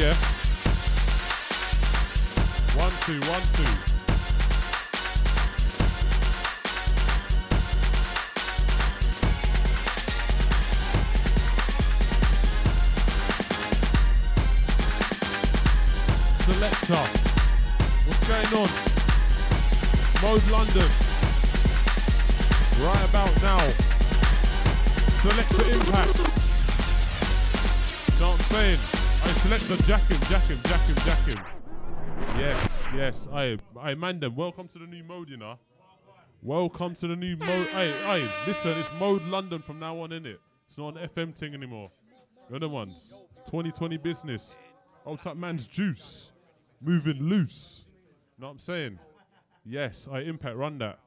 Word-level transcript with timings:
Yeah, 0.00 0.16
I 33.40 33.56
I 33.80 33.94
man 33.94 34.20
them. 34.20 34.36
Welcome 34.36 34.68
to 34.68 34.78
the 34.78 34.86
new 34.86 35.02
mode, 35.02 35.30
you 35.30 35.38
know. 35.38 35.58
Welcome 36.42 36.94
to 36.96 37.08
the 37.08 37.16
new 37.16 37.38
mode. 37.38 37.66
Hey, 37.68 37.90
hey, 38.04 38.28
listen, 38.46 38.76
it's 38.78 38.90
mode 38.98 39.22
London 39.22 39.62
from 39.62 39.78
now 39.78 39.98
on, 40.00 40.10
innit? 40.10 40.36
It's 40.66 40.76
not 40.76 40.98
an 40.98 41.08
FM 41.08 41.34
thing 41.34 41.54
anymore. 41.54 41.90
The 42.50 42.56
other 42.56 42.68
ones. 42.68 43.14
2020 43.46 43.96
business. 43.96 44.56
Old 45.06 45.20
top 45.20 45.38
man's 45.38 45.66
juice 45.66 46.32
moving 46.82 47.16
loose. 47.16 47.86
You 48.36 48.42
know 48.42 48.48
what 48.48 48.52
I'm 48.52 48.58
saying? 48.58 48.98
Yes, 49.64 50.06
I 50.12 50.20
impact 50.20 50.56
run 50.56 50.76
that. 50.78 50.98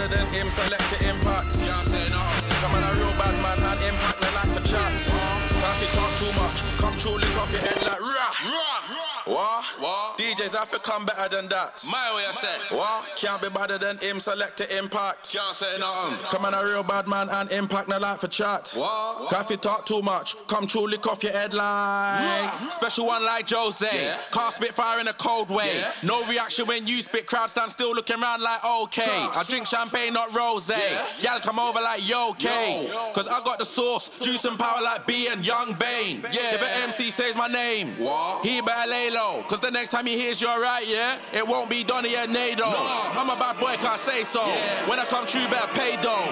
Better 0.00 0.16
than 0.16 0.26
him, 0.32 0.50
select 0.50 0.88
the 0.90 1.08
impact. 1.08 1.56
Yeah. 1.60 1.82
Come 1.82 2.74
on, 2.74 2.82
a 2.82 2.94
real 2.96 3.12
bad 3.18 3.34
man 3.42 3.58
and 3.58 3.84
impact 3.84 4.20
the 4.20 4.30
life 4.32 4.52
for 4.56 4.64
chat. 4.68 4.92
Uh, 5.12 5.72
if 5.72 5.80
you 5.82 5.88
talk 5.98 6.12
too 6.16 6.32
much, 6.40 6.62
come 6.78 6.96
true, 6.98 7.16
lick 7.16 7.36
off 7.36 7.52
your 7.52 7.60
head 7.60 7.76
like 7.82 8.00
rah. 8.00 8.32
Rah, 8.52 8.96
rah. 8.96 9.09
What? 9.30 9.64
What? 9.78 10.18
DJs 10.18 10.56
have 10.58 10.70
to 10.72 10.78
come 10.80 11.04
better 11.06 11.28
than 11.36 11.48
that. 11.50 11.84
My 11.90 12.14
way, 12.16 12.24
I 12.28 12.32
say. 12.32 12.56
What? 12.76 13.12
Can't 13.16 13.40
be 13.40 13.48
better 13.48 13.78
than 13.78 13.98
him, 13.98 14.18
select 14.18 14.58
the 14.58 14.78
impact. 14.78 15.32
Can't 15.32 15.54
say 15.54 15.78
nothing. 15.78 16.18
Come 16.30 16.44
on, 16.44 16.54
a 16.54 16.64
real 16.64 16.82
bad 16.82 17.06
man 17.06 17.28
and 17.30 17.50
impact, 17.52 17.88
no 17.88 17.98
life 17.98 18.20
for 18.20 18.28
chat. 18.28 18.72
What? 18.74 19.32
If 19.32 19.50
you 19.50 19.56
talk 19.56 19.86
too 19.86 20.02
much, 20.02 20.34
come 20.48 20.66
truly 20.66 20.98
off 20.98 21.22
your 21.22 21.32
head 21.32 21.54
like. 21.54 22.70
Special 22.70 23.06
one 23.06 23.24
like 23.24 23.48
Jose. 23.48 23.86
Yeah. 23.92 24.18
Can't 24.32 24.52
spit 24.52 24.70
fire 24.74 25.00
in 25.00 25.08
a 25.08 25.12
cold 25.12 25.50
way. 25.50 25.78
Yeah. 25.78 25.92
No 26.02 26.24
reaction 26.26 26.66
when 26.66 26.86
you 26.86 26.96
spit, 27.02 27.26
crowd 27.26 27.50
stand 27.50 27.70
still 27.70 27.94
looking 27.94 28.20
round 28.20 28.42
like 28.42 28.64
okay. 28.64 29.04
Trust. 29.04 29.38
I 29.38 29.50
drink 29.50 29.66
champagne, 29.66 30.12
not 30.12 30.34
rose. 30.36 30.68
Yeah. 30.70 31.06
Gal 31.20 31.40
come 31.40 31.58
over 31.58 31.80
like 31.80 32.08
yo, 32.08 32.30
okay. 32.30 32.86
Yo. 32.88 33.12
Cause 33.12 33.28
I 33.28 33.40
got 33.44 33.58
the 33.58 33.64
sauce, 33.64 34.10
juice 34.20 34.44
and 34.44 34.58
power 34.58 34.82
like 34.82 35.06
B 35.06 35.28
and 35.30 35.46
Young 35.46 35.72
Bane. 35.74 36.22
Yeah. 36.32 36.54
If 36.54 36.62
an 36.62 36.82
MC 36.88 37.10
says 37.10 37.34
my 37.36 37.46
name, 37.48 37.98
What? 37.98 38.44
he 38.44 38.60
better 38.60 38.88
lay 38.90 39.10
low. 39.10 39.19
Cause 39.48 39.60
the 39.60 39.70
next 39.70 39.90
time 39.90 40.06
he 40.06 40.16
hears 40.16 40.40
you're 40.40 40.60
right, 40.60 40.84
yeah, 40.86 41.18
it 41.32 41.46
won't 41.46 41.68
be 41.68 41.84
Donny 41.84 42.16
and 42.16 42.34
Nado. 42.34 42.72
I'm 43.18 43.28
a 43.28 43.36
bad 43.36 43.60
boy, 43.60 43.74
can't 43.76 44.00
say 44.00 44.24
so. 44.24 44.40
Yeah. 44.46 44.88
When 44.88 44.98
I 44.98 45.04
come 45.04 45.26
true, 45.26 45.46
better 45.48 45.68
pay 45.74 45.96
though. 45.96 46.24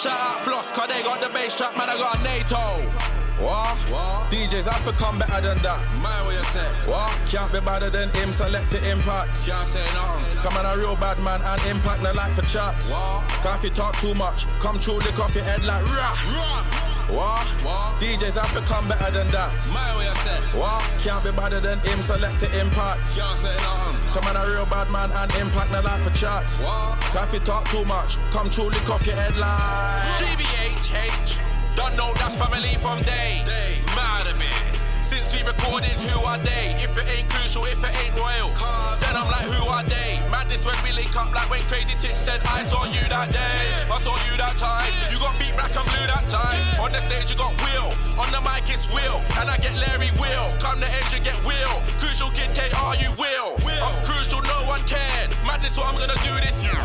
Shout 0.00 0.06
out 0.06 0.44
Floss, 0.44 0.70
cause 0.72 0.88
they 0.88 1.02
got 1.02 1.20
the 1.20 1.28
bass 1.30 1.56
trap, 1.56 1.76
man, 1.76 1.90
I 1.90 1.96
got 1.96 2.18
a 2.18 2.22
NATO. 2.22 3.11
What? 3.42 3.76
What? 3.90 4.30
DJs 4.30 4.70
have 4.70 4.84
to 4.86 4.92
come 5.02 5.18
better 5.18 5.40
than 5.42 5.58
that. 5.66 5.82
My 5.98 6.22
way, 6.26 6.38
I 6.38 6.42
say. 6.54 6.62
What? 6.86 7.10
Can't 7.26 7.52
be 7.52 7.58
better 7.58 7.90
than 7.90 8.08
him, 8.14 8.30
select 8.30 8.70
the 8.70 8.78
impact. 8.88 9.34
Can't 9.42 9.66
say 9.66 9.82
nothing. 9.98 10.38
Come 10.46 10.54
on, 10.54 10.64
a 10.64 10.78
real 10.78 10.94
bad 10.94 11.18
man 11.18 11.42
and 11.42 11.60
impact 11.66 12.06
the 12.06 12.14
life 12.14 12.34
for 12.38 12.46
chat. 12.46 12.78
What? 12.86 13.26
Cause 13.42 13.58
if 13.58 13.64
you 13.64 13.70
talk 13.70 13.98
too 13.98 14.14
much, 14.14 14.46
come 14.60 14.78
true, 14.78 14.94
lick 15.02 15.18
off 15.18 15.34
your 15.34 15.42
head 15.42 15.64
like 15.64 15.82
rah. 15.90 16.14
Rah. 16.38 16.92
What? 17.10 17.46
What? 17.66 18.00
DJs 18.00 18.38
have 18.38 18.54
to 18.54 18.62
come 18.62 18.86
better 18.86 19.10
than 19.10 19.28
that. 19.34 19.50
My 19.74 19.90
way, 19.98 20.06
I 20.06 20.14
say. 20.22 20.38
What? 20.54 20.86
Can't 21.02 21.24
be 21.24 21.32
better 21.32 21.58
than 21.58 21.80
him, 21.80 22.00
select 22.00 22.38
the 22.38 22.46
impact. 22.62 23.18
Can't 23.18 23.36
say 23.36 23.50
nothing. 23.58 23.98
Come 24.14 24.24
on, 24.30 24.38
a 24.38 24.46
real 24.54 24.66
bad 24.66 24.86
man 24.88 25.10
and 25.10 25.34
impact 25.42 25.72
the 25.72 25.82
life 25.82 26.06
for 26.06 26.14
chat. 26.14 26.46
What? 26.62 26.94
Cause 27.10 27.26
if 27.26 27.34
you 27.34 27.40
talk 27.40 27.66
too 27.74 27.84
much, 27.86 28.22
come 28.30 28.48
true, 28.50 28.70
lick 28.70 28.88
off 28.88 29.04
your 29.04 29.16
head 29.16 29.34
like 29.36 30.14
GBHH. 30.22 31.61
Don't 31.76 31.96
know 31.96 32.12
that's 32.14 32.36
family 32.36 32.74
from 32.80 33.00
day. 33.02 33.42
Day. 33.44 33.78
Mad 33.96 34.26
a 34.28 34.34
bit. 34.38 34.54
Since 35.02 35.32
we 35.34 35.42
recorded 35.44 35.92
Who 36.08 36.24
Are 36.24 36.38
They? 36.38 36.72
If 36.80 36.96
it 36.96 37.04
ain't 37.10 37.28
crucial, 37.28 37.64
if 37.66 37.82
it 37.82 37.92
ain't 38.04 38.14
royal, 38.16 38.48
Cause- 38.56 39.00
then 39.00 39.16
I'm 39.16 39.28
like, 39.28 39.44
Who 39.44 39.68
are 39.68 39.82
they? 39.84 40.20
Madness 40.30 40.64
when 40.64 40.76
we 40.84 40.92
link 40.92 41.14
up, 41.16 41.32
like 41.34 41.50
when 41.50 41.60
Crazy 41.68 41.94
Titch 41.98 42.16
said, 42.16 42.40
I 42.48 42.62
saw 42.64 42.84
you 42.86 43.02
that 43.12 43.28
day. 43.32 43.60
I 43.92 43.98
saw 44.00 44.16
you 44.30 44.36
that 44.38 44.56
time. 44.56 44.88
You 45.12 45.18
got 45.18 45.36
beat 45.38 45.52
black 45.56 45.74
and 45.76 45.84
blue 45.84 46.06
that 46.08 46.24
time. 46.32 46.56
On 46.80 46.90
the 46.92 47.00
stage, 47.02 47.28
you 47.30 47.36
got 47.36 47.52
Will. 47.60 47.92
On 48.16 48.28
the 48.32 48.40
mic, 48.40 48.68
it's 48.72 48.88
Will. 48.88 49.20
And 49.40 49.50
I 49.50 49.56
get 49.58 49.76
Larry 49.76 50.10
Will. 50.16 50.48
Come 50.64 50.80
the 50.80 50.88
edge, 50.88 51.12
you 51.12 51.20
get 51.20 51.36
Will. 51.44 51.74
Crucial 52.00 52.30
Kid 52.32 52.54
KR, 52.56 52.96
you 53.02 53.12
will. 53.20 53.56
I'm 53.84 53.96
crucial, 54.04 54.40
no 54.48 54.64
one 54.64 54.80
cared. 54.88 55.28
Madness, 55.44 55.76
what 55.76 55.88
I'm 55.92 55.96
gonna 56.00 56.16
do 56.24 56.34
this 56.40 56.62
year. 56.64 56.80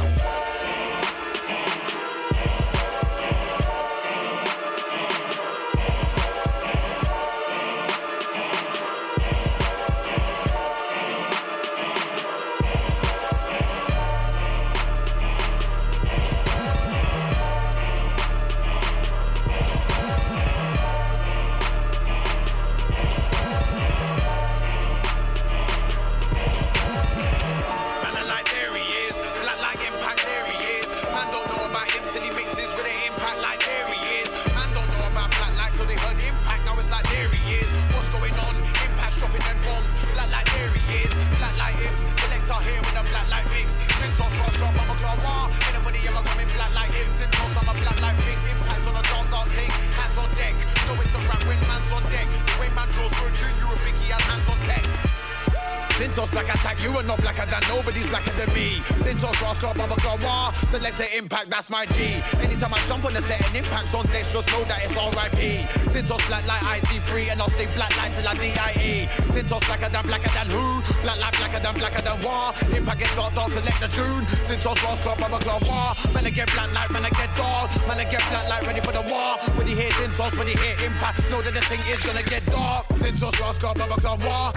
Black 56.37 56.53
attack, 56.53 56.77
you 56.83 56.93
are 56.93 57.01
not 57.01 57.17
blacker 57.17 57.49
than 57.49 57.65
nobody's 57.65 58.07
blacker 58.13 58.29
than 58.37 58.53
me. 58.53 58.77
Tintos 59.01 59.41
Ross 59.41 59.57
Club, 59.57 59.75
Baba 59.75 59.95
Claw, 59.97 60.21
wah. 60.21 60.51
Select 60.69 60.99
an 61.01 61.09
impact, 61.17 61.49
that's 61.49 61.67
my 61.71 61.87
G. 61.97 62.21
Anytime 62.45 62.75
I 62.75 62.79
jump 62.85 63.05
on 63.09 63.13
the 63.17 63.25
set 63.25 63.41
and 63.41 63.55
impacts 63.57 63.95
on 63.95 64.05
decks, 64.13 64.31
just 64.31 64.45
know 64.53 64.61
that 64.69 64.85
it's 64.85 64.93
RIP. 64.93 65.65
Tintos 65.89 66.21
black 66.29 66.45
like 66.45 66.61
IC3 66.77 67.33
and 67.33 67.41
I'll 67.41 67.49
stay 67.49 67.65
black 67.73 67.89
like 67.97 68.13
till 68.13 68.29
I 68.29 68.37
DIE. 68.37 69.09
Tintos 69.33 69.65
blacker 69.65 69.89
than 69.89 70.05
blacker 70.05 70.29
than 70.29 70.45
who? 70.53 70.77
Black 71.01 71.17
like 71.17 71.33
blacker 71.41 71.57
than 71.57 71.73
blacker 71.73 72.03
than 72.05 72.21
wah. 72.21 72.53
Impact 72.69 72.99
get 73.01 73.09
dark, 73.17 73.33
dark, 73.33 73.49
select 73.49 73.81
the 73.81 73.89
tune. 73.89 74.21
Tintos 74.45 74.77
Ross 74.85 75.01
Club, 75.01 75.17
Baba 75.17 75.41
Claw, 75.41 75.57
wah. 75.65 75.97
Man, 76.13 76.21
I 76.21 76.29
get 76.29 76.53
black 76.53 76.69
like, 76.69 76.93
man, 76.93 77.01
I 77.01 77.09
get 77.17 77.33
dark. 77.33 77.73
Man, 77.89 77.97
I 77.97 78.05
get 78.05 78.21
black 78.29 78.45
like, 78.45 78.61
ready 78.61 78.81
for 78.85 78.93
the 78.93 79.01
war. 79.09 79.41
When 79.57 79.65
you 79.65 79.73
hear 79.73 79.89
Tintos, 79.97 80.37
when 80.37 80.45
you 80.45 80.57
hear 80.61 80.77
impact, 80.85 81.25
know 81.33 81.41
that 81.41 81.57
the 81.57 81.65
thing 81.65 81.81
is 81.89 81.97
gonna 82.05 82.21
get 82.29 82.45
dark. 82.45 82.85
Tintos 83.01 83.41
Ross 83.41 83.57
Club, 83.57 83.81
Baba 83.81 83.97
Claw, 83.97 84.21
wah. 84.21 84.53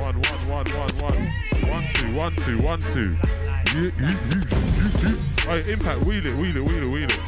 One, 0.00 0.20
one, 0.22 0.42
one, 0.48 0.66
one, 0.76 0.94
one. 0.98 1.28
One, 1.68 1.84
two, 1.94 2.12
one, 2.14 2.36
two, 2.36 2.56
one, 2.58 2.78
two. 2.78 3.16
You, 3.74 3.82
you, 3.82 4.14
you, 4.28 4.40
you, 4.76 4.88
you. 5.02 5.16
Hey, 5.42 5.72
impact, 5.72 6.04
wheel 6.04 6.24
it, 6.24 6.36
wheel 6.36 6.56
it, 6.56 6.62
wheel 6.62 6.82
it, 6.84 6.90
wheel 6.90 7.08
it. 7.10 7.20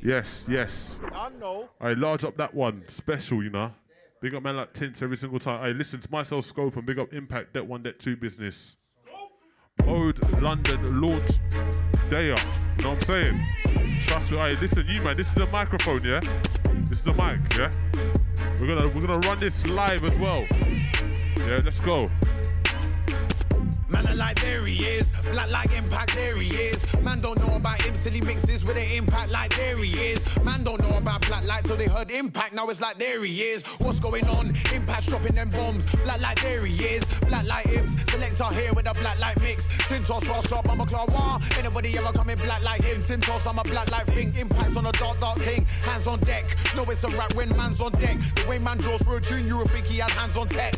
Yes, 0.00 0.44
yes. 0.48 0.96
I 1.12 1.30
know. 1.40 1.68
I 1.80 1.94
large 1.94 2.22
up 2.22 2.36
that 2.36 2.54
one. 2.54 2.84
Special, 2.86 3.42
you 3.42 3.50
know. 3.50 3.72
Big 4.20 4.34
up 4.36 4.42
man 4.44 4.56
like 4.56 4.72
Tints 4.72 5.02
every 5.02 5.16
single 5.16 5.40
time. 5.40 5.60
I 5.62 5.70
listen 5.70 5.98
to 6.00 6.10
myself 6.12 6.44
scope 6.44 6.76
and 6.76 6.86
big 6.86 7.00
up 7.00 7.12
impact 7.12 7.54
that 7.54 7.66
one, 7.66 7.82
that 7.82 7.98
two 7.98 8.16
business. 8.16 8.76
Mode 9.84 10.20
London 10.42 11.00
launch 11.00 11.32
day. 12.10 12.26
You 12.26 12.34
know 12.82 12.90
what 12.90 13.08
I'm 13.08 13.22
saying? 13.22 13.42
Trust 14.06 14.32
me. 14.32 14.38
Hey, 14.38 14.56
listen, 14.60 14.86
you 14.88 15.02
man, 15.02 15.14
this 15.14 15.28
is 15.28 15.34
the 15.34 15.46
microphone, 15.46 16.00
yeah? 16.04 16.20
This 16.80 16.98
is 16.98 17.02
the 17.02 17.14
mic, 17.14 17.40
yeah? 17.56 17.70
We're 18.58 18.74
gonna 18.74 18.88
we're 18.88 19.00
gonna 19.00 19.26
run 19.28 19.40
this 19.40 19.66
live 19.68 20.04
as 20.04 20.16
well. 20.18 20.46
Yeah, 21.46 21.60
let's 21.64 21.82
go. 21.82 22.10
Man, 23.92 24.16
like 24.16 24.40
there 24.40 24.64
he 24.64 24.84
is. 24.84 25.10
Black 25.32 25.50
like 25.50 25.72
impact, 25.72 26.14
there 26.14 26.36
he 26.36 26.48
is. 26.48 27.00
Man 27.02 27.20
don't 27.20 27.38
know 27.38 27.54
about 27.54 27.82
him 27.82 27.94
till 27.94 28.12
he 28.12 28.20
mixes 28.20 28.64
with 28.64 28.76
an 28.76 28.88
impact 28.90 29.32
like 29.32 29.54
there 29.56 29.76
he 29.78 29.92
is. 29.92 30.42
Man 30.44 30.64
don't 30.64 30.80
know 30.80 30.96
about 30.96 31.26
black 31.26 31.46
light 31.46 31.64
till 31.64 31.76
they 31.76 31.88
heard 31.88 32.10
impact. 32.10 32.54
Now 32.54 32.68
it's 32.68 32.80
like 32.80 32.98
there 32.98 33.22
he 33.22 33.42
is. 33.42 33.66
What's 33.78 34.00
going 34.00 34.26
on? 34.28 34.48
Impact 34.72 35.08
dropping 35.08 35.34
them 35.34 35.48
bombs. 35.50 35.84
Black 36.04 36.20
like 36.20 36.40
there 36.40 36.64
he 36.64 36.74
is. 36.84 37.04
Black 37.28 37.46
like 37.46 37.66
hips. 37.66 37.92
Selector 38.10 38.54
here 38.54 38.72
with 38.74 38.88
a 38.88 38.94
black 39.00 39.18
light 39.20 39.40
mix. 39.40 39.68
Tintos, 39.88 40.28
Ross, 40.28 40.46
Club, 40.46 40.66
I'm 40.68 40.80
a 40.80 40.86
claw. 40.86 41.06
Wah. 41.08 41.40
Anybody 41.58 41.96
ever 41.98 42.12
coming 42.12 42.36
black 42.36 42.62
like 42.62 42.82
him? 42.82 42.98
Tintos, 42.98 43.46
I'm 43.46 43.58
a 43.58 43.62
black 43.64 43.90
light 43.90 44.06
thing. 44.06 44.34
Impacts 44.36 44.76
on 44.76 44.86
a 44.86 44.92
dark, 44.92 45.18
dark 45.18 45.38
thing. 45.38 45.66
Hands 45.84 46.06
on 46.06 46.20
deck. 46.20 46.44
No, 46.74 46.82
it's 46.84 47.04
a 47.04 47.08
rap 47.08 47.34
when 47.34 47.48
man's 47.56 47.80
on 47.80 47.92
deck. 47.92 48.16
The 48.36 48.46
way 48.48 48.58
man 48.58 48.78
draws 48.78 49.02
for 49.02 49.16
a 49.16 49.20
tune, 49.20 49.44
you 49.44 49.58
would 49.58 49.70
think 49.70 49.88
he 49.88 49.98
had 49.98 50.10
hands 50.10 50.36
on 50.36 50.48
tech. 50.48 50.74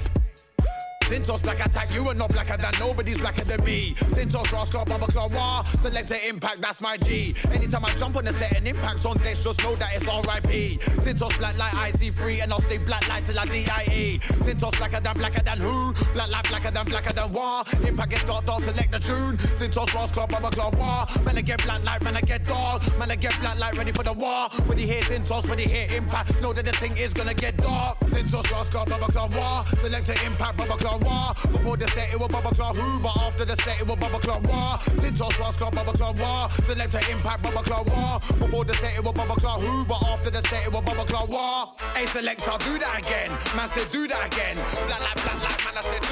Tintos 1.07 1.43
black 1.43 1.61
attack, 1.65 1.93
you 1.95 2.09
are 2.09 2.15
not 2.15 2.31
blacker 2.33 2.57
than 2.57 2.73
nobody's 2.79 3.21
blacker 3.21 3.45
than 3.45 3.63
me. 3.65 3.95
Tintos 4.15 4.51
Ross 4.53 4.71
Club, 4.71 4.89
Baba 4.89 5.07
Claw, 5.07 5.29
wah. 5.33 5.63
Select 5.65 6.11
an 6.11 6.21
impact, 6.27 6.61
that's 6.61 6.81
my 6.81 6.97
G. 6.97 7.35
Anytime 7.53 7.85
I 7.85 7.91
jump 7.95 8.17
on 8.17 8.25
the 8.25 8.33
set 8.33 8.57
and 8.57 8.67
impacts 8.67 9.05
on 9.05 9.17
decks, 9.19 9.45
just 9.45 9.63
know 9.63 9.77
that 9.77 9.91
it's 9.95 10.07
RIP. 10.07 10.81
Tintos 11.05 11.37
black 11.39 11.57
like 11.59 11.73
IC3 11.73 12.43
and 12.43 12.53
I'll 12.53 12.61
stay 12.61 12.79
black 12.79 13.07
like 13.09 13.27
till 13.27 13.39
I 13.39 13.45
DIE. 13.47 14.19
Tintos 14.45 14.77
blacker 14.79 15.01
than 15.01 15.15
blacker 15.15 15.43
than 15.43 15.59
who? 15.59 15.93
Black 16.15 16.31
like 16.31 16.49
blacker 16.49 16.71
than 16.71 16.87
blacker 16.87 17.13
than 17.13 17.33
wah. 17.33 17.65
Impact 17.87 18.11
get 18.11 18.27
dark, 18.27 18.45
dark, 18.47 18.63
select 18.63 18.91
the 18.91 18.99
tune. 18.99 19.37
Tintos 19.37 19.95
Ross 19.95 20.13
Club, 20.13 20.31
Baba 20.31 20.51
Claw, 20.51 20.71
wah. 20.79 21.07
Man, 21.25 21.39
I 21.39 21.43
get 21.43 21.63
black 21.65 21.85
like, 21.85 22.03
man, 22.05 22.17
I 22.17 22.21
get 22.21 22.45
dark. 22.45 22.83
Man, 22.99 23.11
I 23.11 23.17
get 23.17 23.39
black 23.41 23.59
like, 23.59 23.77
ready 23.77 23.93
for 23.93 24.03
the 24.03 24.13
war. 24.13 24.49
When 24.67 24.79
you 24.79 24.87
hear 24.87 25.03
Tintos, 25.03 25.49
when 25.49 25.59
you 25.59 25.69
hear 25.69 25.87
impact, 25.97 26.41
know 26.41 26.53
that 26.53 26.65
the 26.65 26.73
thing 26.73 26.97
is 26.97 27.13
gonna 27.13 27.35
get 27.35 27.57
dark. 27.59 27.99
Tintos 28.01 28.51
Ross 28.51 28.69
Club, 28.71 28.89
Baba 28.89 29.07
Claw, 29.07 29.29
wah. 29.37 29.65
Select 29.65 30.09
an 30.09 30.17
impact, 30.27 30.57
Baba 30.57 30.77
Claw, 30.77 30.94
War. 31.03 31.35
Before 31.51 31.77
the 31.77 31.89
set, 31.89 32.13
it 32.13 32.19
was 32.21 32.29
Bubba 32.29 32.55
Club 32.55 32.77
Who, 32.77 33.01
but 33.03 33.17
after 33.19 33.45
the 33.45 33.57
set, 33.57 33.81
it 33.81 33.87
was 33.89 33.97
Bubba 33.97 34.21
Club 34.21 34.47
War. 34.47 34.79
Tintos, 35.01 35.39
Ross 35.41 35.57
Club, 35.57 35.75
Bubba 35.75 35.95
Club 35.97 36.19
War. 36.19 36.51
Selector 36.63 37.01
Impact, 37.11 37.43
Bubba 37.43 37.63
Club 37.65 37.89
War. 37.91 38.21
Before 38.39 38.65
the 38.65 38.75
set, 38.75 38.97
it 38.97 39.03
was 39.03 39.13
Bubba 39.13 39.37
Club 39.37 39.61
Who, 39.61 39.85
but 39.87 40.03
after 40.05 40.31
the 40.31 40.43
set, 40.49 40.67
it 40.67 40.73
was 40.73 40.83
Bubba 40.83 41.07
Club 41.07 41.31
War. 41.31 41.73
Hey, 41.97 42.07
selector, 42.07 42.53
do 42.61 42.79
that 42.79 42.99
again. 43.01 43.31
Man 43.57 43.69
said, 43.69 43.91
do 43.91 44.07
that 44.07 44.27
again. 44.33 44.55
Black 44.87 45.01
like, 45.01 45.19
black 45.25 45.41
like, 45.43 45.65
man, 45.65 45.75
I 45.77 45.81
said, 45.81 46.04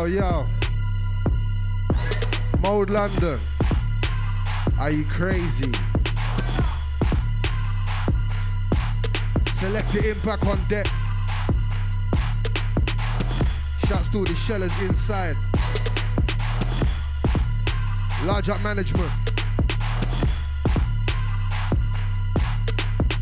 yo, 0.00 0.06
yo. 0.06 0.46
Mode 2.60 2.90
London. 2.90 3.38
Are 4.78 4.90
you 4.90 5.04
crazy? 5.04 5.72
Select 9.54 9.92
the 9.92 10.10
impact 10.10 10.46
on 10.46 10.58
deck. 10.68 10.86
Shouts 13.86 14.08
to 14.10 14.18
all 14.18 14.24
the 14.24 14.34
shellers 14.34 14.72
inside. 14.80 15.36
Large 18.24 18.48
up 18.50 18.62
management. 18.62 19.10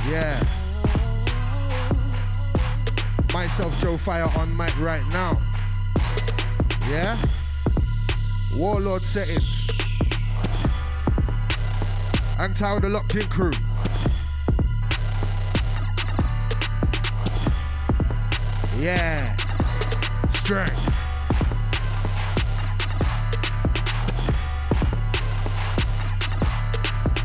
Yeah. 0.08 0.42
Myself, 3.32 3.80
Joe 3.80 3.96
Fire 3.96 4.30
on 4.36 4.56
mic 4.56 4.78
right 4.78 5.06
now. 5.10 5.40
Yeah? 6.88 7.18
Warlord 8.56 9.02
settings. 9.02 9.66
And 12.38 12.56
tower 12.56 12.80
the 12.80 12.88
locked 12.88 13.14
in 13.14 13.28
crew. 13.28 13.52
Yeah. 18.78 19.36
Strength. 20.32 20.94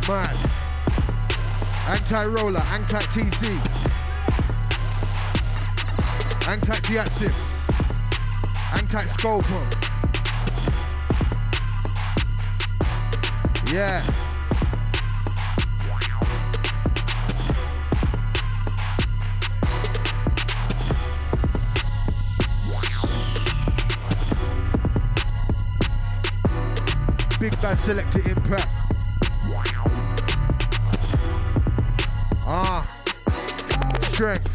Man. 0.10 0.36
Anti-roller, 1.88 2.60
anti-TC. 2.60 3.94
Anti-Tiatsip. 8.96 9.44
Anti-Scoper. 9.44 9.64
Yeah. 13.74 14.04
Big 27.40 27.62
bad 27.62 27.78
selector 27.80 28.22
impact. 28.30 28.70
Ah. 32.46 32.84
Strength. 34.02 34.50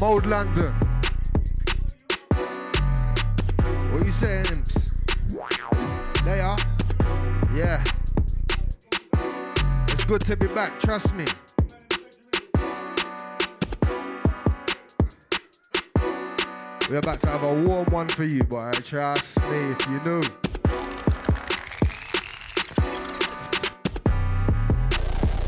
Mode 0.00 0.26
London. 0.26 0.83
They 6.24 6.40
are. 6.40 6.56
Yeah. 7.54 7.82
It's 9.88 10.04
good 10.04 10.20
to 10.22 10.36
be 10.36 10.46
back, 10.48 10.78
trust 10.80 11.14
me. 11.14 11.24
We're 16.88 16.98
about 16.98 17.20
to 17.22 17.28
have 17.30 17.42
a 17.44 17.62
warm 17.64 17.86
one 17.86 18.08
for 18.08 18.24
you, 18.24 18.44
boy. 18.44 18.70
Trust 18.82 19.38
me 19.50 19.56
if 19.56 19.86
you 19.86 19.98
knew. 20.00 20.22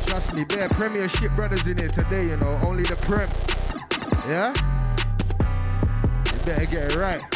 Trust 0.06 0.34
me, 0.34 0.44
bare 0.44 0.68
premiership 0.70 1.34
brothers 1.34 1.66
in 1.66 1.78
here 1.78 1.88
today, 1.88 2.28
you 2.28 2.36
know. 2.36 2.58
Only 2.62 2.82
the 2.82 2.96
prem. 2.96 3.28
Yeah? 4.28 4.52
You 6.32 6.44
better 6.44 6.66
get 6.66 6.92
it 6.92 6.96
right. 6.96 7.35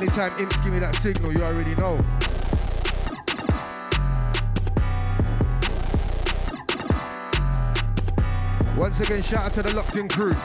Anytime 0.00 0.30
imps 0.38 0.60
give 0.60 0.72
me 0.72 0.78
that 0.78 0.94
signal, 0.94 1.32
you 1.32 1.42
already 1.42 1.74
know. 1.74 1.98
Once 8.76 9.00
again, 9.00 9.20
shout 9.24 9.46
out 9.46 9.54
to 9.54 9.62
the 9.62 9.72
locked 9.74 9.96
in 9.96 10.08
crew. 10.08 10.36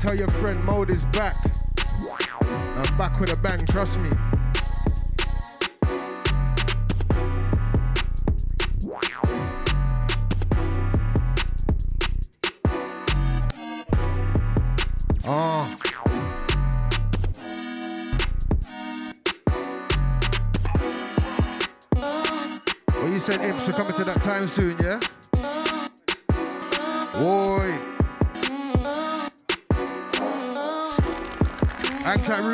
Tell 0.00 0.16
your 0.16 0.28
friend 0.28 0.64
Mode 0.64 0.88
is 0.88 1.02
back. 1.12 1.36
I'm 1.44 2.96
back 2.96 3.20
with 3.20 3.30
a 3.30 3.36
bang, 3.36 3.66
trust 3.66 3.98
me. 3.98 4.08
Oh. 15.26 15.76
Well, 22.94 23.12
you 23.12 23.20
said 23.20 23.42
imps 23.42 23.68
are 23.68 23.72
coming 23.74 23.94
to 23.96 24.04
that 24.04 24.22
time 24.22 24.48
soon, 24.48 24.78
yeah? 24.78 24.98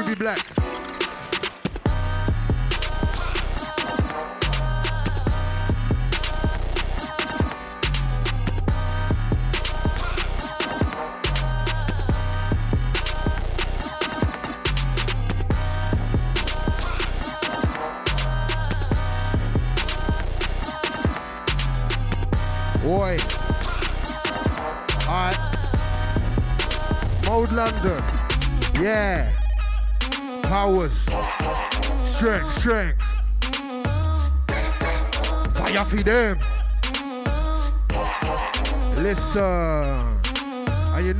Ruby 0.06 0.14
Black. 0.14 0.55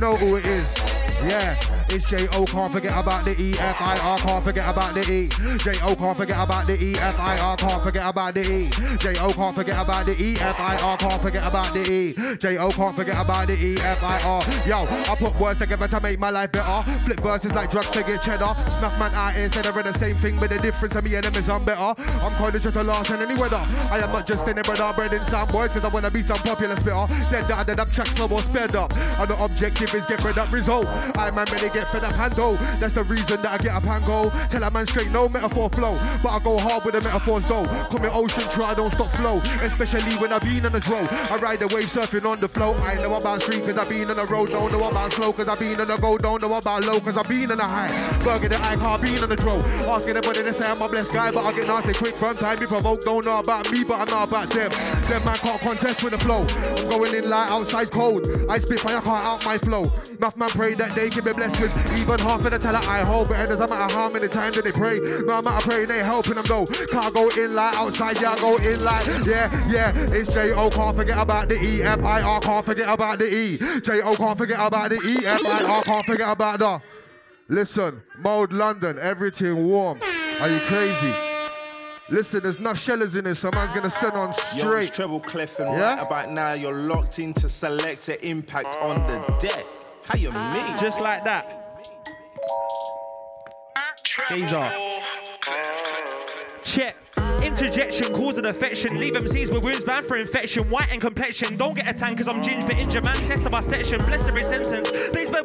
Know 0.07 0.15
who 0.15 0.35
it 0.37 0.45
is. 0.45 0.77
Yeah. 1.27 1.66
It's 1.89 2.09
J.O. 2.09 2.45
Can't 2.45 2.71
forget 2.71 2.91
about 2.91 3.23
the 3.23 3.39
E. 3.41 3.53
F.I.R. 3.57 4.17
Can't 4.17 4.43
forget 4.43 4.69
about 4.69 4.93
the 4.93 5.01
E. 5.11 5.29
J.O. 5.59 5.95
Can't 5.95 6.17
forget 6.17 6.43
about 6.43 6.67
the 6.67 6.83
E. 6.83 6.95
F.I.R. 6.95 7.57
Can't 7.57 7.81
forget 7.81 8.05
about 8.05 8.33
the 8.33 8.41
E. 8.41 8.69
J.O. 8.97 9.31
Can't 9.31 9.55
forget 9.55 9.81
about 9.81 10.05
the 10.05 10.21
E. 10.21 10.35
F.I.R. 10.35 10.97
Can't 10.97 11.21
forget 11.21 11.45
about 11.47 11.73
the 11.73 11.91
E. 11.91 12.37
J.O. 12.37 12.71
can't 12.71 12.93
forget 12.93 13.15
about 13.23 13.47
the 13.47 13.53
E. 13.53 13.77
F.I.R. 13.79 14.43
Yo, 14.67 14.81
I 14.81 15.15
put 15.17 15.39
words 15.39 15.59
together 15.59 15.87
to 15.87 16.01
make 16.01 16.19
my 16.19 16.29
life 16.29 16.51
better. 16.51 16.83
Flip 17.05 17.19
verses 17.21 17.53
like 17.53 17.71
drugs 17.71 17.89
to 17.91 18.03
get 18.03 18.21
cheddar. 18.21 18.51
Enough 18.77 18.99
man 18.99 19.13
out 19.13 19.33
here 19.33 19.49
say 19.49 19.61
they're 19.61 19.83
the 19.83 19.93
same 19.93 20.15
thing, 20.15 20.37
but 20.37 20.49
the 20.49 20.57
difference 20.57 20.93
to 20.93 21.01
me 21.01 21.15
and 21.15 21.23
them 21.23 21.35
is 21.35 21.49
I'm 21.49 21.63
better. 21.63 21.95
I'm 21.97 22.35
kinda 22.35 22.59
just 22.59 22.75
a 22.75 22.83
last 22.83 23.11
in 23.11 23.21
any 23.21 23.39
weather. 23.39 23.63
I 23.89 23.99
am 23.99 24.09
not 24.09 24.27
just 24.27 24.47
any 24.47 24.61
brother, 24.61 24.91
bred 24.93 25.13
in 25.13 25.23
some 25.25 25.47
boys, 25.47 25.71
cause 25.71 25.85
I 25.85 25.87
wanna 25.87 26.11
be 26.11 26.21
some 26.21 26.37
popular 26.39 26.75
spitter. 26.75 27.07
Dead 27.31 27.43
that, 27.47 27.65
dead 27.65 27.79
up, 27.79 27.89
tracks 27.91 28.11
slow 28.11 28.27
or 28.27 28.41
sped 28.41 28.75
up. 28.75 28.93
And 29.19 29.29
the 29.29 29.41
objective 29.41 29.93
is 29.95 30.05
get 30.05 30.19
fed 30.21 30.37
up 30.37 30.51
result. 30.51 30.87
I'm 31.17 31.35
man 31.35 31.45
really 31.51 31.69
get 31.77 31.91
fed 31.91 32.03
up 32.03 32.13
handle. 32.13 32.53
That's 32.79 32.95
the 32.95 33.03
reason 33.03 33.41
that 33.41 33.51
I 33.51 33.57
get 33.57 33.73
up 33.73 33.85
and 33.85 34.05
go. 34.05 34.29
Tell 34.49 34.63
a 34.63 34.71
man 34.71 34.85
straight, 34.87 35.11
no 35.11 35.29
metaphor 35.29 35.69
flow. 35.69 35.93
But 36.23 36.29
I 36.29 36.39
go 36.39 36.57
hard 36.57 36.83
with 36.83 36.95
the 36.95 37.01
metaphors 37.01 37.47
though. 37.47 37.63
Call 37.63 37.99
me 37.99 38.09
ocean, 38.09 38.43
try, 38.49 38.73
don't 38.73 38.91
stop 38.91 39.13
flow. 39.13 39.37
Especially 39.61 40.15
when 40.17 40.33
I've 40.33 40.41
been 40.41 40.65
on 40.65 40.71
the 40.71 40.79
draw. 40.79 41.05
I 41.29 41.37
ride 41.37 41.59
the 41.59 41.67
wave 41.67 41.85
surfing 41.85 42.25
on 42.25 42.39
the 42.39 42.47
flow. 42.47 42.73
I 42.81 42.95
know 42.95 43.17
about 43.17 43.41
street 43.41 43.63
cause 43.63 43.77
I've 43.77 43.89
been 43.89 44.09
on 44.09 44.15
the 44.15 44.25
road. 44.25 44.49
Don't 44.49 44.71
know 44.71 44.89
about 44.89 45.11
slow 45.13 45.31
cause 45.31 45.47
I've 45.47 45.59
been 45.59 45.79
on 45.79 45.87
the 45.87 45.97
go. 45.97 46.17
Don't 46.17 46.41
know 46.41 46.53
about 46.57 46.83
low 46.85 46.99
cause 46.99 47.17
I've 47.17 47.29
been 47.29 47.51
on 47.51 47.57
the 47.57 47.63
high. 47.63 47.93
Burger 48.23 48.49
the 48.49 48.57
eye 48.65 48.75
car, 48.75 48.97
been 48.97 49.21
on 49.21 49.29
the 49.29 49.35
draw. 49.35 49.57
Asking 49.85 50.17
everybody 50.17 50.43
to 50.43 50.53
say 50.53 50.65
I'm 50.65 50.81
a 50.81 50.87
blessed 50.89 51.13
guy, 51.13 51.31
but 51.31 51.45
I 51.45 51.53
get 51.53 51.67
nasty 51.67 51.93
quick 51.93 52.15
from 52.15 52.35
time. 52.35 52.57
Be 52.57 52.65
provoked, 52.65 53.05
don't 53.05 53.23
know 53.25 53.39
about 53.39 53.71
me, 53.71 53.83
but 53.83 54.01
I 54.01 54.05
know 54.05 54.23
about 54.23 54.49
them. 54.49 54.71
Them 54.71 55.23
man 55.25 55.37
can't 55.37 55.61
contest 55.61 56.03
with 56.03 56.13
the 56.13 56.19
flow. 56.19 56.41
I'm 56.41 56.89
going 56.89 57.13
in 57.13 57.29
like 57.29 57.51
outside 57.51 57.91
cold. 57.91 58.25
I 58.49 58.57
spit 58.57 58.79
fire, 58.79 58.99
can't 58.99 59.23
out 59.23 59.45
my 59.45 59.57
flow. 59.59 59.85
Enough 60.17 60.37
man 60.37 60.49
pray 60.49 60.73
that 60.73 60.91
they 60.95 61.09
can 61.09 61.23
be 61.23 61.33
blessed 61.33 61.61
with 61.61 61.66
even 61.99 62.19
half 62.19 62.43
of 62.45 62.51
the 62.51 62.59
talent 62.59 62.87
I 62.87 62.99
hold. 63.01 63.29
But 63.29 63.39
it 63.41 63.47
doesn't 63.47 63.69
matter 63.69 63.93
how 63.93 64.09
many 64.09 64.27
times 64.27 64.55
that 64.55 64.63
they 64.63 64.71
pray. 64.71 64.99
No 64.99 65.41
matter 65.41 65.69
praying, 65.69 65.87
they 65.87 65.99
helping 65.99 66.35
them 66.35 66.45
though. 66.47 66.65
Can't 66.65 67.13
go 67.13 67.29
in 67.29 67.53
like 67.53 67.75
outside, 67.75 68.21
yeah, 68.21 68.35
go 68.37 68.57
in 68.57 68.83
like, 68.83 69.05
yeah, 69.25 69.67
yeah. 69.69 69.93
It's 70.11 70.31
J.O. 70.31 70.69
Can't 70.69 70.95
forget 70.95 71.17
about 71.17 71.49
the 71.49 71.61
E. 71.63 71.81
F.I.R. 71.83 72.39
Can't 72.41 72.65
forget 72.65 72.89
about 72.89 73.19
the 73.19 73.33
E. 73.33 73.57
J-O, 73.57 73.79
J.O. 73.79 74.15
can't 74.15 74.37
forget 74.37 74.59
about 74.59 74.89
the 74.89 74.95
E. 75.01 75.25
F.I.R. 75.25 75.83
can't 75.83 76.05
forget 76.05 76.29
about 76.29 76.59
the. 76.59 76.81
Listen, 77.49 78.01
Mode 78.19 78.51
London, 78.51 78.99
everything 78.99 79.67
warm. 79.67 79.99
Are 80.41 80.49
you 80.49 80.59
crazy? 80.61 81.13
Listen, 82.09 82.41
there's 82.43 82.55
enough 82.57 82.79
shellers 82.79 83.15
in 83.15 83.25
this, 83.25 83.39
so 83.39 83.49
man's 83.53 83.73
gonna 83.73 83.89
send 83.89 84.13
on 84.13 84.27
Yo, 84.27 84.29
it's 84.29 84.43
straight. 84.59 84.93
Treble 84.93 85.19
Clef 85.19 85.59
and 85.59 85.73
Yeah? 85.73 85.95
right 85.95 86.05
about 86.05 86.31
now 86.31 86.53
you're 86.53 86.73
locked 86.73 87.19
into 87.19 87.49
Selector 87.49 88.15
Impact 88.21 88.77
on 88.77 89.05
the 89.07 89.19
deck. 89.39 89.65
How 90.03 90.17
you 90.17 90.31
mean? 90.31 90.77
Just 90.77 91.01
like 91.01 91.25
that. 91.25 91.56
Gazer. 94.29 94.69
Check. 96.63 96.97
Interjection, 97.41 98.13
cause 98.13 98.37
of 98.37 98.43
affection. 98.43 98.99
Leave 98.99 99.13
MCs 99.13 99.53
with 99.53 99.63
wounds 99.63 99.85
bound 99.85 100.05
for 100.05 100.17
infection. 100.17 100.69
White 100.69 100.89
and 100.91 100.99
complexion. 100.99 101.55
Don't 101.55 101.73
get 101.73 101.87
a 101.87 101.93
tan 101.93 102.15
cause 102.17 102.27
I'm 102.27 102.43
ginger, 102.43 102.67
but 102.67 102.77
injure 102.77 103.01
man. 103.01 103.15
Test 103.15 103.45
of 103.45 103.53
our 103.53 103.61
section. 103.61 104.03
Bless 104.05 104.27
every 104.27 104.43
sentence. 104.43 104.91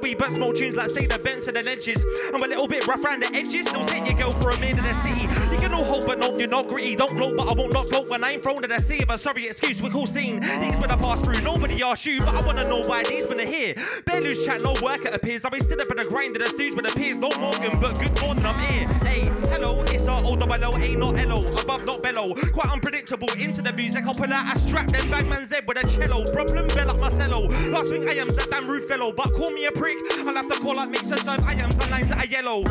We 0.00 0.14
but 0.14 0.30
small 0.32 0.52
tunes 0.52 0.74
like 0.74 0.90
say 0.90 1.06
the 1.06 1.18
bents 1.18 1.46
and 1.48 1.56
the 1.56 1.68
edges. 1.68 2.04
I'm 2.32 2.42
a 2.42 2.46
little 2.46 2.68
bit 2.68 2.86
rough 2.86 3.04
around 3.04 3.22
the 3.22 3.34
edges. 3.34 3.68
Still 3.68 3.84
take 3.84 4.06
your 4.06 4.14
girl 4.14 4.30
for 4.30 4.50
a 4.50 4.60
man 4.60 4.78
in 4.78 4.84
the 4.84 4.94
city. 4.94 5.22
You 5.52 5.58
can 5.58 5.74
all 5.74 5.84
hope, 5.84 6.06
but 6.06 6.18
no, 6.18 6.36
you're 6.38 6.48
not 6.48 6.68
gritty. 6.68 6.96
Don't 6.96 7.14
gloat, 7.16 7.36
but 7.36 7.48
I 7.48 7.52
won't 7.52 7.72
not 7.72 7.86
float 7.86 8.08
when 8.08 8.24
I 8.24 8.32
ain't 8.32 8.42
thrown 8.42 8.62
to 8.62 8.68
the 8.68 8.78
sea. 8.78 9.04
But 9.06 9.20
sorry, 9.20 9.46
excuse, 9.46 9.82
we 9.82 9.90
cool 9.90 10.06
scene. 10.06 10.40
These 10.40 10.78
when 10.78 10.90
I 10.90 10.96
pass 10.96 11.20
through, 11.20 11.40
nobody 11.42 11.82
asked 11.82 12.06
you, 12.06 12.20
but 12.20 12.34
I 12.34 12.40
wanna 12.46 12.68
know 12.68 12.82
why 12.82 13.04
these 13.04 13.26
been 13.26 13.46
here. 13.46 13.74
Bare 14.06 14.20
loose 14.20 14.44
chat, 14.44 14.62
no 14.62 14.74
work 14.82 15.04
it 15.04 15.14
appears. 15.14 15.44
I'll 15.44 15.50
be 15.50 15.60
stood 15.60 15.80
up 15.80 15.90
in 15.90 15.96
the 15.96 16.04
grind 16.04 16.36
of 16.36 16.42
the 16.42 16.48
stooge 16.48 16.74
with 16.74 16.86
the. 16.86 17.02
No 17.22 17.30
Morgan, 17.38 17.78
but 17.80 17.98
good 17.98 18.20
morning, 18.20 18.44
I'm 18.46 18.58
here. 18.58 18.88
Hey, 19.04 19.30
hello, 19.50 19.82
it's 19.88 20.06
our 20.06 20.24
old 20.24 20.40
double 20.40 20.54
A 20.54 20.96
not 20.96 21.18
L-O, 21.18 21.60
above 21.60 21.84
not 21.84 22.02
bellow. 22.02 22.34
Quite 22.34 22.70
unpredictable 22.70 23.28
into 23.38 23.62
the 23.62 23.72
music. 23.72 24.04
I'll 24.06 24.14
pull 24.14 24.32
out 24.32 24.56
a 24.56 24.58
strap, 24.58 24.88
then 24.88 25.10
bang 25.10 25.44
Z 25.44 25.60
with 25.66 25.82
a 25.82 25.88
cello. 25.88 26.24
Problem 26.32 26.66
bell 26.68 26.90
up 26.90 27.00
Marcelo. 27.00 27.48
Last 27.70 27.90
thing 27.90 28.08
I 28.08 28.14
am's 28.14 28.36
that 28.36 28.50
damn 28.50 28.68
roof 28.68 28.86
fellow, 28.88 29.12
but 29.12 29.32
call 29.34 29.50
me 29.50 29.66
a 29.66 29.72
prick. 29.82 29.98
I'll 30.24 30.34
have 30.34 30.48
to 30.48 30.60
call 30.60 30.78
up 30.78 30.90
mixer 30.90 31.16
serve 31.16 31.40
I 31.40 31.54
am's 31.54 31.74
and 31.74 31.90
lines 31.90 32.08
that 32.08 32.18
are 32.18 32.26
yellow. 32.26 32.62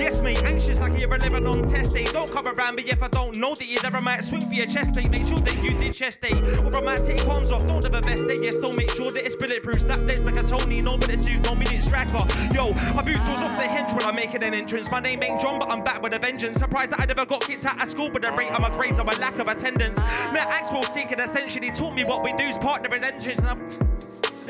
Yes, 0.00 0.20
mate, 0.20 0.42
anxious 0.42 0.80
like 0.80 1.00
you're 1.00 1.14
a 1.14 1.48
on 1.48 1.62
test 1.70 1.94
day. 1.94 2.04
Don't 2.06 2.30
come 2.32 2.48
around 2.48 2.74
me 2.74 2.82
if 2.88 3.04
I 3.04 3.08
don't 3.08 3.36
know 3.36 3.54
that 3.54 3.66
you 3.66 3.78
never 3.84 4.00
might 4.00 4.24
swing 4.24 4.40
for 4.40 4.52
your 4.52 4.66
chest 4.66 4.92
plate. 4.92 5.08
Make 5.08 5.26
sure 5.26 5.38
that 5.38 5.62
you 5.62 5.78
did 5.78 5.94
chest 5.94 6.22
day. 6.22 6.32
Or 6.64 6.74
I 6.74 6.80
might 6.80 7.06
take 7.06 7.24
arms 7.28 7.52
off, 7.52 7.64
don't 7.68 7.84
ever 7.84 8.00
vest 8.00 8.26
day. 8.26 8.38
Yes, 8.42 8.58
don't 8.58 8.76
make 8.76 8.90
sure 8.90 9.12
that 9.12 9.24
it's 9.24 9.36
bulletproof. 9.36 9.80
Snap 9.80 10.00
legs 10.00 10.24
like 10.24 10.40
a 10.40 10.42
Tony, 10.42 10.82
no 10.82 10.96
minute 10.96 11.22
two, 11.22 11.38
no 11.38 11.54
minute 11.54 11.78
striker. 11.78 12.24
Yo, 12.52 12.72
I 12.74 13.02
boot 13.02 13.24
doors 13.26 13.42
off 13.42 13.56
the 13.60 13.68
hinge 13.68 13.92
when 13.92 14.02
I'm 14.02 14.16
making 14.16 14.42
an 14.42 14.52
entrance. 14.52 14.90
My 14.90 14.98
name 14.98 15.22
ain't 15.22 15.40
John, 15.40 15.60
but 15.60 15.68
I'm 15.68 15.84
back 15.84 16.02
with 16.02 16.14
a 16.14 16.18
vengeance. 16.18 16.58
Surprised 16.58 16.90
that 16.92 17.00
I 17.00 17.04
never 17.04 17.24
got 17.24 17.42
kicked 17.42 17.64
out 17.64 17.80
of 17.80 17.88
school, 17.88 18.10
but 18.10 18.22
the 18.22 18.32
rate 18.32 18.50
of 18.50 18.60
my 18.60 18.70
grades 18.70 18.98
are 18.98 19.04
my 19.04 19.16
lack 19.18 19.38
of 19.38 19.46
attendance. 19.46 19.98
Met 20.32 20.48
Axwell 20.48 20.84
Seeking 20.84 21.20
essentially 21.20 21.70
taught 21.70 21.94
me 21.94 22.02
what 22.02 22.24
we 22.24 22.32
do's 22.32 22.58
partner 22.58 22.92
is 22.92 23.04
entrance. 23.04 23.38
And 23.38 23.48
I'm 23.48 23.95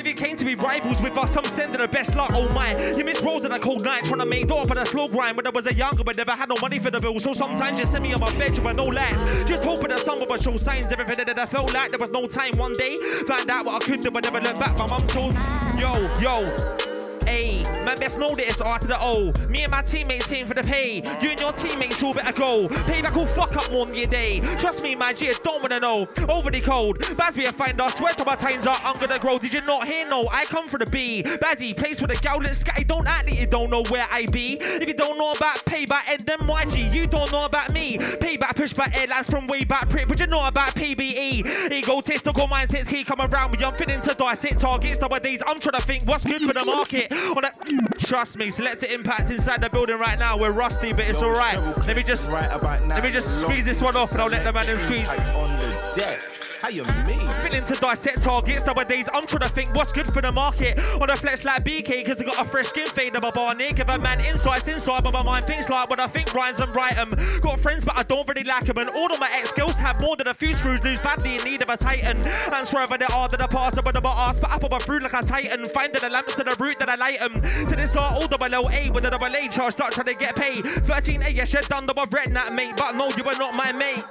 if 0.06 0.16
came 0.16 0.36
to 0.36 0.44
be 0.44 0.54
rivals 0.54 1.02
with 1.02 1.16
us, 1.16 1.36
I'm 1.36 1.44
sending 1.44 1.80
the 1.80 1.88
best 1.88 2.14
luck. 2.14 2.30
Oh 2.32 2.48
my, 2.54 2.92
you 2.92 3.04
miss 3.04 3.20
rolls 3.22 3.44
in 3.44 3.52
a 3.52 3.58
cold 3.58 3.82
night, 3.82 4.04
trying 4.04 4.20
to 4.20 4.26
make 4.26 4.48
door 4.48 4.64
for 4.64 4.74
the 4.74 4.84
slow 4.84 5.08
grind. 5.08 5.36
When 5.36 5.46
I 5.46 5.50
was 5.50 5.66
a 5.66 5.74
younger, 5.74 6.04
but 6.04 6.16
never 6.16 6.32
had 6.32 6.48
no 6.48 6.56
money 6.60 6.78
for 6.78 6.90
the 6.90 7.00
bill. 7.00 7.18
So 7.20 7.32
sometimes 7.32 7.78
you 7.78 7.86
send 7.86 8.04
me 8.04 8.12
on 8.12 8.20
my 8.20 8.32
bed 8.38 8.58
with 8.58 8.76
no 8.76 8.84
lights. 8.84 9.24
Just 9.44 9.64
hoping 9.64 9.88
that 9.88 10.00
some 10.00 10.20
of 10.20 10.30
us 10.30 10.42
show 10.42 10.56
signs. 10.56 10.86
Everything 10.86 11.26
that 11.26 11.38
I 11.38 11.46
felt 11.46 11.72
like 11.72 11.90
there 11.90 11.98
was 11.98 12.10
no 12.10 12.26
time. 12.26 12.56
One 12.56 12.72
day, 12.72 12.96
found 13.26 13.50
out 13.50 13.66
what 13.66 13.82
I 13.82 13.86
could 13.86 14.00
do, 14.00 14.10
but 14.10 14.24
never 14.24 14.40
looked 14.40 14.60
back. 14.60 14.78
My 14.78 14.86
mum 14.86 15.06
told, 15.06 15.34
yo, 15.78 16.10
yo. 16.20 16.85
Ayy, 17.26 17.64
man, 17.84 17.98
best 17.98 18.18
know 18.18 18.34
that 18.34 18.46
it's 18.46 18.60
R 18.60 18.78
to 18.78 18.86
the 18.86 18.98
O. 19.00 19.32
Me 19.48 19.64
and 19.64 19.70
my 19.70 19.82
teammates 19.82 20.26
came 20.26 20.46
for 20.46 20.54
the 20.54 20.62
pay. 20.62 21.02
You 21.20 21.30
and 21.30 21.40
your 21.40 21.52
teammates 21.52 22.02
all 22.02 22.14
better 22.14 22.32
go. 22.32 22.68
Payback 22.68 23.14
will 23.14 23.26
fuck 23.26 23.56
up 23.56 23.70
more 23.70 23.86
than 23.86 23.94
your 23.94 24.06
day. 24.06 24.40
Trust 24.58 24.82
me, 24.82 24.94
my 24.94 25.12
G, 25.12 25.32
don't 25.42 25.60
wanna 25.62 25.80
know. 25.80 26.08
Overly 26.28 26.60
cold. 26.60 26.98
Bazzy, 27.00 27.48
a 27.48 27.52
finder. 27.52 27.88
Swear 27.88 28.12
to 28.14 28.24
my 28.24 28.36
times 28.36 28.66
are 28.66 28.78
I'm 28.84 28.98
gonna 28.98 29.18
grow. 29.18 29.38
Did 29.38 29.52
you 29.54 29.60
not 29.62 29.86
hear? 29.86 30.08
No, 30.08 30.28
I 30.30 30.44
come 30.44 30.68
for 30.68 30.78
the 30.78 30.86
B. 30.86 31.22
Bazzy, 31.24 31.76
place 31.76 32.00
with 32.00 32.10
the 32.10 32.16
gowlet 32.22 32.54
sky. 32.54 32.84
Don't 32.86 33.06
act 33.06 33.28
like 33.28 33.38
you 33.38 33.46
don't 33.46 33.70
know 33.70 33.82
where 33.84 34.06
I 34.10 34.26
be. 34.26 34.58
If 34.60 34.86
you 34.86 34.94
don't 34.94 35.18
know 35.18 35.32
about 35.32 35.64
payback 35.64 36.10
and 36.10 36.20
then 36.20 36.38
YG, 36.38 36.92
you 36.92 37.06
don't 37.06 37.30
know 37.32 37.44
about 37.44 37.72
me. 37.72 37.98
Payback 37.98 38.56
push 38.56 38.72
by 38.72 38.90
airlines 38.94 39.28
from 39.28 39.46
way 39.46 39.64
back 39.64 39.88
prick. 39.88 40.08
But 40.08 40.20
you 40.20 40.26
know 40.26 40.46
about 40.46 40.74
PBE. 40.74 41.72
Egotistical 41.72 42.46
mindsets, 42.48 42.88
he 42.88 43.04
come 43.04 43.20
around 43.20 43.52
me. 43.52 43.64
I'm 43.64 43.74
feeling 43.74 44.00
to 44.02 44.14
dissect 44.14 44.60
targets 44.60 45.00
nowadays. 45.00 45.42
I'm 45.46 45.58
trying 45.58 45.80
to 45.80 45.86
think 45.86 46.04
what's 46.06 46.24
good 46.24 46.42
for 46.42 46.52
the 46.52 46.64
market. 46.64 47.12
On 47.36 47.44
a, 47.44 47.50
trust 47.98 48.36
me, 48.38 48.50
selected 48.50 48.92
impact 48.92 49.30
inside 49.30 49.62
the 49.62 49.70
building 49.70 49.98
right 49.98 50.18
now. 50.18 50.38
We're 50.38 50.52
rusty, 50.52 50.92
but 50.92 51.06
it's 51.06 51.22
alright. 51.22 51.58
Let 51.86 51.96
me 51.96 52.02
just 52.02 52.30
right 52.30 52.50
about 52.50 52.84
now. 52.86 52.94
let 52.94 53.04
me 53.04 53.10
just 53.10 53.40
squeeze 53.40 53.64
this 53.64 53.80
one 53.82 53.96
off 53.96 54.12
and 54.12 54.20
I'll 54.20 54.28
let 54.28 54.44
the 54.44 54.52
man 54.52 54.68
in 54.68 54.78
squeeze. 54.78 55.08
On 55.08 55.50
the 55.58 55.92
deck. 55.94 56.20
How 56.60 56.68
you 56.68 56.84
mean? 57.06 57.30
Feeling 57.42 57.64
to 57.64 57.74
dissect 57.74 58.22
targets 58.22 58.64
nowadays. 58.64 59.08
I'm 59.12 59.26
trying 59.26 59.42
to 59.42 59.48
think 59.48 59.74
what's 59.74 59.92
good 59.92 60.12
for 60.12 60.20
the 60.20 60.32
market. 60.32 60.78
On 61.00 61.08
a 61.08 61.16
flex 61.16 61.44
like 61.44 61.64
BK, 61.64 62.04
cause 62.04 62.20
I 62.20 62.24
got 62.24 62.40
a 62.40 62.44
fresh 62.44 62.68
skin 62.68 62.86
fade 62.86 63.14
of 63.14 63.22
a 63.22 63.30
barney. 63.30 63.72
Give 63.72 63.88
a 63.88 63.98
man 63.98 64.20
insights 64.20 64.66
inside, 64.66 65.04
but 65.04 65.12
my 65.12 65.22
mind 65.22 65.44
thinks 65.44 65.68
like 65.68 65.88
what 65.88 66.00
I 66.00 66.06
think 66.06 66.34
rhymes 66.34 66.60
and 66.60 66.74
write 66.74 66.96
'em. 66.96 67.14
Got 67.40 67.60
friends, 67.60 67.84
but 67.84 67.98
I 67.98 68.02
don't 68.02 68.26
really 68.28 68.44
like 68.44 68.56
like 68.66 68.68
'em. 68.68 68.78
And 68.78 68.90
all 68.90 69.12
of 69.12 69.20
my 69.20 69.30
ex 69.32 69.52
girls 69.52 69.76
have 69.76 70.00
more 70.00 70.16
than 70.16 70.28
a 70.28 70.34
few 70.34 70.54
screws 70.54 70.82
loose, 70.82 71.00
badly 71.00 71.36
in 71.36 71.44
need 71.44 71.62
of 71.62 71.68
a 71.68 71.76
titan. 71.76 72.26
And 72.26 72.66
swerve 72.66 72.90
they 72.98 73.04
are 73.04 73.28
to 73.28 73.36
the 73.36 73.48
past, 73.48 73.78
but 73.84 73.96
I'm 73.96 74.06
ass, 74.06 74.40
but 74.40 74.50
up 74.50 74.64
on 74.64 74.70
my 74.70 74.78
through 74.78 75.00
like 75.00 75.12
a 75.12 75.22
titan. 75.22 75.64
Finding 75.66 76.00
the 76.00 76.08
lamps 76.08 76.34
to 76.36 76.44
the 76.44 76.56
root 76.58 76.78
that 76.78 76.88
I 76.88 76.94
light 76.94 77.20
'em. 77.20 77.42
To 77.42 77.76
this 77.76 77.94
are 77.96 78.12
all 78.12 78.26
double 78.26 78.46
A 78.46 78.90
with 78.90 79.04
a 79.04 79.10
double 79.10 79.26
A 79.26 79.48
charge, 79.48 79.74
start 79.74 79.92
trying 79.92 80.06
to 80.06 80.14
get 80.14 80.34
paid. 80.34 80.64
13A, 80.86 81.30
yes, 81.30 81.52
you 81.52 81.60
done 81.62 81.86
the 81.86 81.94
red 82.10 82.32
that 82.34 82.52
mate, 82.54 82.74
but 82.76 82.94
no, 82.94 83.08
you 83.10 83.24
were 83.24 83.36
not 83.36 83.54
my 83.56 83.72
mate. 83.72 84.04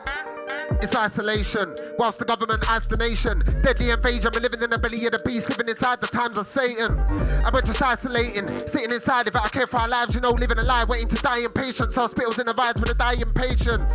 It's 0.82 0.96
isolation, 0.96 1.74
whilst 1.98 2.20
the 2.20 2.26
government 2.26 2.64
has 2.66 2.88
the 2.88 2.98
nation. 2.98 3.44
Deadly 3.64 3.92
invasion, 3.92 4.32
we're 4.34 4.42
living 4.42 4.62
in 4.62 4.70
the 4.70 4.78
belly 4.78 5.06
of 5.06 5.14
the 5.14 5.22
beast, 5.26 5.50
living 5.50 5.70
inside 5.70 6.02
the 6.02 6.08
times 6.08 6.38
of 6.38 6.48
Satan. 6.48 7.00
And 7.00 7.54
we're 7.54 7.62
just 7.62 7.82
isolating, 7.82 8.60
sitting 8.60 8.92
inside 8.92 9.26
without 9.26 9.46
I 9.46 9.50
care 9.50 9.68
for 9.68 9.80
our 9.80 9.88
lives, 9.88 10.16
you 10.16 10.22
know, 10.22 10.32
living 10.32 10.58
a 10.58 10.64
lie, 10.64 10.84
waiting 10.84 11.08
to 11.10 11.16
die 11.16 11.40
in 11.40 11.52
patience. 11.52 11.96
Hospitals 11.96 12.40
in 12.40 12.48
the 12.48 12.54
rise 12.54 12.76
with 12.76 12.90
the 12.90 12.96
dying 12.96 13.32
patients. 13.34 13.92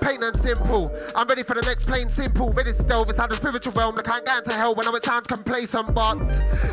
Plain 0.00 0.22
and 0.22 0.36
simple, 0.36 0.90
I'm 1.14 1.28
ready 1.28 1.42
for 1.42 1.54
the 1.54 1.60
next 1.62 1.86
plain 1.86 2.08
simple. 2.08 2.52
Ready 2.54 2.72
to 2.72 2.82
delve 2.82 3.10
inside 3.10 3.30
the 3.30 3.36
spiritual 3.36 3.74
realm, 3.74 3.94
I 3.98 4.02
can't 4.02 4.24
get 4.24 4.38
into 4.38 4.52
hell 4.52 4.74
when 4.74 4.88
I'm 4.88 4.94
at 4.94 5.02
times 5.02 5.26
complacent, 5.26 5.94
but 5.94 6.16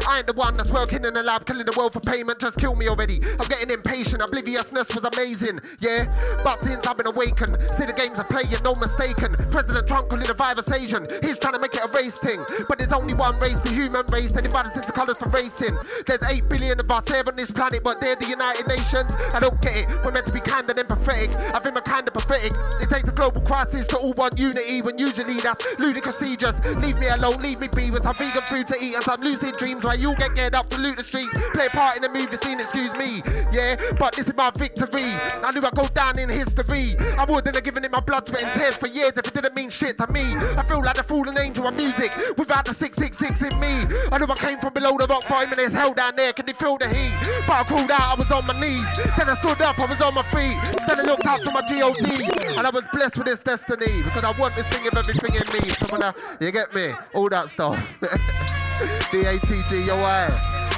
I 0.07 0.19
ain't 0.19 0.27
the 0.27 0.33
one 0.33 0.55
that's 0.55 0.71
working 0.71 1.03
in 1.03 1.13
the 1.13 1.23
lab, 1.23 1.45
killing 1.45 1.65
the 1.65 1.75
world 1.77 1.93
for 1.93 1.99
payment, 1.99 2.39
just 2.39 2.57
kill 2.57 2.75
me 2.75 2.87
already. 2.87 3.19
I'm 3.39 3.47
getting 3.49 3.69
impatient, 3.69 4.21
obliviousness 4.21 4.95
was 4.95 5.03
amazing, 5.03 5.59
yeah. 5.79 6.05
But 6.43 6.63
since 6.63 6.87
I've 6.87 6.97
been 6.97 7.07
awakened, 7.07 7.57
see 7.71 7.85
the 7.85 7.93
games 7.93 8.17
are 8.17 8.23
playing, 8.23 8.47
no 8.63 8.75
mistaken. 8.97 9.35
President 9.51 9.87
Trump 9.87 10.09
calling 10.09 10.25
the 10.25 10.33
virus 10.33 10.71
Asian, 10.71 11.07
he's 11.21 11.37
trying 11.37 11.53
to 11.53 11.59
make 11.59 11.73
it 11.73 11.81
a 11.83 11.87
race 11.93 12.19
thing. 12.19 12.43
But 12.67 12.77
there's 12.77 12.91
only 12.91 13.13
one 13.13 13.39
race, 13.39 13.59
the 13.61 13.69
human 13.69 14.05
race, 14.07 14.33
they 14.33 14.41
divided 14.41 14.75
into 14.75 14.91
colours 14.91 15.17
for 15.17 15.29
racing. 15.29 15.75
There's 16.05 16.23
8 16.23 16.49
billion 16.49 16.79
of 16.79 16.89
us 16.89 17.07
here 17.07 17.23
on 17.25 17.35
this 17.35 17.51
planet, 17.51 17.83
but 17.83 18.01
they're 18.01 18.15
the 18.15 18.25
United 18.27 18.67
Nations. 18.67 19.11
I 19.33 19.39
don't 19.39 19.59
get 19.61 19.77
it, 19.77 19.87
we're 20.03 20.11
meant 20.11 20.25
to 20.27 20.31
be 20.31 20.39
kind 20.39 20.69
and 20.69 20.79
empathetic. 20.79 21.35
I 21.53 21.59
think 21.59 21.75
we're 21.75 21.81
kind 21.81 22.07
of 22.07 22.13
pathetic. 22.13 22.53
It 22.81 22.89
takes 22.89 23.09
a 23.09 23.11
global 23.11 23.41
crisis 23.41 23.87
to 23.87 23.97
all 23.97 24.13
want 24.13 24.37
unity, 24.37 24.81
when 24.81 24.97
usually 24.97 25.39
that's 25.39 25.65
ludicrousy. 25.77 26.37
Just 26.37 26.63
leave 26.65 26.97
me 26.97 27.07
alone, 27.07 27.41
leave 27.41 27.59
me 27.59 27.67
be 27.67 27.91
with 27.91 28.03
some 28.03 28.15
vegan 28.15 28.41
food 28.43 28.67
to 28.67 28.75
eat 28.81 28.95
and 28.95 29.03
some 29.03 29.21
lucid 29.21 29.55
dreams 29.55 29.83
where 29.83 29.95
you'll 29.95 30.15
get 30.15 30.35
geared 30.35 30.55
up 30.55 30.69
to 30.69 30.79
loot 30.79 30.97
the 30.97 31.03
streets, 31.03 31.33
play 31.53 31.67
a 31.67 31.69
part 31.69 31.95
in 31.95 32.01
the 32.01 32.09
movie 32.09 32.37
scene, 32.37 32.59
excuse 32.59 32.97
me. 32.97 33.21
Yeah, 33.51 33.75
but 33.97 34.15
this 34.15 34.27
is 34.27 34.35
my 34.35 34.51
victory. 34.51 35.15
I 35.43 35.51
knew 35.51 35.61
I'd 35.61 35.75
go 35.75 35.87
down 35.87 36.19
in 36.19 36.29
history. 36.29 36.95
I 36.99 37.25
wouldn't 37.25 37.55
have 37.55 37.63
given 37.63 37.83
it 37.83 37.91
my 37.91 37.99
blood, 37.99 38.27
sweat, 38.27 38.43
and 38.43 38.53
tears 38.53 38.75
for 38.75 38.86
years 38.87 39.13
if 39.17 39.27
it 39.27 39.33
didn't 39.33 39.55
mean 39.55 39.69
shit 39.69 39.97
to 39.97 40.07
me. 40.11 40.35
I 40.35 40.63
feel 40.63 40.83
like 40.83 40.97
a 40.97 41.03
fallen 41.03 41.37
angel 41.37 41.67
of 41.67 41.75
music 41.75 42.15
without 42.37 42.65
the 42.65 42.73
666 42.73 43.53
in 43.53 43.59
me. 43.59 43.95
I 44.11 44.17
knew 44.17 44.25
I 44.25 44.35
came 44.35 44.59
from 44.59 44.73
below 44.73 44.97
the 44.97 45.07
rock 45.07 45.29
and 45.29 45.51
there's 45.53 45.73
hell 45.73 45.93
down 45.93 46.15
there. 46.15 46.33
Can 46.33 46.47
you 46.47 46.53
feel 46.53 46.77
the 46.77 46.89
heat? 46.89 47.17
But 47.47 47.53
I 47.53 47.63
crawled 47.63 47.91
out, 47.91 48.01
I 48.01 48.15
was 48.15 48.31
on 48.31 48.45
my 48.45 48.59
knees. 48.59 48.85
Then 48.95 49.29
I 49.29 49.37
stood 49.39 49.61
up, 49.61 49.79
I 49.79 49.85
was 49.85 50.01
on 50.01 50.13
my 50.13 50.23
feet. 50.23 50.57
Then 50.87 50.99
I 50.99 51.03
looked 51.03 51.25
up 51.25 51.39
to 51.41 51.51
my 51.51 51.61
God 51.61 52.57
and 52.57 52.67
I 52.67 52.69
was 52.69 52.83
blessed 52.91 53.17
with 53.17 53.27
this 53.27 53.41
destiny 53.41 54.01
because 54.03 54.23
I 54.23 54.31
want 54.39 54.55
this 54.55 54.65
thing 54.67 54.87
of 54.87 54.95
everything 54.95 55.35
in 55.35 55.53
me. 55.53 55.69
So 55.69 55.87
when 55.87 56.03
I, 56.03 56.13
you 56.39 56.51
get 56.51 56.73
me? 56.73 56.93
All 57.13 57.29
that 57.29 57.49
stuff. 57.49 57.77
D 59.11 59.25
A 59.25 59.39
T 59.39 59.61
G 59.69 59.89
O 59.91 59.97
I. 59.97 60.27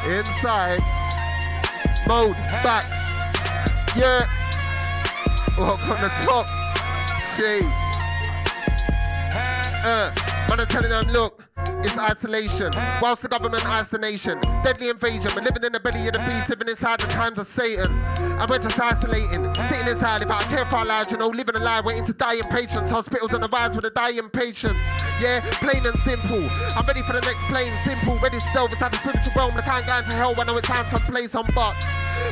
Inside. 0.06 0.82
Mode 2.08 2.36
back. 2.64 2.86
Yeah. 3.96 4.30
Up 5.58 5.82
on 5.90 6.02
the 6.02 6.10
top. 6.24 6.48
Gee. 7.38 7.89
Uh, 9.82 10.12
man, 10.50 10.60
I'm 10.60 10.68
telling 10.68 10.90
them, 10.90 11.08
look, 11.08 11.42
it's 11.84 11.98
isolation. 11.98 12.72
Whilst 13.02 13.22
the 13.22 13.30
government 13.30 13.64
has 13.64 13.90
the 13.90 13.98
nation, 13.98 14.40
deadly 14.64 14.90
invasion. 14.90 15.32
We're 15.36 15.44
living 15.44 15.64
in 15.64 15.72
the 15.72 15.80
belly 15.80 16.06
of 16.08 16.14
the 16.14 16.20
beast, 16.20 16.50
living 16.50 16.68
inside 16.68 17.00
the 17.00 17.08
times 17.08 17.40
of 17.40 17.48
Satan. 17.48 17.92
And 18.20 18.50
we're 18.50 18.60
just 18.60 18.80
isolating, 18.80 19.54
sitting 19.70 19.88
inside 19.88 20.20
without 20.20 20.42
care 20.44 20.66
for 20.66 20.78
our 20.78 20.86
lives, 20.86 21.12
you 21.12 21.18
know, 21.18 21.28
living 21.28 21.56
a 21.56 21.60
lie, 21.60 21.80
waiting 21.80 22.06
to 22.06 22.14
die 22.14 22.36
in 22.36 22.44
patience. 22.52 22.92
Hospitals 22.92 23.34
on 23.34 23.42
the 23.42 23.48
rise 23.48 23.76
with 23.76 23.86
the 23.86 23.92
dying 23.92 24.30
patients. 24.30 24.84
Yeah, 25.22 25.40
plain 25.64 25.86
and 25.86 25.98
simple. 26.00 26.44
I'm 26.76 26.86
ready 26.86 27.02
for 27.02 27.14
the 27.14 27.22
next 27.22 27.44
plane, 27.48 27.72
simple, 27.84 28.20
ready 28.20 28.40
to 28.40 28.50
delve 28.54 28.72
inside 28.72 28.94
the 28.94 28.98
spiritual 28.98 29.34
realm. 29.36 29.56
I 29.56 29.62
can't 29.62 29.86
get 29.86 30.04
into 30.04 30.16
hell 30.16 30.36
when 30.36 30.50
I 30.50 30.52
know 30.52 30.58
it 30.58 30.66
sounds 30.66 30.90
complacent, 30.90 31.56
but 31.56 31.76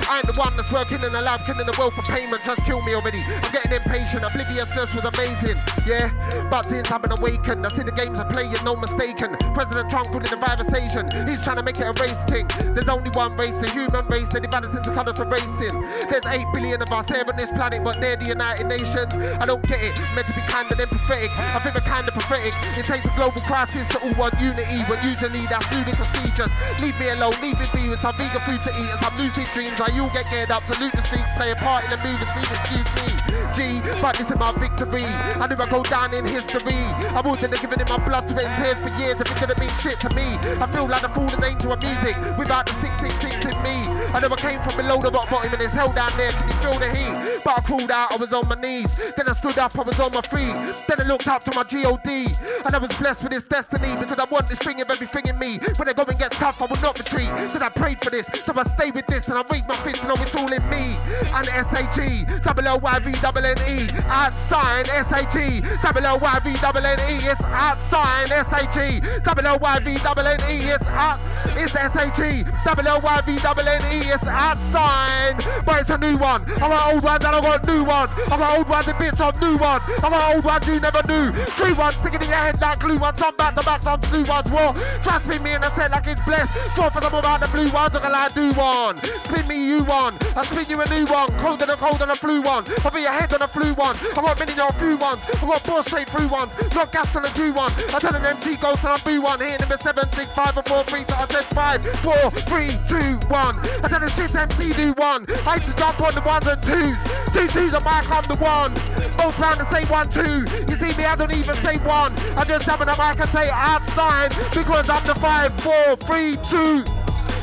I 0.08 0.20
ain't 0.20 0.28
the 0.28 0.38
one 0.40 0.56
that's 0.56 0.72
working 0.72 1.04
in 1.04 1.12
the 1.12 1.22
lab, 1.22 1.46
killing 1.46 1.66
the 1.66 1.76
world 1.80 1.94
for 1.94 2.04
payment. 2.04 2.44
Just 2.44 2.64
kill 2.66 2.82
me 2.82 2.94
already. 2.94 3.20
I'm 3.26 3.52
getting 3.52 3.74
impatient. 3.74 4.24
Obliviousness 4.24 4.94
was 4.94 5.04
amazing. 5.04 5.58
Yeah, 5.86 6.12
but 6.50 6.64
since 6.64 6.92
I've 6.92 7.02
been 7.02 7.12
awakened, 7.12 7.66
I 7.66 7.70
see 7.70 7.84
the 7.84 7.92
games 7.92 8.20
are 8.20 8.30
playing, 8.30 8.54
no 8.64 8.76
mistaken. 8.76 9.36
President 9.54 9.90
Trump 9.90 10.08
calling 10.08 10.30
the 10.30 10.38
virus 10.38 10.70
Asian. 10.74 11.08
He's 11.28 11.42
trying 11.44 11.58
to 11.58 11.64
make 11.64 11.80
it 11.80 11.88
a 11.88 11.96
race 12.00 12.24
thing. 12.28 12.48
There's 12.76 12.90
only 12.90 13.10
one 13.12 13.36
race, 13.36 13.58
the 13.58 13.70
human 13.72 14.06
race. 14.08 14.30
They 14.30 14.40
divide 14.40 14.66
us 14.66 14.76
into 14.76 14.92
colours 14.94 15.18
for 15.18 15.26
racing. 15.26 15.76
There's 16.12 16.28
8 16.28 16.46
billion 16.54 16.82
of 16.82 16.92
us 16.92 17.08
here 17.08 17.24
on 17.28 17.36
this 17.36 17.52
planet, 17.52 17.84
but 17.84 18.00
they're 18.00 18.18
the 18.18 18.28
United 18.28 18.68
Nations. 18.68 19.12
I 19.16 19.46
don't 19.46 19.64
get 19.68 19.80
it. 19.82 19.96
Meant 20.14 20.28
to 20.28 20.36
be 20.36 20.44
kind 20.48 20.68
and 20.72 20.80
empathetic. 20.80 21.32
I 21.38 21.60
think 21.60 21.76
we're 21.76 21.88
kind 21.88 22.08
of 22.08 22.14
pathetic. 22.14 22.54
It 22.78 22.86
takes 22.86 23.06
a 23.08 23.14
global 23.16 23.42
crisis 23.42 23.88
to 23.96 23.98
all 24.04 24.14
want 24.16 24.36
unity, 24.40 24.84
when 24.90 25.00
usually 25.04 25.46
that's 25.48 25.66
ludicrousy. 25.72 26.36
Just 26.36 26.54
leave 26.82 26.98
me 27.00 27.10
alone, 27.10 27.34
leave 27.42 27.58
me 27.60 27.66
be 27.74 27.90
with 27.90 28.02
some 28.02 28.16
vegan 28.16 28.42
food 28.42 28.60
to 28.62 28.72
eat 28.74 28.90
and 28.90 29.02
some 29.02 29.16
lucid 29.18 29.48
dreams. 29.54 29.77
Why 29.78 29.94
you'll 29.94 30.10
get 30.10 30.26
geared 30.32 30.50
up 30.50 30.66
loot 30.80 30.92
the 30.92 31.02
streets, 31.04 31.30
play 31.36 31.52
a 31.52 31.56
part 31.56 31.86
in 31.86 31.92
the 31.92 31.98
movie 32.02 32.26
scene, 32.34 32.50
excuse 32.50 32.90
me. 32.98 33.18
G, 33.54 33.82
but 34.02 34.18
this 34.18 34.30
is 34.30 34.38
my 34.38 34.52
victory. 34.58 35.06
I 35.06 35.46
knew 35.48 35.56
I'd 35.56 35.70
go 35.70 35.84
down 35.84 36.14
in 36.14 36.26
history. 36.26 36.82
I 37.14 37.22
wouldn't 37.22 37.46
have 37.46 37.62
given 37.62 37.80
it 37.80 37.90
my 37.90 37.98
blood, 38.02 38.28
sweat, 38.28 38.46
and 38.46 38.58
tears 38.58 38.80
for 38.82 38.90
years 39.02 39.22
if 39.22 39.30
it 39.30 39.38
didn't 39.40 39.60
mean 39.60 39.74
shit 39.82 40.00
to 40.02 40.10
me. 40.16 40.38
I 40.58 40.66
feel 40.68 40.88
like 40.88 41.04
a 41.04 41.10
fallen 41.10 41.44
angel 41.44 41.74
of 41.74 41.82
music 41.82 42.18
without 42.38 42.66
the 42.66 42.74
666 42.82 43.46
in 43.54 43.58
me. 43.64 43.78
I 44.14 44.22
I 44.22 44.36
came 44.36 44.62
from 44.62 44.76
below 44.78 45.02
the 45.02 45.12
rock 45.12 45.30
bottom 45.30 45.54
and 45.54 45.62
it's 45.62 45.74
hell 45.74 45.92
down 45.94 46.12
there. 46.18 46.32
Can 46.32 46.48
you 46.48 46.58
feel 46.60 46.78
the 46.78 46.90
heat? 46.90 47.42
But 47.46 47.58
I 47.58 47.62
crawled 47.62 47.92
out, 47.92 48.14
I 48.14 48.18
was 48.18 48.34
on 48.34 48.48
my 48.48 48.56
knees. 48.56 49.14
Then 49.16 49.30
I 49.30 49.34
stood 49.34 49.58
up, 49.58 49.78
I 49.78 49.84
was 49.84 50.00
on 50.00 50.12
my 50.12 50.22
feet. 50.22 50.58
Then 50.88 51.02
I 51.02 51.06
looked 51.08 51.28
up 51.28 51.44
to 51.46 51.52
my 51.56 51.64
God 51.64 52.08
and 52.08 52.76
I 52.76 52.78
was 52.78 52.92
blessed 52.98 53.24
with 53.24 53.32
this 53.32 53.44
destiny 53.44 53.96
because 53.98 54.20
I 54.20 54.26
want 54.26 54.48
this 54.48 54.60
thing 54.60 54.82
of 54.82 54.90
everything 54.90 55.26
in 55.28 55.38
me. 55.40 55.60
When 55.78 55.88
the 55.88 55.94
going 55.94 56.18
gets 56.18 56.38
tough, 56.38 56.62
I 56.62 56.66
will 56.66 56.82
not 56.82 56.98
retreat. 56.98 57.32
Because 57.38 57.62
I 57.62 57.70
prayed 57.70 58.04
for 58.04 58.10
this, 58.10 58.28
so 58.34 58.54
I 58.56 58.64
stay 58.64 58.92
with 58.92 59.08
this 59.08 59.28
and 59.30 59.38
I 59.38 59.44
raise 59.58 59.68
my 59.68 59.76
and 59.88 60.08
know 60.08 60.16
it's 60.16 60.36
all 60.36 60.52
in 60.52 60.70
me. 60.70 60.96
And 61.34 61.48
S-A-G, 61.48 62.26
double 62.44 62.68
O-Y-V, 62.68 63.12
double 63.22 63.46
N-E. 63.46 63.88
Outside 64.06 64.90
S-A-G, 64.90 65.62
double 65.82 66.06
O-Y-V, 66.06 66.54
double 66.62 66.86
N-E. 66.86 67.16
It's 67.26 67.42
outside 67.42 68.32
S-A-G, 68.32 69.02
double 69.24 69.48
O-Y-V, 69.48 69.98
double 70.04 70.28
N-E. 70.28 70.70
It's 70.70 70.86
out, 70.88 71.20
it's 71.58 71.76
S-A-G, 71.76 72.46
double 72.66 72.88
O-Y-V, 72.88 73.38
double 73.38 73.68
N-E. 73.68 74.10
It's 74.10 74.28
outside, 74.28 75.38
but 75.66 75.82
it's 75.82 75.90
a 75.90 75.98
new 75.98 76.18
one. 76.18 76.44
I 76.52 76.68
got 76.68 76.94
old 76.94 77.04
ones 77.04 77.26
and 77.26 77.36
I 77.36 77.42
got 77.42 77.68
new 77.68 77.84
ones. 77.84 78.12
I 78.14 78.38
got 78.38 78.58
old 78.58 78.70
ones 78.70 78.88
and 78.88 79.00
bits 79.00 79.20
of 79.20 79.42
new 79.42 79.58
ones. 79.58 79.82
I 79.88 80.10
got 80.10 80.36
old 80.36 80.46
ones 80.46 80.68
you 80.68 80.80
never 80.80 81.02
knew. 81.08 81.32
True 81.58 81.74
ones 81.76 81.96
sticking 81.96 82.22
in 82.22 82.30
your 82.30 82.38
head 82.38 82.62
like 82.62 82.80
glue 82.80 82.98
ones. 83.00 83.20
Some 83.20 83.36
back 83.36 83.56
to 83.56 83.64
back, 83.64 83.84
some 83.84 84.02
new 84.12 84.24
ones. 84.24 84.50
Well, 84.52 84.74
trust 85.02 85.28
me, 85.28 85.40
me 85.40 85.52
and 85.52 85.66
I 85.66 85.70
said 85.72 85.92
like 85.92 86.08
it's 86.08 86.22
blessed. 86.24 86.54
Draw 86.76 86.90
for 86.90 87.02
them 87.02 87.14
about 87.14 87.42
the 87.42 87.48
blue 87.48 87.72
ones, 87.72 87.94
look 87.94 88.04
like 88.04 88.14
I 88.14 88.30
do 88.34 88.54
one. 88.54 88.98
Spin 88.98 89.47
me 89.48 89.66
you 89.66 89.84
one. 89.84 90.14
I 90.36 90.44
spin 90.44 90.70
you 90.70 90.82
a 90.82 90.88
new 90.90 91.06
one. 91.06 91.30
Cold 91.40 91.62
and 91.62 91.72
a 91.72 91.76
cold 91.78 92.02
and 92.02 92.12
a 92.12 92.16
flu 92.16 92.42
one. 92.42 92.66
I'll 92.84 92.92
be 92.92 93.02
your 93.02 93.12
head 93.12 93.34
on 93.34 93.42
a 93.42 93.48
flu 93.48 93.74
one. 93.74 93.96
I 94.16 94.22
want 94.22 94.40
many 94.40 94.56
no 94.56 94.70
few 94.72 94.98
ones. 94.98 95.24
I 95.42 95.46
want 95.46 95.62
four 95.62 95.84
straight 95.84 96.10
through 96.10 96.28
ones. 96.28 96.54
Not 96.76 96.92
gas 96.92 97.16
on 97.16 97.26
a 97.26 97.30
Jew 97.34 97.54
one. 97.54 97.72
I 97.94 98.00
tell 98.00 98.16
an 98.16 98.26
MC 98.26 98.56
ghost 98.58 98.84
and 98.84 98.94
I 98.94 98.98
boo 99.04 99.22
one. 99.22 99.40
Here 99.40 99.58
number 99.60 99.78
seven, 99.78 100.10
six, 100.12 100.32
five, 100.34 100.58
or 100.58 100.64
four, 100.64 100.84
three. 100.84 101.04
So 101.06 101.16
I 101.16 101.28
said 101.28 101.46
five, 101.56 101.86
four, 102.04 102.32
three, 102.50 102.72
two, 102.90 103.18
one. 103.28 103.56
I 103.84 103.88
tell 103.88 104.04
a 104.04 104.10
shit 104.10 104.36
MC 104.36 104.74
do 104.74 104.94
one. 104.94 105.26
I 105.48 105.56
used 105.56 105.78
to 105.78 105.86
on 105.86 106.14
the 106.14 106.22
ones 106.22 106.48
and 106.48 106.62
twos. 106.64 106.98
Two 107.34 107.48
twos 107.48 107.74
on 107.74 107.84
mic, 107.84 108.10
I'm 108.12 108.24
the 108.26 108.38
one. 108.42 108.74
Both 109.18 109.40
round 109.40 109.58
to 109.58 109.68
say 109.72 109.86
one, 109.86 110.10
two. 110.10 110.46
You 110.68 110.76
see 110.76 110.96
me, 110.98 111.06
I 111.06 111.16
don't 111.16 111.34
even 111.34 111.56
say 111.56 111.78
one. 111.78 112.12
I 112.36 112.44
just 112.44 112.68
on 112.68 112.80
the 112.80 112.86
mic 112.86 113.20
and 113.20 113.30
say 113.30 113.50
outside 113.50 114.30
because 114.54 114.90
I'm 114.90 115.06
the 115.06 115.16
five, 115.16 115.54
four, 115.62 115.96
three, 115.98 116.38
two. 116.50 116.84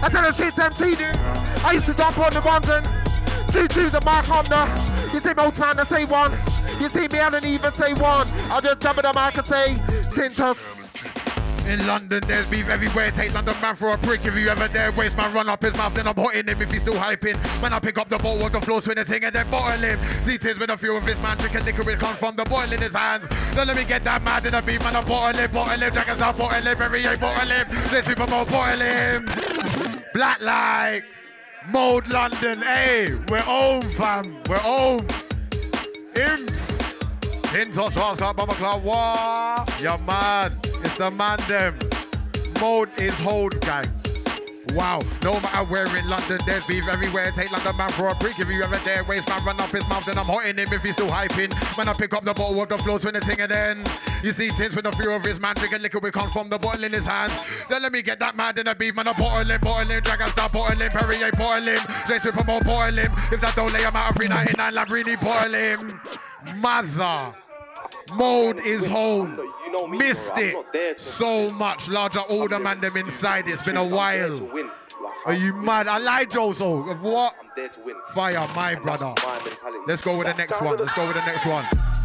I 0.05 0.11
tell 0.11 0.29
a 0.29 0.35
shit 0.35 0.59
MC 0.59 0.97
do. 0.97 1.11
I 1.65 1.73
used 1.73 1.87
to 1.87 1.95
jump 1.95 2.19
on 2.19 2.31
the 2.35 2.43
ones 2.43 2.69
and 2.69 2.85
two 3.51 3.67
twos 3.67 3.95
on 3.95 4.05
mic, 4.05 4.29
I'm 4.29 4.45
the. 4.45 5.11
You 5.15 5.21
see 5.21 5.33
me, 5.33 5.43
old 5.43 5.59
man, 5.59 5.81
I 5.81 5.85
say 5.85 6.05
one. 6.05 6.31
You 6.79 6.91
see 6.91 7.09
me, 7.09 7.21
I 7.21 7.31
don't 7.31 7.43
even 7.47 7.73
say 7.73 7.95
one. 7.95 8.29
I 8.51 8.61
just 8.63 8.81
jump 8.83 8.99
on 8.99 9.15
the 9.15 9.19
mic 9.19 9.39
and 9.39 9.47
say 9.47 9.75
Tintos. 10.15 10.84
In 11.67 11.87
London, 11.87 12.23
there's 12.27 12.49
beef 12.49 12.69
everywhere. 12.69 13.11
Take 13.11 13.33
London 13.33 13.55
man 13.63 13.75
for 13.75 13.91
a 13.91 13.99
prick. 13.99 14.25
If 14.25 14.37
you 14.37 14.49
ever 14.49 14.69
dare 14.69 14.93
waste 14.93 15.17
man, 15.17 15.33
run 15.33 15.49
up 15.49 15.63
his 15.63 15.75
mouth, 15.77 15.95
then 15.95 16.07
I'm 16.07 16.15
hotting 16.15 16.47
him 16.47 16.61
if 16.61 16.71
he's 16.71 16.83
still 16.83 16.95
hyping. 16.95 17.37
When 17.63 17.73
I 17.73 17.79
pick 17.79 17.97
up 17.97 18.09
the 18.09 18.19
ball, 18.19 18.39
walk 18.39 18.53
the 18.53 18.61
floor, 18.61 18.83
swing 18.83 18.97
the 18.97 19.05
thing, 19.05 19.25
and 19.25 19.35
then 19.35 19.51
bottle 19.51 19.81
him. 19.81 19.99
See 20.23 20.37
tears 20.37 20.59
with 20.59 20.71
a 20.71 20.77
few 20.77 20.95
of 20.95 21.07
his 21.07 21.19
man, 21.21 21.39
drinking 21.39 21.65
liquor, 21.65 21.91
it 21.91 21.99
comes 21.99 22.19
from 22.19 22.37
the 22.37 22.45
boil 22.45 22.71
in 22.71 22.81
his 22.81 22.93
hands. 22.93 23.27
Then 23.55 23.67
let 23.67 23.77
me 23.77 23.85
get 23.85 24.05
that 24.05 24.23
mad 24.23 24.45
in 24.45 24.53
the 24.53 24.61
beef, 24.61 24.83
man. 24.83 24.95
I 24.95 25.05
bottle 25.05 25.41
him, 25.41 25.51
bottle 25.51 25.81
him, 25.81 25.93
dragons 25.93 26.21
out, 26.21 26.37
bottle 26.37 26.61
him, 26.61 26.83
every 26.83 27.07
eight, 27.07 27.21
bottle 27.21 27.49
him. 27.49 27.67
Let's 27.91 28.07
Super 28.07 28.27
Bowl, 28.27 28.45
bottle 28.45 28.81
him. 28.81 29.27
Black 30.13 30.41
light, 30.41 31.03
mode 31.69 32.07
London, 32.09 32.61
hey, 32.61 33.09
we're 33.29 33.41
home, 33.41 33.83
fam, 33.83 34.43
we're 34.49 34.59
home. 34.59 35.07
Imps. 36.15 36.84
Ross 37.55 37.95
Club, 38.17 38.37
Bomber 38.37 38.55
Club, 38.55 38.83
what? 38.83 39.81
Yeah, 39.81 39.97
man. 40.05 40.59
It's 40.83 40.99
the 40.99 41.09
man 41.09 41.39
them. 41.47 41.79
Mode 42.61 42.89
is 42.99 43.15
hold 43.21 43.61
gang. 43.61 43.87
Wow, 44.73 45.03
no 45.23 45.35
matter 45.35 45.65
where 45.71 45.97
in 45.97 46.09
London, 46.09 46.41
there's 46.47 46.67
beef 46.67 46.89
everywhere. 46.89 47.31
Take 47.31 47.53
London 47.53 47.77
man 47.77 47.91
for 47.91 48.09
a 48.09 48.15
prick. 48.17 48.41
If 48.41 48.51
you 48.51 48.61
ever 48.61 48.77
dare 48.85 49.05
waste 49.05 49.29
man, 49.29 49.45
run 49.45 49.61
up 49.61 49.71
his 49.71 49.87
mouth, 49.89 50.05
then 50.05 50.19
I'm 50.19 50.25
hotting 50.25 50.57
him 50.57 50.73
if 50.73 50.83
he's 50.83 50.95
still 50.95 51.09
hyping. 51.09 51.53
When 51.79 51.87
I 51.87 51.93
pick 51.93 52.13
up 52.13 52.25
the 52.25 52.35
bottle 52.35 52.61
of 52.61 52.69
the 52.69 52.79
flows 52.79 53.05
when 53.05 53.15
the 53.15 53.21
thing 53.21 53.41
and 53.41 53.53
then 53.53 53.85
you 54.25 54.33
see 54.33 54.49
tints 54.51 54.75
with 54.75 54.87
a 54.87 54.93
few 54.93 55.13
of 55.13 55.25
his 55.25 55.39
man 55.39 55.55
drinking 55.55 55.83
liquor, 55.83 56.01
we 56.01 56.11
come 56.11 56.33
from 56.33 56.49
the 56.49 56.59
bottle 56.59 56.83
in 56.83 56.93
his 56.93 57.07
hands. 57.07 57.41
Then 57.69 57.83
let 57.83 57.93
me 57.93 58.03
get 58.03 58.19
that 58.19 58.35
mad 58.37 58.59
in 58.59 58.67
the 58.67 58.75
beef, 58.75 58.97
man. 58.97 59.07
I 59.07 59.13
bottle 59.13 59.49
him, 59.49 59.61
bottle 59.61 60.01
Dragon 60.01 60.31
Stout, 60.33 60.53
bottle 60.53 60.89
Perrier, 60.89 61.31
bottle 61.39 61.69
him, 61.69 61.81
J 62.09 62.19
Super 62.19 62.43
Bowl, 62.43 62.61
bottle 62.63 62.99
him. 62.99 63.13
If 63.31 63.41
that 63.43 63.55
don't 63.55 63.73
lay 63.73 63.83
him 63.83 63.95
out 63.95 64.11
of 64.11 64.17
399, 64.17 64.75
Lambrini, 64.75 65.23
bottle 65.23 65.55
him. 65.55 66.01
Mazza. 66.61 67.44
Mode 68.15 68.61
is 68.61 68.87
home. 68.87 69.37
you 69.39 69.73
know 69.73 69.87
Missed 69.87 70.33
it. 70.37 71.01
So 71.01 71.49
much 71.51 71.89
larger, 71.89 72.21
older 72.29 72.59
man 72.59 72.81
them 72.81 72.97
inside. 72.97 73.49
It's 73.49 73.63
been 73.63 73.77
a 73.77 73.85
while. 73.87 74.39
Are 75.27 75.35
you 75.35 75.53
mad? 75.55 75.89
I 75.89 75.99
lied, 75.99 76.31
Joso. 76.31 76.99
What? 77.01 77.35
Fire, 78.15 78.49
my 78.55 78.75
brother. 78.75 79.15
Let's 79.87 80.03
go 80.05 80.17
with 80.17 80.27
the 80.27 80.35
next 80.35 80.61
one. 80.61 80.77
Let's 80.79 80.95
go 80.95 81.07
with 81.07 81.15
the 81.17 81.25
next 81.25 81.47
one. 81.47 82.04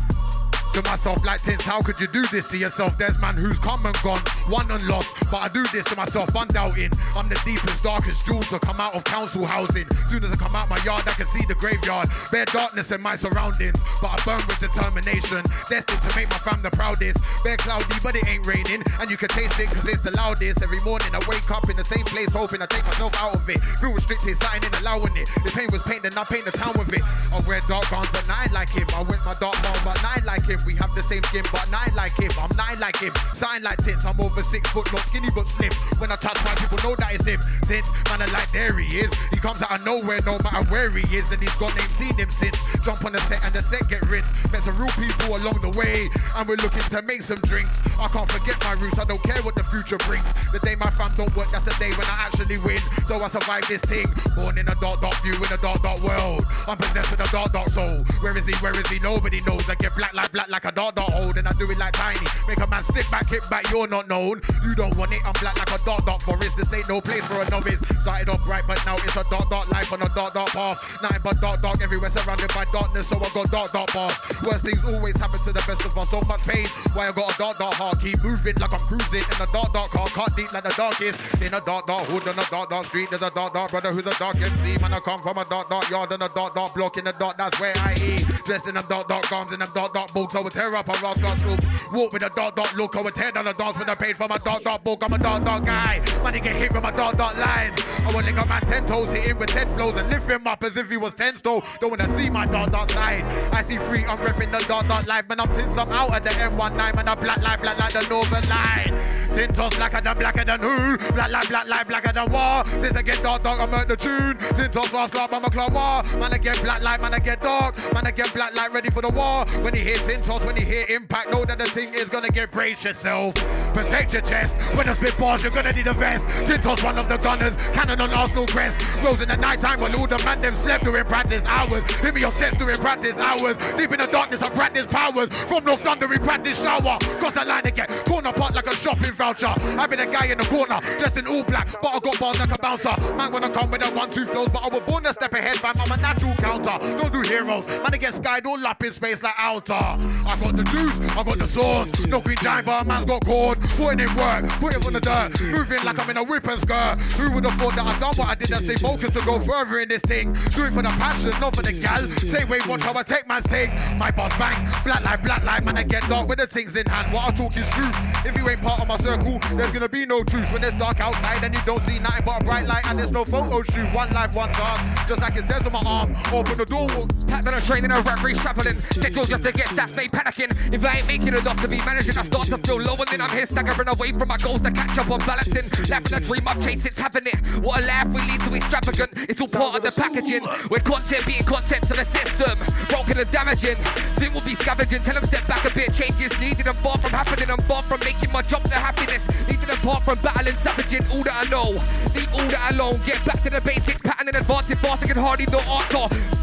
To 0.73 0.83
myself, 0.83 1.25
like 1.25 1.39
since 1.39 1.63
how 1.63 1.81
could 1.81 1.99
you 1.99 2.05
do 2.07 2.23
this 2.27 2.47
to 2.49 2.57
yourself? 2.57 2.95
There's 2.95 3.19
man 3.19 3.33
who's 3.33 3.57
come 3.57 3.83
and 3.87 3.95
gone, 4.03 4.21
won 4.49 4.69
and 4.69 4.85
lost. 4.87 5.09
But 5.31 5.37
I 5.37 5.47
do 5.47 5.65
this 5.73 5.83
to 5.85 5.95
myself, 5.95 6.29
undoubting. 6.35 6.91
I'm 7.15 7.27
the 7.27 7.41
deepest, 7.43 7.83
darkest 7.83 8.23
jewel 8.25 8.43
to 8.43 8.59
come 8.59 8.79
out 8.79 8.93
of 8.93 9.03
council 9.03 9.47
housing. 9.47 9.87
Soon 10.09 10.23
as 10.23 10.31
I 10.31 10.35
come 10.35 10.55
out 10.55 10.69
my 10.69 10.77
yard, 10.85 11.03
I 11.07 11.13
can 11.13 11.25
see 11.27 11.43
the 11.47 11.55
graveyard. 11.55 12.07
Bare 12.31 12.45
darkness 12.45 12.91
in 12.91 13.01
my 13.01 13.15
surroundings, 13.15 13.81
but 13.99 14.13
I 14.13 14.23
burn 14.23 14.45
with 14.45 14.59
determination. 14.59 15.41
Destined 15.69 16.01
to 16.05 16.15
make 16.15 16.29
my 16.29 16.37
fam 16.37 16.61
the 16.61 16.69
proudest. 16.69 17.17
Bare 17.43 17.57
cloudy, 17.57 17.95
but 18.03 18.15
it 18.15 18.27
ain't 18.27 18.45
raining. 18.45 18.83
And 19.01 19.09
you 19.09 19.17
can 19.17 19.29
taste 19.29 19.59
it 19.59 19.71
cause 19.71 19.87
it's 19.87 20.03
the 20.03 20.11
loudest. 20.11 20.61
Every 20.61 20.79
morning 20.81 21.09
I 21.13 21.19
wake 21.27 21.49
up 21.49 21.67
in 21.67 21.77
the 21.77 21.85
same 21.85 22.05
place, 22.05 22.31
hoping 22.31 22.61
I 22.61 22.67
take 22.67 22.85
myself 22.85 23.15
out 23.17 23.33
of 23.33 23.49
it. 23.49 23.57
Feel 23.81 23.91
restricted, 23.91 24.37
sign 24.37 24.63
in 24.63 24.73
allowing 24.75 25.17
it. 25.17 25.27
The 25.43 25.49
pain 25.49 25.67
was 25.71 25.81
painted, 25.81 26.15
I 26.15 26.23
paint 26.25 26.45
the 26.45 26.51
town 26.51 26.77
with 26.77 26.93
it. 26.93 27.01
I 27.33 27.41
wear 27.47 27.59
dark 27.67 27.89
gowns, 27.89 28.09
but 28.13 28.27
not 28.27 28.51
like 28.51 28.69
him. 28.69 28.85
I 28.93 29.01
wear 29.01 29.17
my 29.25 29.33
dark 29.41 29.57
gowns, 29.63 29.81
but 29.83 29.97
not 30.03 30.23
like 30.25 30.45
him. 30.45 30.58
We 30.65 30.75
have 30.75 30.93
the 30.95 31.03
same 31.03 31.23
skin, 31.23 31.45
but 31.51 31.69
not 31.71 31.93
like 31.95 32.15
him. 32.17 32.31
I'm 32.41 32.55
nine 32.55 32.79
like 32.79 32.97
him. 32.97 33.13
Sign 33.33 33.63
like 33.63 33.77
tits. 33.83 34.05
I'm 34.05 34.19
over 34.19 34.43
six 34.43 34.69
foot, 34.69 34.91
not 34.91 35.05
skinny 35.07 35.29
but 35.33 35.47
slim. 35.47 35.71
When 35.99 36.11
I 36.11 36.15
touch 36.15 36.37
my 36.43 36.55
people 36.55 36.77
know 36.83 36.95
that 36.95 37.13
it's 37.13 37.25
him. 37.25 37.39
Since 37.65 37.87
man, 38.09 38.21
I 38.21 38.25
like 38.31 38.51
there 38.51 38.77
he 38.77 38.99
is. 38.99 39.13
He 39.31 39.37
comes 39.37 39.61
out 39.61 39.71
of 39.71 39.85
nowhere, 39.85 40.19
no 40.25 40.37
matter 40.43 40.65
where 40.71 40.89
he 40.89 41.03
is. 41.15 41.31
And 41.31 41.41
he's 41.41 41.53
gone. 41.55 41.75
name 41.75 41.89
seen 41.89 42.15
him 42.15 42.31
since. 42.31 42.57
Jump 42.83 43.03
on 43.05 43.13
the 43.13 43.21
set 43.29 43.43
and 43.43 43.53
the 43.53 43.61
set 43.61 43.87
get 43.89 44.05
rinsed. 44.09 44.31
Met 44.51 44.63
some 44.63 44.77
real 44.77 44.91
people 44.97 45.35
along 45.35 45.61
the 45.61 45.73
way, 45.77 46.09
and 46.37 46.47
we're 46.47 46.61
looking 46.61 46.83
to 46.89 47.01
make 47.01 47.21
some 47.21 47.39
drinks. 47.47 47.81
I 47.99 48.07
can't 48.07 48.29
forget 48.31 48.59
my 48.63 48.73
roots. 48.73 48.97
I 48.99 49.05
don't 49.05 49.21
care 49.23 49.41
what 49.43 49.55
the 49.55 49.63
future 49.65 49.97
brings. 50.07 50.25
The 50.51 50.59
day 50.59 50.75
my 50.75 50.89
fam 50.91 51.11
don't 51.15 51.33
work, 51.35 51.51
that's 51.51 51.65
the 51.65 51.75
day 51.79 51.91
when 51.91 52.07
I 52.07 52.27
actually 52.27 52.57
win. 52.59 52.79
So 53.07 53.17
I 53.17 53.27
survive 53.27 53.67
this 53.67 53.81
thing. 53.81 54.07
Born 54.35 54.57
in 54.57 54.67
a 54.67 54.75
dark, 54.75 55.01
dark 55.01 55.15
view 55.21 55.35
in 55.35 55.51
a 55.51 55.57
dark, 55.61 55.81
dark 55.81 56.01
world. 56.01 56.45
I'm 56.67 56.77
possessed 56.77 57.11
with 57.11 57.21
a 57.21 57.31
dark, 57.31 57.51
dark 57.51 57.69
soul. 57.69 57.99
Where 58.21 58.35
is 58.37 58.45
he? 58.47 58.55
Where 58.63 58.77
is 58.77 58.87
he? 58.87 58.99
Nobody 58.99 59.41
knows. 59.45 59.69
I 59.69 59.75
get 59.75 59.95
black 59.95 60.13
like 60.13 60.31
black 60.31 60.48
like 60.49 60.65
a 60.65 60.71
dark, 60.71 60.95
dark 60.95 61.09
hold, 61.11 61.37
and 61.37 61.47
I 61.47 61.51
do 61.53 61.69
it 61.69 61.77
like 61.77 61.93
tiny. 61.93 62.25
Make 62.47 62.59
a 62.59 62.67
man 62.67 62.83
sit 62.83 63.09
back, 63.11 63.27
hit 63.29 63.47
back. 63.49 63.69
You're 63.71 63.87
not 63.87 64.07
known. 64.07 64.41
You 64.65 64.73
don't 64.75 64.95
want 64.97 65.13
it. 65.13 65.21
I'm 65.25 65.33
black 65.39 65.57
like 65.57 65.69
a 65.69 65.83
dark, 65.85 66.05
dark 66.05 66.21
forest. 66.21 66.57
This 66.57 66.73
ain't 66.73 66.89
no 66.89 67.01
place 67.01 67.23
for 67.25 67.41
a 67.41 67.49
novice. 67.49 67.79
Started 68.01 68.29
off 68.29 68.43
bright, 68.45 68.63
but 68.67 68.81
now 68.85 68.95
it's 68.97 69.15
a 69.15 69.23
dark, 69.29 69.49
dark 69.49 69.69
life 69.71 69.93
on 69.93 70.01
a 70.01 70.09
dark, 70.15 70.33
dark 70.33 70.49
path. 70.49 70.81
Nothing 71.01 71.21
but 71.23 71.39
dark, 71.41 71.61
dark 71.61 71.81
everywhere, 71.81 72.09
surrounded 72.09 72.49
by 72.53 72.65
darkness. 72.73 73.07
So 73.07 73.17
I 73.17 73.29
got 73.29 73.51
dark, 73.51 73.71
dark 73.71 73.89
path. 73.89 74.43
Worst 74.43 74.65
things 74.65 74.83
always 74.85 75.17
happen 75.17 75.39
to 75.39 75.53
the 75.53 75.63
best 75.67 75.85
of 75.85 75.97
us. 75.97 76.09
So 76.09 76.21
much 76.27 76.41
pain. 76.47 76.67
Why 76.93 77.07
I 77.07 77.11
got 77.11 77.33
a 77.33 77.37
dark, 77.37 77.57
dark 77.59 77.73
heart. 77.75 78.01
Keep 78.01 78.23
moving 78.23 78.55
like 78.57 78.73
I'm 78.73 78.79
cruising 78.89 79.21
in 79.21 79.39
a 79.41 79.47
dark, 79.53 79.73
dark 79.73 79.89
car. 79.93 80.07
Cut 80.07 80.35
deep 80.35 80.51
like 80.53 80.63
the 80.63 80.73
darkest. 80.73 81.19
In 81.41 81.53
a 81.53 81.61
dark, 81.61 81.85
dark 81.85 82.05
hood 82.09 82.27
on 82.27 82.39
a 82.39 82.45
dark, 82.49 82.69
dark 82.69 82.85
street. 82.85 83.09
There's 83.09 83.21
a 83.21 83.31
dark, 83.31 83.53
dark 83.53 83.69
brother 83.69 83.91
who's 83.93 84.07
a 84.07 84.17
dark 84.17 84.41
MC. 84.41 84.81
Man, 84.81 84.93
I 84.93 84.99
come 85.05 85.19
from 85.19 85.37
a 85.37 85.45
dark, 85.45 85.69
dark 85.69 85.89
yard 85.89 86.11
and 86.11 86.23
a 86.23 86.29
dark, 86.33 86.55
dark 86.55 86.73
block 86.73 86.97
in 86.97 87.05
the 87.05 87.13
dark. 87.19 87.37
That's 87.37 87.59
where 87.59 87.73
I 87.77 87.93
eat. 88.01 88.25
Dressed 88.45 88.67
in 88.67 88.73
them 88.73 88.85
dark, 88.89 89.07
dark 89.07 89.29
gowns 89.29 89.51
and 89.51 89.61
them 89.61 89.69
dark, 89.75 89.93
dark 89.93 90.13
books. 90.13 90.38
I 90.39 90.41
would 90.41 90.53
tear 90.53 90.73
up 90.73 90.87
a 90.87 90.91
rock, 91.01 91.17
dark 91.17 91.45
look. 91.45 91.59
Walk 91.91 92.13
with 92.13 92.23
a 92.23 92.31
dark, 92.33 92.55
dark 92.55 92.77
look. 92.77 92.95
I 92.95 93.01
would 93.01 93.13
tear 93.13 93.29
down 93.29 93.43
the 93.43 93.51
dance 93.51 93.77
with 93.77 93.89
a 93.89 93.95
pain 94.01 94.13
from 94.13 94.31
a 94.31 94.39
dark, 94.39 94.63
dark 94.63 94.85
book. 94.85 95.03
I'm 95.03 95.11
a 95.11 95.17
dark, 95.17 95.43
dark 95.43 95.65
guy. 95.65 95.99
He 96.31 96.39
get 96.39 96.55
hit 96.55 96.73
with 96.73 96.83
my 96.83 96.91
dark, 96.91 97.17
dark 97.17 97.37
lines. 97.37 97.83
I 97.99 98.13
want 98.13 98.19
to 98.19 98.31
lick 98.31 98.37
up 98.37 98.47
my 98.47 98.61
ten 98.61 98.81
toes, 98.83 99.11
hit 99.11 99.27
him 99.27 99.37
with 99.37 99.49
ten 99.49 99.67
flows 99.67 99.95
and 99.95 100.09
lift 100.09 100.29
him 100.29 100.47
up 100.47 100.63
as 100.63 100.77
if 100.77 100.89
he 100.89 100.95
was 100.95 101.13
ten 101.13 101.35
stone. 101.35 101.61
Don't 101.81 101.89
wanna 101.89 102.07
see 102.15 102.29
my 102.29 102.45
dark, 102.45 102.71
dark 102.71 102.89
side. 102.91 103.25
I 103.53 103.61
see 103.61 103.75
free, 103.75 104.05
I'm 104.07 104.15
repping 104.15 104.49
the 104.49 104.63
dark, 104.65 104.87
dark 104.87 105.05
life. 105.07 105.27
Man, 105.27 105.41
I'm 105.41 105.53
tints, 105.53 105.77
I'm 105.77 105.89
out 105.89 106.13
at 106.13 106.23
the 106.23 106.29
M19. 106.29 106.95
Man, 106.95 107.07
I'm 107.07 107.19
black 107.19 107.41
life, 107.41 107.61
black 107.61 107.79
like 107.79 107.91
the 107.91 108.07
Northern 108.07 108.47
Line. 108.47 109.19
Tintos 109.29 109.75
blacker 109.75 110.01
than 110.01 110.17
blacker 110.17 110.45
than 110.45 110.59
who? 110.61 110.97
Black 111.13 111.29
life, 111.29 111.49
black 111.49 111.67
life, 111.67 111.87
blacker 111.87 112.13
than 112.13 112.31
war. 112.31 112.63
Since 112.67 112.95
I 112.95 113.01
get 113.01 113.21
dark, 113.21 113.43
dark, 113.43 113.59
I'm 113.59 113.73
at 113.73 113.87
the 113.87 113.97
tune. 113.97 114.37
Tintos 114.37 114.93
last 114.93 115.13
club, 115.13 115.29
I'm 115.33 115.43
a 115.43 115.49
club 115.49 115.73
war. 115.73 116.03
Man, 116.19 116.33
I 116.33 116.37
get 116.37 116.61
black 116.61 116.81
light, 116.81 117.01
man, 117.01 117.13
I 117.13 117.19
get 117.19 117.41
dark. 117.41 117.75
Man, 117.93 118.07
I 118.07 118.11
get 118.11 118.33
black 118.33 118.55
light, 118.55 118.71
ready 118.71 118.89
for 118.89 119.01
the 119.01 119.09
war. 119.09 119.45
When 119.63 119.75
you 119.75 119.81
hear 119.81 119.97
Tintos, 119.97 120.28
when 120.37 120.55
you 120.55 120.65
hear 120.65 120.85
impact, 120.89 121.31
know 121.31 121.43
that 121.43 121.57
the 121.57 121.65
thing 121.65 121.91
is 121.93 122.09
gonna 122.09 122.29
get 122.29 122.51
brace 122.51 122.83
yourself. 122.83 123.33
Protect 123.73 124.13
your 124.13 124.21
chest. 124.21 124.61
When 124.75 124.87
I 124.87 124.93
spit 124.93 125.17
bars, 125.17 125.41
you're 125.41 125.51
gonna 125.51 125.73
need 125.73 125.87
a 125.87 125.93
vest. 125.93 126.29
Tintos, 126.29 126.83
one 126.83 126.99
of 126.99 127.09
the 127.09 127.17
gunners. 127.17 127.55
Cannon 127.73 127.99
on 127.99 128.13
Arsenal 128.13 128.45
crest. 128.45 128.77
Rose 129.03 129.21
in 129.21 129.29
the 129.29 129.37
night 129.37 129.59
time 129.59 129.79
while 129.79 129.95
all 129.95 130.05
the 130.05 130.21
man 130.23 130.37
them 130.37 130.55
slept 130.55 130.83
during 130.83 131.03
practice 131.05 131.43
hours. 131.47 131.83
Hit 131.95 132.13
me 132.13 132.21
your 132.21 132.31
sets 132.31 132.57
during 132.57 132.75
practice 132.75 133.17
hours. 133.17 133.57
Deep 133.75 133.91
in 133.91 133.99
the 133.99 134.07
darkness, 134.11 134.43
I 134.43 134.49
practice 134.49 134.91
powers. 134.91 135.29
From 135.47 135.63
North 135.63 135.83
London, 135.83 136.09
we 136.09 136.19
practice 136.19 136.61
shower. 136.61 136.99
Cross 137.19 137.33
the 137.33 137.45
line 137.47 137.65
again. 137.65 137.87
Corner 138.05 138.31
part 138.31 138.53
like 138.53 138.67
a 138.67 138.75
shopping 138.75 139.13
voucher. 139.13 139.53
I've 139.79 139.89
been 139.89 139.99
a 139.99 140.05
guy 140.05 140.25
in 140.25 140.37
the 140.37 140.45
corner, 140.45 140.79
dressed 140.99 141.17
in 141.17 141.27
all 141.27 141.43
black, 141.43 141.81
but 141.81 141.89
I 141.89 141.99
got 141.99 142.19
bars 142.19 142.39
like 142.39 142.51
a 142.51 142.59
bouncer. 142.61 142.93
Man, 143.17 143.31
wanna 143.31 143.49
come 143.49 143.69
with 143.71 143.85
a 143.85 143.89
one-two 143.95 144.25
flows, 144.25 144.49
but 144.49 144.61
I 144.61 144.75
was 144.75 144.83
born 144.87 145.05
a 145.05 145.13
step 145.13 145.33
ahead, 145.33 145.57
fam. 145.57 145.73
I'm 145.79 145.91
a 145.91 145.97
natural 146.01 146.35
counter. 146.35 146.77
Don't 146.97 147.11
do 147.11 147.21
heroes. 147.21 147.67
Man, 147.81 147.93
I 147.93 147.97
get 147.97 148.13
skied 148.13 148.45
all 148.45 148.67
up 148.67 148.83
in 148.83 148.93
space 148.93 149.23
like 149.23 149.33
outer. 149.37 149.79
I 150.27 150.37
got 150.39 150.55
the 150.55 150.63
juice, 150.63 150.99
I 151.17 151.23
got 151.23 151.39
the 151.39 151.47
sauce. 151.47 151.99
No 152.07 152.19
green 152.21 152.37
giant, 152.37 152.65
but 152.65 152.83
a 152.83 152.85
man's 152.85 153.05
got 153.05 153.25
cord. 153.25 153.59
Putting 153.77 154.01
in 154.01 154.15
work, 154.15 154.47
put 154.59 154.75
it 154.75 154.85
on 154.85 154.93
the 154.93 155.01
dirt. 155.01 155.41
Moving 155.41 155.83
like 155.83 155.99
I'm 155.99 156.09
in 156.09 156.17
a 156.17 156.23
whip 156.23 156.47
and 156.47 156.61
skirt. 156.61 156.97
Who 157.17 157.31
would 157.31 157.45
have 157.45 157.59
thought 157.59 157.75
that 157.75 157.85
I've 157.85 157.99
done 157.99 158.15
what 158.15 158.29
I 158.29 158.35
did 158.35 158.51
and 158.51 158.65
stay 158.65 158.75
focused 158.75 159.13
to 159.13 159.25
go 159.25 159.39
further 159.39 159.79
in 159.79 159.89
this 159.89 160.01
thing? 160.01 160.33
Do 160.55 160.65
it 160.65 160.71
for 160.71 160.81
the 160.81 160.93
passion, 160.99 161.31
not 161.41 161.55
for 161.55 161.61
the 161.61 161.73
gal. 161.73 162.09
Say, 162.11 162.43
wait, 162.45 162.67
watch 162.67 162.83
how 162.83 162.97
I 162.97 163.03
take 163.03 163.27
my 163.27 163.41
thing. 163.41 163.69
My 163.97 164.11
boss 164.11 164.37
bang, 164.37 164.57
black 164.83 165.03
life, 165.03 165.23
black 165.23 165.43
life, 165.43 165.65
man, 165.65 165.77
I 165.77 165.83
get 165.83 166.07
dark 166.07 166.27
with 166.27 166.39
the 166.39 166.47
things 166.47 166.75
in 166.75 166.85
hand. 166.87 167.13
What 167.13 167.33
I 167.33 167.37
talk 167.37 167.55
is 167.57 167.67
truth. 167.69 167.95
If 168.25 168.37
you 168.37 168.47
ain't 168.49 168.61
part 168.61 168.81
of 168.81 168.87
my 168.87 168.97
circle. 168.97 169.39
There's 169.55 169.71
gonna 169.71 169.89
be 169.89 170.05
no 170.05 170.23
truth 170.23 170.51
when 170.53 170.63
it's 170.63 170.77
dark 170.77 170.99
outside 170.99 171.43
and 171.43 171.53
you 171.53 171.61
don't 171.65 171.81
see 171.83 171.97
nothing 171.97 172.23
but 172.25 172.41
a 172.41 172.45
bright 172.45 172.65
light 172.65 172.85
and 172.87 172.97
there's 172.97 173.11
no 173.11 173.25
photo 173.25 173.63
shoot. 173.63 173.91
One 173.93 174.09
life, 174.11 174.35
one 174.35 174.51
task, 174.53 175.07
just 175.07 175.21
like 175.21 175.35
it 175.35 175.47
says 175.47 175.65
on 175.65 175.73
my 175.73 175.81
arm. 175.85 176.15
Open 176.33 176.55
the 176.55 176.65
door. 176.65 176.87
Packed 177.27 177.47
on 177.47 177.53
a 177.53 177.61
train 177.61 177.85
in 177.85 177.91
a 177.91 178.01
referee 178.01 178.37
shuffling. 178.37 178.79
Sexual 178.79 179.25
just 179.25 179.43
to 179.43 179.51
get 179.51 179.67
stats 179.67 179.95
panicking. 180.09 180.51
If 180.73 180.83
I 180.85 180.97
ain't 180.97 181.07
making 181.07 181.29
enough 181.29 181.61
to 181.61 181.67
be 181.67 181.77
managing, 181.77 182.17
I 182.17 182.23
start 182.23 182.47
to 182.47 182.57
feel 182.57 182.81
low 182.81 182.95
and 182.95 183.07
then 183.07 183.21
I'm 183.21 183.29
here 183.29 183.45
staggering 183.45 183.87
away 183.87 184.11
from 184.11 184.27
my 184.27 184.37
goals 184.37 184.61
to 184.61 184.71
catch 184.71 184.97
up 184.97 185.09
on 185.09 185.19
balancing. 185.19 185.65
In 185.65 186.13
a 186.13 186.19
dream 186.19 186.47
I've 186.47 186.61
chased, 186.63 186.85
it's 186.85 186.97
happening. 186.97 187.37
What 187.61 187.81
a 187.81 187.85
life 187.85 188.07
we 188.07 188.21
lead 188.21 188.41
to 188.41 188.55
extravagant. 188.55 189.11
It's 189.29 189.41
all 189.41 189.47
part 189.47 189.75
of 189.77 189.83
the 189.83 189.91
packaging. 189.91 190.43
We're 190.69 190.79
content 190.79 191.25
being 191.25 191.43
content 191.43 191.83
to 191.87 191.93
the 191.93 192.05
system. 192.05 192.57
Broken 192.87 193.19
and 193.19 193.29
damaging. 193.31 193.77
Sin 194.17 194.33
will 194.33 194.45
be 194.45 194.55
scavenging. 194.55 195.01
Tell 195.01 195.13
them 195.13 195.23
step 195.25 195.47
back 195.47 195.63
a 195.69 195.73
bit. 195.73 195.93
Changes 195.93 196.33
needed. 196.39 196.67
I'm 196.67 196.75
far 196.75 196.97
from 196.97 197.11
happening. 197.11 197.49
I'm 197.49 197.61
far 197.69 197.81
from 197.81 197.99
making 198.01 198.31
my 198.31 198.41
job 198.41 198.63
to 198.63 198.75
happiness. 198.75 199.21
Needed 199.47 199.69
apart 199.69 200.03
from 200.03 200.17
battling, 200.19 200.55
savaging. 200.55 201.05
All 201.11 201.21
that 201.23 201.45
I 201.45 201.49
know. 201.49 201.69
Leave 202.15 202.31
all 202.33 202.47
that 202.49 202.73
alone. 202.73 202.99
Get 203.05 203.23
back 203.25 203.41
to 203.43 203.49
the 203.49 203.61
basics. 203.61 204.01
Pattern 204.01 204.29
and 204.29 204.37
advancing 204.37 204.77
fast. 204.77 205.03
I 205.03 205.07
can 205.07 205.17
hardly 205.17 205.45
know 205.51 205.61
after. 205.67 206.38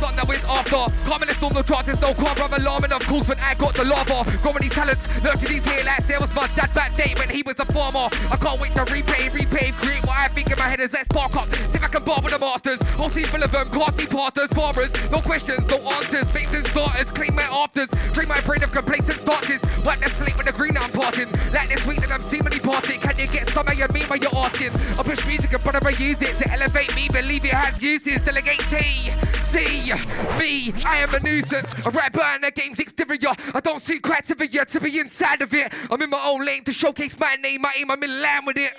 Thought 0.00 0.16
that 0.16 0.28
was 0.28 0.42
after. 0.44 0.82
Coming 1.08 1.28
and 1.28 1.38
storm 1.38 1.54
the 1.54 1.62
charts, 1.62 2.00
no 2.00 2.12
car, 2.14 2.34
brother 2.34 2.56
alarming. 2.58 2.92
Of 2.92 3.06
course, 3.06 3.28
when 3.28 3.38
I 3.38 3.54
got 3.54 3.74
the 3.74 3.84
lava, 3.84 4.24
growing 4.42 4.62
these 4.62 4.72
talents, 4.72 5.00
nurturing 5.22 5.60
these 5.60 5.64
here 5.64 5.84
like 5.84 6.06
there 6.06 6.20
was 6.20 6.34
my 6.34 6.46
dad 6.48 6.72
back 6.74 6.94
day 6.94 7.14
when 7.18 7.28
he 7.28 7.42
was 7.42 7.56
a 7.58 7.66
farmer. 7.66 8.10
I 8.30 8.36
can't 8.36 8.58
wait 8.60 8.74
to 8.74 8.84
repay, 8.90 9.28
repay, 9.30 9.70
create 9.78 10.04
what 10.06 10.18
I 10.18 10.28
think 10.28 10.50
in 10.50 10.58
my 10.58 10.68
head 10.68 10.80
is 10.80 10.92
let's 10.92 11.08
spark 11.08 11.36
up. 11.36 11.46
See 11.54 11.78
if 11.78 11.84
I 11.84 11.88
can 11.88 12.04
bar 12.04 12.20
with 12.22 12.32
the 12.32 12.38
masters. 12.38 12.80
Whole 12.94 13.10
team 13.10 13.26
full 13.30 13.42
of 13.42 13.50
them, 13.52 13.66
see 13.98 14.06
partners, 14.06 14.50
barbers. 14.50 14.90
No 15.10 15.20
questions, 15.20 15.62
no 15.70 15.78
answers, 15.94 16.26
faces, 16.30 16.66
starters, 16.68 17.10
clean 17.10 17.34
my 17.34 17.48
afters. 17.50 17.88
Train 18.12 18.28
my 18.28 18.40
brain 18.42 18.62
of 18.62 18.72
complacent 18.72 19.20
starters. 19.20 19.62
Wipe 19.84 20.00
the 20.00 20.10
slate 20.18 20.36
with 20.36 20.46
the 20.46 20.52
green 20.52 20.76
I'm 20.76 20.90
parting. 20.90 21.30
Like 21.52 21.68
this 21.68 21.84
week 21.86 22.00
that 22.02 22.12
I'm 22.12 22.24
seemingly 22.28 22.60
parting. 22.60 23.00
Can 23.00 23.18
you 23.18 23.26
get 23.26 23.48
some 23.50 23.66
of 23.66 23.74
your 23.74 23.88
meme 23.92 24.08
while 24.10 24.18
you're 24.18 24.36
asking? 24.36 24.74
I 24.98 25.02
push 25.02 25.24
music 25.26 25.52
and 25.52 25.62
brother, 25.62 25.80
I 25.86 25.90
use 25.90 26.20
it 26.20 26.34
to 26.36 26.50
elevate 26.50 26.94
me. 26.94 27.08
Believe 27.08 27.44
it 27.44 27.54
has 27.54 27.80
uses. 27.80 28.20
Delegate 28.20 28.64
T. 28.68 29.10
See 29.54 29.93
me, 30.38 30.72
I 30.84 30.98
am 30.98 31.14
a 31.14 31.20
nuisance. 31.20 31.74
A 31.86 31.90
rapper 31.90 32.22
in 32.34 32.42
the 32.42 32.50
game's 32.50 32.78
exterior. 32.78 33.32
I 33.52 33.60
don't 33.60 33.80
see 33.80 33.98
criteria 33.98 34.64
to 34.64 34.80
be 34.80 34.98
inside 34.98 35.42
of 35.42 35.52
it. 35.54 35.72
I'm 35.90 36.00
in 36.02 36.10
my 36.10 36.22
own 36.26 36.44
lane 36.44 36.64
to 36.64 36.72
showcase 36.72 37.18
my 37.18 37.36
name. 37.36 37.62
My 37.62 37.72
aim, 37.76 37.90
I'm 37.90 38.02
in 38.02 38.20
line 38.20 38.44
with 38.46 38.58
it. 38.58 38.72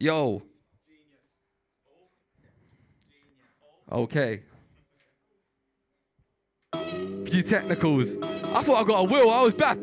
Yo. 0.00 0.42
Okay. 3.90 4.42
Few 7.26 7.42
technicals. 7.42 8.16
I 8.54 8.62
thought 8.62 8.82
I 8.82 8.84
got 8.84 9.00
a 9.00 9.04
will. 9.04 9.30
I 9.30 9.42
was 9.42 9.54
bad. 9.54 9.78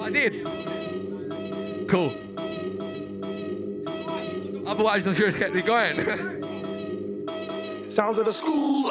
I 0.00 0.10
did. 0.10 0.46
Cool. 1.88 2.12
Otherwise, 4.66 5.06
I 5.06 5.14
should 5.14 5.34
have 5.34 5.36
kept 5.36 5.54
me 5.54 5.62
going. 5.62 6.36
Sounds 8.00 8.16
of 8.16 8.24
the 8.24 8.32
school. 8.32 8.88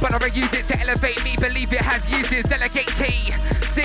But 0.00 0.16
I 0.16 0.26
use 0.32 0.48
it 0.56 0.64
to 0.72 0.80
elevate 0.80 1.22
me, 1.22 1.36
believe 1.36 1.70
it 1.70 1.84
has 1.84 2.00
uses. 2.08 2.48
Delegate 2.48 2.88
T, 2.96 3.28
C, 3.76 3.84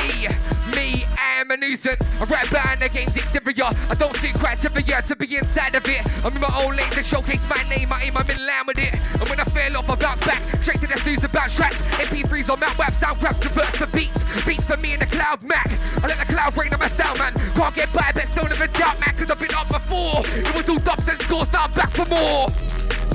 me, 0.72 1.04
am 1.20 1.52
a 1.52 1.58
nuisance. 1.58 2.00
I 2.16 2.24
rap 2.32 2.48
behind 2.48 2.80
the 2.80 2.88
game's 2.88 3.12
exterior. 3.18 3.68
I 3.68 3.96
don't 4.00 4.16
see 4.24 4.32
criteria 4.32 5.02
to 5.04 5.16
be 5.18 5.36
inside 5.36 5.76
of 5.76 5.84
it. 5.84 6.00
I'm 6.24 6.32
in 6.32 6.40
my 6.40 6.48
own 6.64 6.78
lane 6.78 6.90
to 6.92 7.04
showcase 7.04 7.44
my 7.50 7.60
name. 7.68 7.92
I 7.92 8.08
aim, 8.08 8.16
I'm 8.16 8.24
in 8.32 8.40
line 8.40 8.72
with 8.72 8.80
it. 8.80 8.96
And 9.20 9.28
when 9.28 9.38
I 9.38 9.44
fail 9.52 9.76
off, 9.76 9.90
I 9.90 9.96
bounce 10.00 10.24
back. 10.24 10.48
Straight 10.64 10.80
to 10.80 10.88
the 10.88 10.96
news 11.04 11.26
about 11.26 11.50
tracks. 11.52 11.84
MP3s 12.00 12.48
on 12.48 12.62
Mount 12.62 12.80
Web, 12.80 12.92
sound 12.96 13.20
grabs, 13.20 13.40
converts 13.44 13.80
to 13.80 13.88
beats. 13.92 14.24
Beats 14.48 14.64
for 14.64 14.78
me 14.78 14.94
in 14.94 15.02
the 15.02 15.12
cloud 15.12 15.44
Mac. 15.44 15.68
I 16.00 16.08
let 16.08 16.24
the 16.24 16.34
cloud 16.34 16.56
rain 16.56 16.72
on 16.72 16.80
my 16.80 16.88
sound, 16.88 17.20
man. 17.20 17.36
Can't 17.52 17.76
get 17.76 17.92
by, 17.92 18.10
but 18.16 18.32
still 18.32 18.48
never 18.48 18.68
doubt, 18.80 18.96
man. 19.04 19.12
Cause 19.20 19.30
I've 19.30 19.44
been 19.44 19.54
up 19.60 19.68
before. 19.68 20.24
It 20.24 20.56
was 20.56 20.70
all 20.72 20.80
dubs 20.88 21.06
and 21.06 21.20
scores, 21.20 21.52
now 21.52 21.68
I'm 21.68 21.72
back 21.76 21.92
for 21.92 22.08
more. 22.08 22.48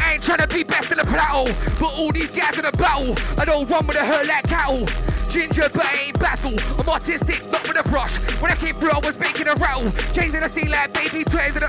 Ain't 0.03 0.23
tryna 0.23 0.53
be 0.53 0.65
best 0.65 0.91
in 0.91 0.99
the 0.99 1.05
plateau, 1.05 1.47
but 1.79 1.93
all 1.95 2.13
these 2.13 2.35
guys 2.35 2.57
in 2.57 2.63
the 2.63 2.73
battle. 2.73 3.15
I 3.39 3.45
don't 3.45 3.69
run 3.71 3.87
with 3.87 3.97
a 3.97 4.05
herd 4.05 4.27
like 4.27 4.45
cattle. 4.49 4.87
Ginger, 5.29 5.69
but 5.73 5.85
I 5.85 6.07
ain't 6.07 6.19
battle. 6.19 6.55
I'm 6.79 6.89
artistic, 6.89 7.51
not 7.51 7.67
with 7.67 7.79
a 7.79 7.89
brush. 7.89 8.15
When 8.41 8.51
I 8.51 8.57
came 8.57 8.75
through, 8.75 8.91
I 8.91 8.99
was 9.05 9.19
making 9.19 9.49
a 9.49 9.55
rattle. 9.55 9.91
Changing 10.13 10.41
the 10.41 10.49
scene 10.49 10.71
like 10.71 10.93
baby 10.95 11.25
toys 11.25 11.57
in 11.57 11.63
a. 11.63 11.69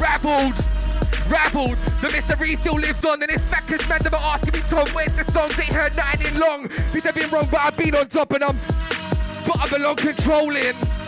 Rabbled, 0.00 0.54
rabbled. 1.28 1.76
The 2.00 2.10
mystery 2.10 2.56
still 2.56 2.74
lives 2.74 3.04
on, 3.04 3.22
and 3.22 3.30
it's 3.30 3.48
back 3.50 3.66
cause 3.68 3.86
man 3.88 4.00
never 4.02 4.16
asking 4.16 4.54
me, 4.54 4.60
Tom, 4.68 4.88
where's 4.94 5.12
the 5.12 5.30
songs? 5.30 5.58
Ain't 5.58 5.72
heard 5.72 5.96
nothing 5.96 6.26
in 6.26 6.40
long. 6.40 6.68
These 6.92 7.04
have 7.04 7.14
been 7.14 7.30
wrong, 7.30 7.46
but 7.50 7.60
I've 7.60 7.76
been 7.76 7.94
on 7.94 8.08
top, 8.08 8.32
and 8.32 8.44
I'm. 8.44 8.56
But 9.46 9.60
I 9.60 9.68
belong 9.68 9.96
controlling. 9.96 11.01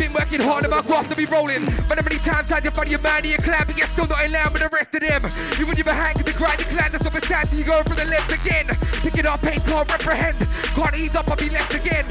Been 0.00 0.14
working 0.14 0.40
hard 0.40 0.64
on 0.64 0.70
my 0.70 0.80
graft 0.80 1.10
to 1.10 1.14
be 1.14 1.26
rolling. 1.26 1.60
But 1.84 2.00
how 2.00 2.04
many 2.08 2.16
times 2.24 2.48
had 2.48 2.64
you 2.64 2.70
funny 2.70 2.96
your 2.96 3.04
man 3.04 3.20
and 3.20 3.36
your 3.36 3.44
clan, 3.44 3.64
but 3.66 3.76
you're 3.76 3.86
still 3.88 4.08
not 4.08 4.24
in 4.24 4.32
line 4.32 4.50
with 4.50 4.64
the 4.64 4.72
rest 4.72 4.94
of 4.96 5.04
them. 5.04 5.20
You 5.60 5.66
when 5.66 5.76
you're 5.76 5.84
behind 5.84 6.16
the 6.16 6.32
grind, 6.32 6.58
the 6.58 6.64
clan 6.64 6.88
that's 6.88 7.04
up 7.04 7.12
and 7.12 7.22
stand, 7.22 7.48
so 7.48 7.56
you 7.56 7.64
go 7.64 7.82
from 7.82 7.96
the 8.00 8.06
left 8.06 8.32
again. 8.32 8.64
Picking 9.04 9.26
up 9.26 9.42
pace, 9.42 9.62
can't 9.68 9.84
reprehend. 9.92 10.40
Can't 10.72 10.96
ease 10.96 11.14
up, 11.14 11.28
I'll 11.28 11.36
be 11.36 11.50
left 11.50 11.74
again. 11.74 12.08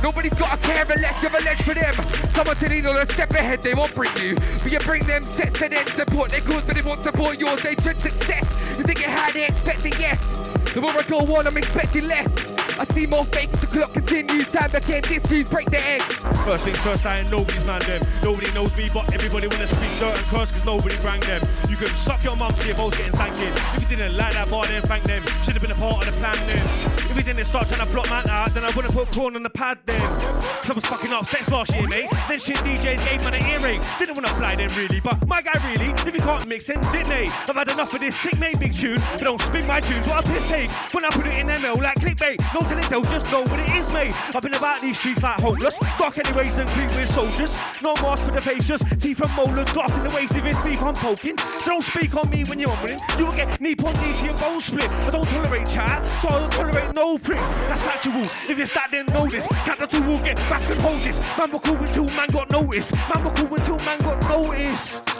Nobody's 0.00 0.34
got 0.34 0.54
a 0.54 0.58
care 0.62 0.86
unless 0.86 1.22
you're 1.26 1.34
a 1.34 1.42
ledge 1.42 1.62
for 1.62 1.74
them. 1.74 1.94
Someone 2.38 2.54
to 2.54 2.68
lead 2.68 2.86
on 2.86 3.02
a 3.02 3.10
step 3.10 3.30
ahead, 3.32 3.62
they 3.62 3.74
won't 3.74 3.92
bring 3.94 4.14
you. 4.14 4.36
But 4.62 4.70
you 4.70 4.78
bring 4.86 5.02
them 5.02 5.24
sets 5.34 5.58
to 5.58 5.68
then 5.68 5.86
support 5.88 6.30
their 6.30 6.40
cause, 6.40 6.64
but 6.64 6.76
they 6.76 6.86
won't 6.86 7.02
support 7.02 7.40
yours. 7.40 7.60
They 7.62 7.74
dread 7.74 8.00
success. 8.00 8.46
You 8.78 8.84
think 8.86 9.00
it 9.00 9.10
high, 9.10 9.32
they 9.32 9.46
expect 9.46 9.84
it, 9.84 9.98
yes. 9.98 10.22
The 10.70 10.80
more 10.80 10.94
I 10.94 11.02
go 11.02 11.18
on, 11.34 11.48
I'm 11.48 11.56
expecting 11.56 12.06
less. 12.06 12.53
I 12.78 12.84
see 12.92 13.06
more 13.06 13.24
fakes, 13.24 13.58
the 13.60 13.66
clock 13.66 13.92
continues. 13.92 14.48
Time 14.48 14.70
became 14.70 15.02
this 15.02 15.48
break 15.48 15.70
the 15.70 15.78
egg. 15.78 16.02
First 16.42 16.64
things 16.64 16.78
first, 16.78 17.06
I 17.06 17.20
ain't 17.20 17.30
nobody's 17.30 17.64
man 17.64 17.80
them. 17.80 18.02
Nobody 18.22 18.50
knows 18.52 18.76
me, 18.76 18.88
but 18.92 19.12
everybody 19.14 19.46
wanna 19.46 19.68
speak 19.68 19.92
dirt 19.98 20.18
and 20.18 20.26
curse 20.26 20.50
cause 20.50 20.64
nobody 20.64 20.96
rang 21.04 21.20
them. 21.20 21.42
You 21.68 21.76
can 21.76 21.94
suck 21.94 22.24
your 22.24 22.36
mum 22.36 22.54
to 22.54 22.66
your 22.66 22.76
balls 22.76 22.96
getting 22.96 23.12
sanctioned. 23.12 23.56
If 23.56 23.82
you 23.82 23.96
didn't 23.96 24.16
like 24.16 24.34
that 24.34 24.50
bar, 24.50 24.66
then 24.66 24.82
thank 24.82 25.04
them. 25.04 25.22
Should 25.44 25.54
have 25.54 25.62
been 25.62 25.72
a 25.72 25.80
part 25.80 26.06
of 26.06 26.12
the 26.12 26.18
plan 26.18 26.36
then. 26.46 27.03
If 27.14 27.24
we 27.24 27.32
didn't 27.32 27.46
start 27.46 27.68
trying 27.68 27.86
to 27.86 27.92
block 27.92 28.10
man 28.10 28.28
out, 28.28 28.52
then 28.54 28.64
I 28.64 28.70
wouldn't 28.74 28.92
put 28.92 29.12
corn 29.12 29.36
on 29.36 29.44
the 29.44 29.50
pad 29.50 29.78
then. 29.86 30.00
So 30.18 30.72
I 30.72 30.74
was 30.74 30.84
fucking 30.86 31.12
off 31.12 31.28
sex 31.28 31.48
last 31.50 31.72
year, 31.72 31.86
mate. 31.86 32.10
Then 32.28 32.40
shit 32.40 32.56
DJs 32.56 33.08
gave 33.08 33.22
man 33.22 33.34
an 33.34 33.46
earring. 33.46 33.80
Didn't 33.98 34.16
wanna 34.16 34.34
fly 34.34 34.56
then 34.56 34.68
really, 34.74 34.98
but 34.98 35.24
my 35.28 35.40
guy 35.40 35.54
really, 35.68 35.92
if 35.92 36.06
you 36.12 36.20
can't 36.20 36.46
mix 36.48 36.66
then 36.66 36.80
didn't 36.90 37.08
they? 37.08 37.26
I've 37.28 37.54
had 37.54 37.70
enough 37.70 37.94
of 37.94 38.00
this 38.00 38.18
sick 38.18 38.38
mate 38.40 38.58
big 38.58 38.74
tune, 38.74 38.98
but 39.12 39.22
don't 39.22 39.40
spin 39.40 39.66
my 39.66 39.78
tunes. 39.78 40.08
What 40.08 40.26
a 40.26 40.32
piss 40.32 40.42
take. 40.42 40.70
When 40.92 41.04
I 41.04 41.10
put 41.10 41.26
it 41.26 41.38
in 41.38 41.46
ML 41.46 41.80
like 41.80 41.98
clickbait, 42.00 42.42
no 42.52 42.66
telling 42.66 42.82
tales, 42.82 43.06
just 43.06 43.30
know 43.30 43.42
what 43.42 43.60
it 43.60 43.70
is, 43.76 43.92
mate. 43.92 44.12
I've 44.34 44.42
been 44.42 44.54
about 44.54 44.82
these 44.82 44.98
streets 44.98 45.22
like 45.22 45.40
homeless, 45.40 45.78
dark 45.96 46.18
anyways 46.18 46.56
and 46.56 46.68
creep 46.70 46.90
with 46.96 47.10
soldiers. 47.12 47.80
No 47.80 47.94
mask 48.02 48.24
for 48.24 48.32
the 48.32 48.42
facials, 48.42 48.82
teeth 49.00 49.22
and 49.22 49.30
molars, 49.36 49.70
glass 49.70 49.96
in 49.96 50.02
the 50.02 50.12
waist 50.16 50.34
if 50.34 50.44
it's 50.44 50.60
beef 50.62 50.82
I'm 50.82 50.94
poking. 50.94 51.38
So 51.38 51.78
don't 51.78 51.84
speak 51.84 52.16
on 52.16 52.28
me 52.28 52.42
when 52.48 52.58
you're 52.58 52.70
on 52.70 52.74
mumbling. 52.74 52.98
You 53.18 53.26
will 53.26 53.32
get 53.32 53.60
knee 53.60 53.76
on 53.84 53.92
knee 54.02 54.14
to 54.14 54.24
your 54.24 54.34
bone 54.34 54.60
split. 54.60 54.90
I 54.90 55.10
don't 55.10 55.28
tolerate 55.28 55.68
chat, 55.68 56.08
so 56.10 56.28
I 56.28 56.40
don't 56.40 56.52
tolerate 56.52 56.94
no 56.94 57.03
pricks. 57.18 57.48
That's 57.68 57.82
factual. 57.82 58.22
If 58.22 58.58
it's 58.58 58.72
that, 58.74 58.88
then 58.90 59.06
know 59.06 59.26
this. 59.26 59.46
Count 59.64 59.78
the 59.78 59.86
two 59.86 60.02
will 60.02 60.18
get 60.18 60.36
back 60.48 60.62
and 60.70 60.80
hold 60.80 61.02
this. 61.02 61.18
Man 61.38 61.50
were 61.50 61.58
cool 61.60 61.76
until 61.76 62.04
man 62.16 62.28
got 62.28 62.50
noticed. 62.50 62.92
Man 63.12 63.24
were 63.24 63.30
cool 63.32 63.54
until 63.54 63.78
man 63.84 63.98
got 64.00 64.20
noticed. 64.28 65.10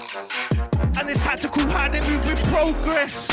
And 0.99 1.11
it's 1.11 1.21
tactical 1.21 1.67
how 1.69 1.89
they 1.89 2.01
move 2.01 2.25
with 2.27 2.43
progress. 2.49 3.29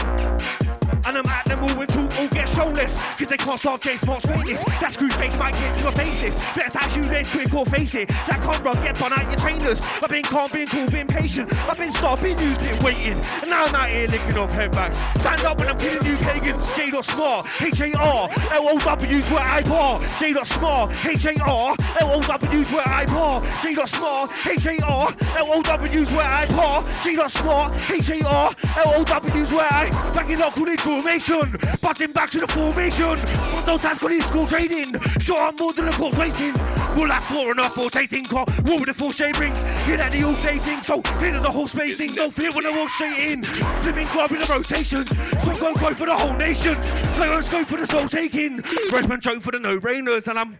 And 1.08 1.18
I'm 1.18 1.26
at 1.26 1.46
them 1.46 1.60
all 1.64 1.82
until 1.82 2.08
all 2.20 2.28
get 2.30 2.48
showless. 2.50 2.94
Cause 3.16 3.28
they 3.28 3.38
can't 3.38 3.60
stop 3.60 3.82
J 3.82 3.98
Smart's 3.98 4.26
greatness. 4.26 4.64
That 4.80 4.92
screw 4.92 5.10
face 5.10 5.36
might 5.36 5.54
get 5.54 5.76
to 5.76 5.88
a 5.88 5.92
facelift. 5.92 6.56
Better 6.56 6.70
touch 6.70 6.96
you 6.96 7.04
this 7.04 7.30
quick 7.32 7.54
or 7.54 7.66
face 7.66 7.96
it. 7.96 8.10
That 8.10 8.42
can't 8.42 8.64
run, 8.64 8.76
get 8.84 9.00
bun 9.00 9.14
out 9.14 9.26
your 9.26 9.36
trainers. 9.36 9.80
I've 10.04 10.10
been 10.10 10.24
calm, 10.24 10.50
been 10.52 10.68
cool, 10.68 10.88
been 10.88 11.08
patient. 11.08 11.54
I've 11.68 11.78
been 11.78 11.92
stopped, 11.92 12.22
been 12.22 12.38
used, 12.38 12.62
been 12.62 12.78
waiting. 12.84 13.14
And 13.14 13.50
now 13.50 13.66
I'm 13.66 13.76
out 13.76 13.90
here 13.90 14.08
licking 14.08 14.38
off 14.38 14.54
headbacks. 14.54 14.98
Stand 15.20 15.42
up 15.42 15.60
and 15.62 15.70
I'm 15.70 15.78
killing 15.78 16.06
you 16.06 16.18
pagans. 16.18 16.74
J 16.76 16.92
smart, 17.02 17.48
H 17.62 17.82
A 17.82 17.92
R, 17.98 18.30
L 18.52 18.70
O 18.70 18.78
W's 18.78 19.32
where 19.32 19.42
I 19.42 19.62
bar. 19.64 20.02
J 20.20 20.34
smart, 20.44 21.06
H 21.06 21.26
A 21.26 21.34
R, 21.44 21.76
L 22.00 22.14
O 22.14 22.22
W's 22.22 22.72
where 22.72 22.88
I 22.88 23.06
bar. 23.06 23.42
J 23.62 23.74
smart, 23.86 24.32
H 24.46 24.66
A 24.66 24.78
R, 24.86 25.16
L 25.38 25.54
O 25.54 25.62
W's 25.62 26.12
where 26.12 26.26
I 26.26 26.46
bar. 26.48 26.86
J 27.04 27.16
smart, 27.28 27.90
H 27.90 28.10
A 28.10 28.28
R, 28.28 28.56
L 28.78 28.94
O 28.96 29.04
W's 29.04 29.52
where 29.52 29.68
I 29.72 29.90
back 30.14 30.30
it 30.30 30.40
up, 30.42 30.58
it 30.58 30.80
formation. 30.92 31.58
Butting 31.82 32.12
back 32.12 32.30
to 32.32 32.40
the 32.40 32.48
formation. 32.48 33.16
Gonzo 33.54 33.78
Taz 33.78 34.02
got 34.02 34.12
his 34.12 34.26
school 34.26 34.46
training. 34.46 35.00
Sure, 35.20 35.40
I'm 35.40 35.56
more 35.56 35.74
than 35.74 35.88
a 35.88 35.92
course 35.92 36.16
racing. 36.18 36.54
We'll 36.96 37.10
have 37.10 37.24
four 37.24 37.52
and 37.52 37.60
a 37.60 37.70
four 37.70 37.90
tasting 37.90 38.26
car. 38.26 38.46
War 38.66 38.80
with 38.80 38.88
the 38.88 38.94
full 38.94 39.12
shade. 39.12 39.36
Hear 39.36 39.98
that 39.98 40.12
the 40.12 40.24
all 40.24 40.36
thing. 40.36 40.60
So 40.84 41.02
clear 41.02 41.40
the 41.40 41.50
whole 41.50 41.68
spacing. 41.68 42.10
Don't 42.16 42.34
fear 42.34 42.52
when 42.54 42.66
I 42.66 42.72
walk 42.72 42.90
straight 42.90 43.20
in. 43.20 43.44
Flipping 43.44 44.06
club 44.08 44.32
in 44.32 44.40
the 44.42 44.48
rotation. 44.48 45.06
So 45.06 45.52
go 45.54 45.74
go 45.74 45.94
for 45.94 46.06
the 46.06 46.16
whole 46.16 46.36
nation. 46.36 46.76
Play 47.16 47.30
on 47.30 47.44
scope 47.44 47.68
for 47.68 47.78
the 47.78 47.88
soul 47.88 48.10
taking. 48.10 48.62
Redman 48.92 49.22
joke 49.22 49.42
for 49.42 49.52
the 49.52 49.60
no 49.60 49.80
brainers. 49.80 50.28
And 50.28 50.38
I'm. 50.38 50.58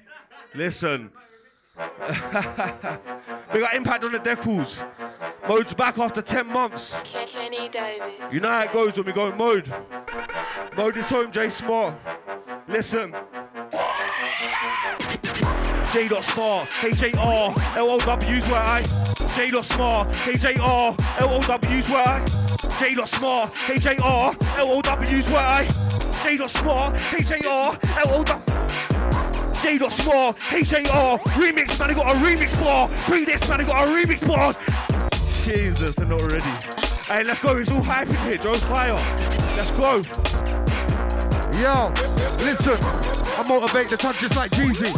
Listen. 0.56 1.12
we 3.54 3.60
got 3.60 3.74
impact 3.74 4.04
on 4.04 4.12
the 4.12 4.20
decals. 4.20 4.84
Mode's 5.48 5.74
back 5.74 5.98
after 5.98 6.22
10 6.22 6.48
months. 6.48 6.94
Kenny 7.04 7.70
Davis. 7.70 8.34
You 8.34 8.40
know 8.40 8.50
how 8.50 8.62
it 8.62 8.72
goes 8.72 8.96
when 8.96 9.06
we 9.06 9.12
go 9.12 9.28
in 9.28 9.38
mode. 9.38 9.74
Mode 10.78 10.98
is 10.98 11.08
home, 11.08 11.32
J 11.32 11.50
Smart. 11.50 11.96
Listen. 12.68 13.16
J 15.92 16.08
dot 16.08 16.24
smart, 16.24 16.84
H 16.86 17.04
A 17.04 17.20
R 17.20 17.54
L 17.76 17.92
O 17.92 17.98
W's 17.98 18.48
where 18.48 18.62
I. 18.62 18.82
J 19.36 19.50
dot 19.50 19.66
smart, 19.66 20.28
H 20.28 20.46
A 20.46 20.62
R 20.62 20.96
L 21.20 21.34
O 21.34 21.42
W's 21.42 21.90
where 21.90 22.08
I. 22.08 22.24
J 22.80 22.96
dot 22.96 23.10
smart, 23.10 23.70
H 23.70 23.86
A 23.88 24.02
R 24.02 24.36
L 24.58 24.78
O 24.78 24.82
W's 24.82 25.30
where 25.30 25.46
I. 25.46 25.68
J 26.24 26.38
dot 26.38 26.50
smart, 26.50 27.14
H 27.14 27.32
A 27.32 27.46
R 27.46 27.78
L 27.98 28.20
O 28.20 28.24
W. 28.24 28.71
J 29.62 29.78
small, 29.78 30.36
H 30.52 30.74
A 30.74 30.92
R 30.92 31.20
remix 31.38 31.80
man, 31.80 31.92
I 31.92 31.94
got 31.94 32.16
a 32.16 32.20
remix 32.20 32.60
bar. 32.60 32.90
Pre 33.08 33.26
this 33.26 33.48
man, 33.48 33.62
I 33.62 33.64
got 33.64 33.86
a 33.86 33.88
remix 33.88 34.28
bar. 34.28 34.56
Jesus, 35.44 35.94
they're 35.94 36.08
not 36.08 36.22
ready. 36.32 36.44
Hey, 37.08 37.24
let's 37.24 37.40
go. 37.40 37.58
It's 37.58 37.70
all 37.70 37.82
hype 37.84 38.10
in 38.10 38.16
here. 38.18 38.38
Joe 38.38 38.56
Fire. 38.56 38.94
Let's 39.56 39.72
go. 39.72 40.02
Yo, 41.60 41.92
listen, 42.44 42.78
I 43.38 43.46
motivate 43.48 43.90
the 43.90 43.98
time 43.98 44.16
just 44.16 44.36
like 44.36 44.50
Jeezy. 44.52 44.92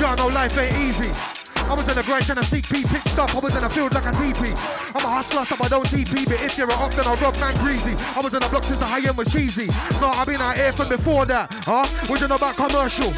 Y'all 0.00 0.16
know 0.16 0.28
life 0.28 0.56
ain't 0.56 0.74
easy. 0.78 1.37
I 1.68 1.74
was 1.74 1.86
in 1.86 1.94
the 1.94 2.02
grind 2.02 2.24
trying 2.24 2.40
to 2.40 2.44
seek 2.44 2.64
picked 2.64 3.18
up, 3.18 3.34
I 3.34 3.38
was 3.38 3.54
in 3.54 3.60
the 3.60 3.68
field 3.68 3.92
like 3.94 4.06
a 4.06 4.12
TP. 4.16 4.56
I'm 4.96 5.04
a 5.04 5.10
hustler, 5.20 5.44
so 5.44 5.54
I 5.60 5.68
don't 5.68 5.86
TP, 5.86 6.24
but 6.24 6.40
if 6.40 6.56
you're 6.56 6.70
a 6.70 6.74
up, 6.80 6.92
then 6.92 7.06
I'll 7.06 7.16
rob 7.16 7.36
man 7.38 7.54
greasy. 7.60 7.92
I 8.16 8.20
was 8.24 8.32
in 8.32 8.40
the 8.40 8.48
block 8.48 8.64
since 8.64 8.78
the 8.78 8.86
high 8.86 9.04
end 9.06 9.16
was 9.16 9.30
cheesy. 9.30 9.68
No, 10.00 10.08
I've 10.08 10.26
been 10.26 10.40
out 10.40 10.56
here 10.56 10.72
from 10.72 10.88
before 10.88 11.26
that, 11.26 11.52
huh? 11.68 11.84
You 12.08 12.26
know 12.26 12.34
about 12.34 12.56
commercial? 12.56 13.12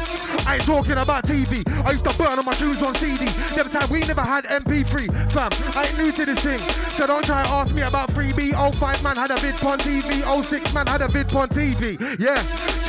I 0.45 0.55
ain't 0.55 0.65
talking 0.65 0.97
about 0.99 1.25
TV. 1.25 1.63
I 1.87 1.91
used 1.91 2.05
to 2.05 2.13
burn 2.17 2.37
on 2.37 2.45
my 2.45 2.53
shoes 2.53 2.81
on 2.83 2.93
CD. 2.95 3.25
Them 3.55 3.69
time 3.69 3.89
we 3.89 4.01
never 4.01 4.21
had 4.21 4.45
MP3. 4.45 5.09
Fam, 5.31 5.49
I 5.75 5.87
ain't 5.87 5.97
new 5.97 6.11
to 6.11 6.25
this 6.25 6.43
thing. 6.43 6.59
So 6.59 7.07
don't 7.07 7.25
try 7.25 7.43
to 7.43 7.49
ask 7.49 7.73
me 7.73 7.81
about 7.81 8.09
3B. 8.11 8.53
05 8.53 9.03
man 9.03 9.15
had 9.15 9.31
a 9.31 9.37
vid 9.37 9.57
on 9.65 9.79
TV. 9.79 10.21
06 10.21 10.73
man 10.73 10.87
had 10.87 11.01
a 11.01 11.07
vid 11.07 11.33
on 11.33 11.49
TV. 11.49 11.97
Yeah, 12.19 12.37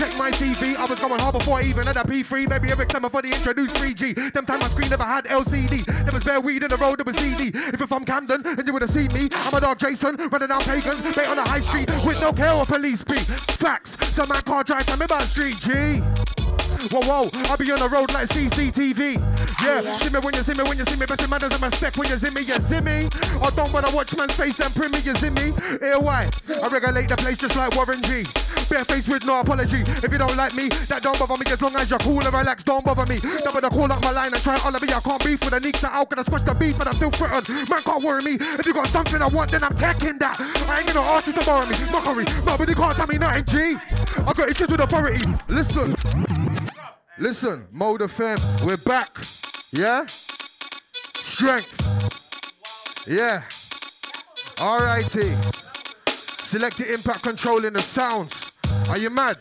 check 0.03 0.19
my 0.19 0.31
TV. 0.33 0.75
I 0.75 0.85
was 0.85 0.99
going 0.99 1.21
hard 1.21 1.35
before 1.35 1.59
I 1.59 1.63
even 1.63 1.87
had 1.87 1.97
a 1.97 2.01
P3. 2.01 2.49
Maybe 2.49 2.73
every 2.73 2.87
time 2.87 3.03
before 3.03 3.23
they 3.23 3.29
introduced 3.29 3.77
3G. 3.77 4.33
Them 4.33 4.45
time 4.45 4.59
my 4.59 4.69
screen 4.69 4.91
never 4.91 5.05
had 5.05 5.27
LCD. 5.27 5.85
There 5.87 6.13
was 6.13 6.25
bare 6.25 6.41
weed 6.41 6.65
in 6.65 6.69
the 6.69 6.77
road, 6.77 6.99
there 6.99 7.05
was 7.05 7.17
CD. 7.17 7.57
If 7.57 7.79
you're 7.79 7.87
from 7.87 8.05
Camden, 8.05 8.43
then 8.43 8.67
you 8.67 8.73
would 8.73 8.83
have 8.83 8.91
seen 8.91 9.09
me. 9.15 9.29
I'm 9.33 9.55
a 9.55 9.61
dog 9.61 9.79
Jason, 9.79 10.17
running 10.17 10.49
down 10.49 10.63
pagans, 10.63 11.03
bait 11.15 11.29
on 11.29 11.37
the 11.37 11.43
high 11.43 11.61
street 11.61 11.91
with 12.05 12.21
no 12.21 12.33
care 12.33 12.53
or 12.53 12.65
police 12.65 13.05
beat. 13.05 13.21
Facts, 13.21 13.93
some 14.09 14.29
man 14.29 14.43
can't 14.43 14.67
drive 14.67 14.87
to 14.87 14.97
me 14.97 15.07
by 15.07 15.23
street, 15.23 15.57
G. 15.61 16.42
Whoa, 16.91 17.01
whoa, 17.07 17.31
I 17.47 17.57
be 17.57 17.71
on 17.71 17.79
the 17.79 17.89
road 17.89 18.11
like 18.13 18.29
CCTV. 18.35 19.15
Oh, 19.21 19.81
yeah, 19.81 19.97
see 19.99 20.11
me 20.11 20.19
when 20.19 20.35
you 20.35 20.43
see 20.43 20.59
me, 20.59 20.67
when 20.67 20.77
you 20.77 20.85
see 20.85 20.99
me, 20.99 21.07
best 21.07 21.23
man 21.31 21.39
doesn't 21.39 21.63
respect 21.63 21.97
when 21.97 22.09
you 22.11 22.19
see 22.19 22.35
me, 22.35 22.43
you 22.43 22.59
see 22.67 22.83
me. 22.83 23.07
I 23.39 23.49
don't 23.55 23.71
wanna 23.73 23.95
watch 23.95 24.11
man's 24.19 24.35
face 24.35 24.59
and 24.59 24.75
print 24.75 24.91
me, 24.91 24.99
you 25.07 25.15
see 25.15 25.31
me. 25.31 25.55
Here, 25.79 26.01
why? 26.03 26.27
I 26.27 26.67
regulate 26.67 27.07
the 27.07 27.17
place 27.17 27.39
just 27.39 27.55
like 27.55 27.71
Warren 27.79 28.03
G. 28.03 28.27
Bare 28.67 28.83
face 28.85 29.07
with 29.07 29.27
no 29.27 29.39
apology. 29.41 29.87
If 29.87 30.11
you 30.11 30.19
don't 30.19 30.37
like 30.37 30.55
me, 30.59 30.69
that 30.91 31.03
don't 31.03 31.19
bother 31.19 31.39
me 31.39 31.47
as 31.51 31.63
long 31.63 31.77
as 31.77 31.91
you're 31.91 32.03
cool 32.03 32.19
and 32.19 32.35
relaxed, 32.35 32.67
don't 32.67 32.85
bother 32.85 33.07
me. 33.07 33.17
Don't 33.23 33.55
bother 33.55 33.71
call 33.71 33.93
up 33.93 34.03
my 34.03 34.11
line 34.11 34.35
and 34.35 34.43
try 34.43 34.55
and 34.55 34.63
holler 34.63 34.81
me. 34.83 34.91
I 34.91 35.01
can't 35.01 35.23
beef 35.23 35.39
with 35.45 35.55
a 35.55 35.61
neeks, 35.61 35.81
so 35.81 35.89
how 35.89 36.05
can 36.05 36.19
I 36.19 36.23
squash 36.23 36.43
the 36.43 36.55
beef 36.55 36.75
and 36.81 36.89
I 36.89 36.93
feel 36.99 37.11
threatened? 37.11 37.47
Man 37.71 37.83
can't 37.87 38.03
worry 38.03 38.23
me. 38.27 38.35
If 38.59 38.67
you 38.67 38.75
got 38.75 38.89
something 38.89 39.23
I 39.23 39.29
want, 39.29 39.53
then 39.53 39.63
I'm 39.63 39.77
taking 39.77 40.19
that. 40.19 40.35
I 40.41 40.83
ain't 40.83 40.87
gonna 40.91 41.07
ask 41.15 41.27
you 41.27 41.33
to 41.35 41.45
borrow 41.45 41.67
me. 41.67 41.77
Mockery, 41.95 42.27
nobody 42.45 42.75
can't 42.75 42.97
tell 42.97 43.07
me 43.07 43.19
nothing, 43.19 43.45
G. 43.47 43.79
I 44.19 44.33
got 44.33 44.49
issues 44.49 44.69
with 44.69 44.81
authority. 44.81 45.23
Listen. 45.49 45.95
Listen, 47.23 47.69
Mode 47.71 48.01
FM, 48.01 48.67
we're 48.67 48.77
back. 48.79 49.17
Yeah? 49.71 50.07
Strength. 51.23 51.71
Yeah. 53.07 53.43
Alrighty. 54.59 55.31
Selected 56.09 56.89
impact 56.89 57.23
controlling 57.23 57.75
the 57.75 57.81
sounds. 57.81 58.51
Are 58.89 58.99
you 58.99 59.11
mad? 59.11 59.37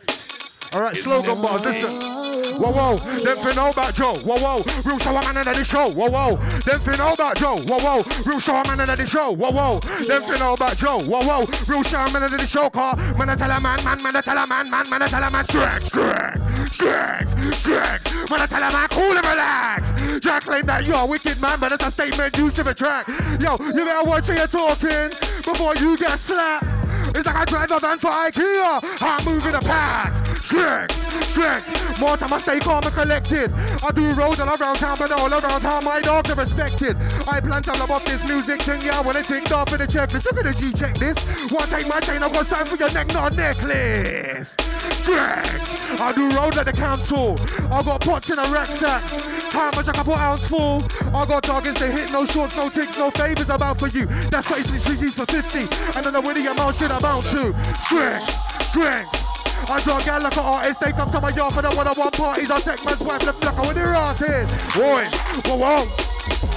Alright, 0.75 0.95
slogan 0.95 1.41
bars, 1.41 1.65
listen. 1.65 2.20
Whoa, 2.61 2.69
whoa, 2.69 2.95
them 2.95 3.39
fin 3.39 3.55
know 3.55 3.71
about 3.71 3.95
Joe. 3.95 4.13
Whoa, 4.21 4.37
whoa, 4.37 4.61
real 4.85 4.99
shower 4.99 5.21
man 5.25 5.35
in 5.35 5.43
the 5.43 5.63
show. 5.65 5.89
Whoa, 5.89 6.11
whoa, 6.11 6.35
them 6.61 6.79
fin 6.81 6.97
know 6.99 7.13
about 7.13 7.35
Joe. 7.35 7.57
Whoa, 7.65 7.79
whoa, 7.81 8.01
real 8.23 8.39
shower 8.39 8.63
man 8.67 8.79
in 8.79 8.85
the 8.85 9.07
show. 9.07 9.31
Whoa, 9.31 9.49
whoa, 9.49 9.79
them 9.79 10.21
fin 10.21 10.37
know 10.37 10.53
about 10.53 10.77
Joe. 10.77 10.99
Whoa, 10.99 11.25
whoa, 11.25 11.41
real 11.67 11.81
shower 11.81 12.11
man 12.11 12.21
in 12.21 12.37
the 12.37 12.45
show. 12.45 12.69
Car, 12.69 12.95
man, 13.17 13.31
I 13.31 13.35
tell 13.35 13.49
a 13.49 13.59
man, 13.59 13.83
man, 13.83 14.03
man, 14.03 14.15
I 14.15 14.21
tell 14.21 14.37
a 14.37 14.45
man, 14.45 14.69
man, 14.69 14.85
man, 14.91 15.01
I 15.01 15.07
tell 15.07 15.23
a 15.23 15.31
man, 15.31 15.43
strength, 15.45 15.87
strength, 15.87 16.71
strength, 16.71 17.55
strength. 17.55 18.29
Man, 18.29 18.41
I 18.41 18.45
tell 18.45 18.61
a 18.61 18.71
man, 18.71 18.87
cool 18.89 19.17
and 19.17 19.25
relax. 19.25 20.19
Jack 20.19 20.43
claim 20.43 20.65
that 20.67 20.85
you're 20.85 20.97
a 20.97 21.05
wicked 21.07 21.41
man, 21.41 21.57
but 21.59 21.71
it's 21.71 21.83
a 21.83 21.89
statement 21.89 22.35
to 22.35 22.61
the 22.61 22.75
track. 22.75 23.07
Yo, 23.41 23.57
you 23.73 23.85
better 23.85 24.07
watch 24.07 24.29
who 24.29 24.35
you're 24.35 24.45
talking 24.45 25.09
before 25.41 25.75
you 25.77 25.97
get 25.97 26.19
slapped. 26.19 26.81
It's 27.17 27.25
like 27.25 27.35
I 27.35 27.45
drive 27.45 27.71
a 27.71 27.79
van 27.79 27.97
for 27.97 28.11
IKEA. 28.11 29.01
I'm 29.01 29.25
moving 29.25 29.55
a 29.55 29.59
pack. 29.59 30.13
Strength, 30.51 31.23
strength. 31.23 31.99
More 32.01 32.17
time 32.17 32.33
I 32.33 32.37
stay 32.37 32.59
calm 32.59 32.83
and 32.83 32.93
collected. 32.93 33.53
I 33.87 33.91
do 33.95 34.09
roads 34.19 34.41
all 34.41 34.49
around 34.49 34.75
town, 34.83 34.97
but 34.99 35.09
all 35.09 35.31
around 35.31 35.61
town 35.61 35.81
my 35.85 36.01
dogs 36.01 36.29
are 36.29 36.35
respected. 36.35 36.97
I 37.25 37.39
plan 37.39 37.63
to 37.63 37.71
love 37.71 37.89
off 37.89 38.03
this 38.03 38.27
music 38.27 38.61
thing, 38.61 38.81
yeah. 38.81 38.99
When 39.01 39.15
it 39.15 39.23
ticked 39.23 39.53
off 39.53 39.71
in 39.71 39.79
the 39.79 39.87
checklist, 39.87 40.25
look 40.25 40.35
at 40.35 40.43
the 40.43 40.51
G 40.51 40.75
checklist. 40.75 41.53
One 41.53 41.65
take 41.69 41.87
my 41.87 42.01
chain, 42.01 42.21
I've 42.21 42.33
got 42.33 42.45
sign 42.47 42.65
for 42.65 42.75
your 42.75 42.91
neck, 42.91 43.07
not 43.13 43.33
necklace. 43.33 44.53
Strength. 44.91 46.01
I 46.01 46.11
do 46.11 46.29
roads 46.35 46.57
at 46.57 46.65
the 46.65 46.73
council. 46.73 47.37
I 47.71 47.81
got 47.81 48.01
pots 48.01 48.29
in 48.29 48.37
a 48.37 48.43
rucksack. 48.51 49.53
How 49.53 49.71
much 49.71 49.87
I 49.87 49.93
can 49.93 50.03
put 50.03 50.17
ounce 50.17 50.49
full? 50.49 50.83
I 51.15 51.25
got 51.27 51.43
targets 51.43 51.79
to 51.79 51.87
hit, 51.87 52.11
no 52.11 52.25
shorts, 52.25 52.57
no 52.57 52.67
ticks, 52.67 52.97
no 52.97 53.09
favors 53.11 53.49
about 53.49 53.79
for 53.79 53.87
you. 53.87 54.05
That's 54.27 54.49
what 54.49 54.59
it's 54.59 55.15
for 55.15 55.25
50. 55.25 55.59
And 55.95 56.03
then 56.03 56.11
the 56.11 56.19
winning 56.19 56.47
amount 56.47 56.75
should 56.77 56.91
amount 56.91 57.23
to 57.31 57.55
strength, 57.79 58.29
strength. 58.67 59.30
I 59.71 59.79
draw 59.79 59.97
a 59.99 60.03
gal 60.03 60.21
like 60.21 60.35
an 60.35 60.43
artist, 60.43 60.79
they 60.81 60.91
come 60.91 61.09
to 61.11 61.21
my 61.21 61.29
yard 61.29 61.53
for 61.53 61.61
the 61.61 61.71
one-on-one 61.71 62.11
parties. 62.11 62.51
I 62.51 62.59
take 62.59 62.83
man's 62.83 62.99
wife, 62.99 63.23
left 63.23 63.39
black 63.39 63.57
with 63.57 63.75
the 63.75 63.87
rotted. 63.87 64.49
Boy, 64.75 65.07
whoa, 65.47 65.55
whoa. 65.55 65.85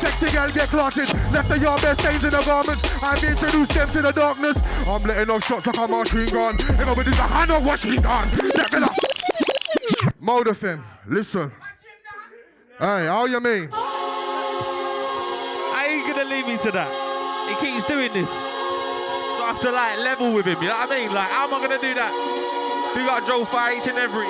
Sexy 0.03 0.31
girl 0.35 0.49
get 0.49 0.69
clotted, 0.69 1.09
left 1.33 1.49
the 1.49 1.61
yard 1.61 1.81
bare 1.81 1.95
stains 1.95 2.25
in 2.25 2.31
the 2.31 2.43
garments. 2.43 2.83
I've 3.05 3.23
introduced 3.23 3.73
them 3.73 3.89
to 3.93 4.03
the 4.03 4.11
darkness. 4.11 4.59
I'm 4.89 5.03
letting 5.05 5.31
off 5.31 5.45
shots 5.47 5.65
like 5.67 5.79
a 5.79 5.87
machine 5.87 6.27
gun. 6.27 6.61
Everybody's 6.61 7.17
like, 7.17 7.31
I 7.31 7.47
know 7.47 7.61
what 7.61 7.79
she 7.79 7.97
done. 7.99 8.29
Check 8.31 8.75
it 8.75 8.83
up. 8.83 8.91
Of 10.47 10.61
him, 10.61 10.83
listen. 11.07 11.53
Hey, 12.81 13.07
how 13.07 13.27
you 13.27 13.39
mean? 13.41 13.69
I 15.73 15.87
ain't 15.89 16.07
gonna 16.09 16.29
leave 16.29 16.47
me 16.49 16.59
to 16.59 16.71
that. 16.73 16.91
He 17.49 17.55
keeps 17.65 17.85
doing 17.87 18.13
this. 18.13 18.29
So 18.29 19.43
I 19.45 19.47
have 19.53 19.61
to 19.61 19.71
like 19.71 19.99
level 19.99 20.33
with 20.33 20.47
him, 20.47 20.61
you 20.61 20.69
know 20.69 20.77
what 20.77 20.91
I 20.91 20.99
mean? 20.99 21.13
Like, 21.15 21.29
how 21.29 21.47
am 21.47 21.55
I 21.55 21.61
gonna 21.61 21.81
do 21.81 21.95
that? 21.95 22.13
We 22.95 23.05
got 23.05 23.27
Joe 23.27 23.45
and 23.89 23.99
every. 23.99 24.27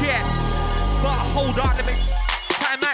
Check. 0.00 0.24
But 1.00 1.20
hold 1.32 1.58
on, 1.60 1.76
let 1.76 1.86
me. 1.86 2.23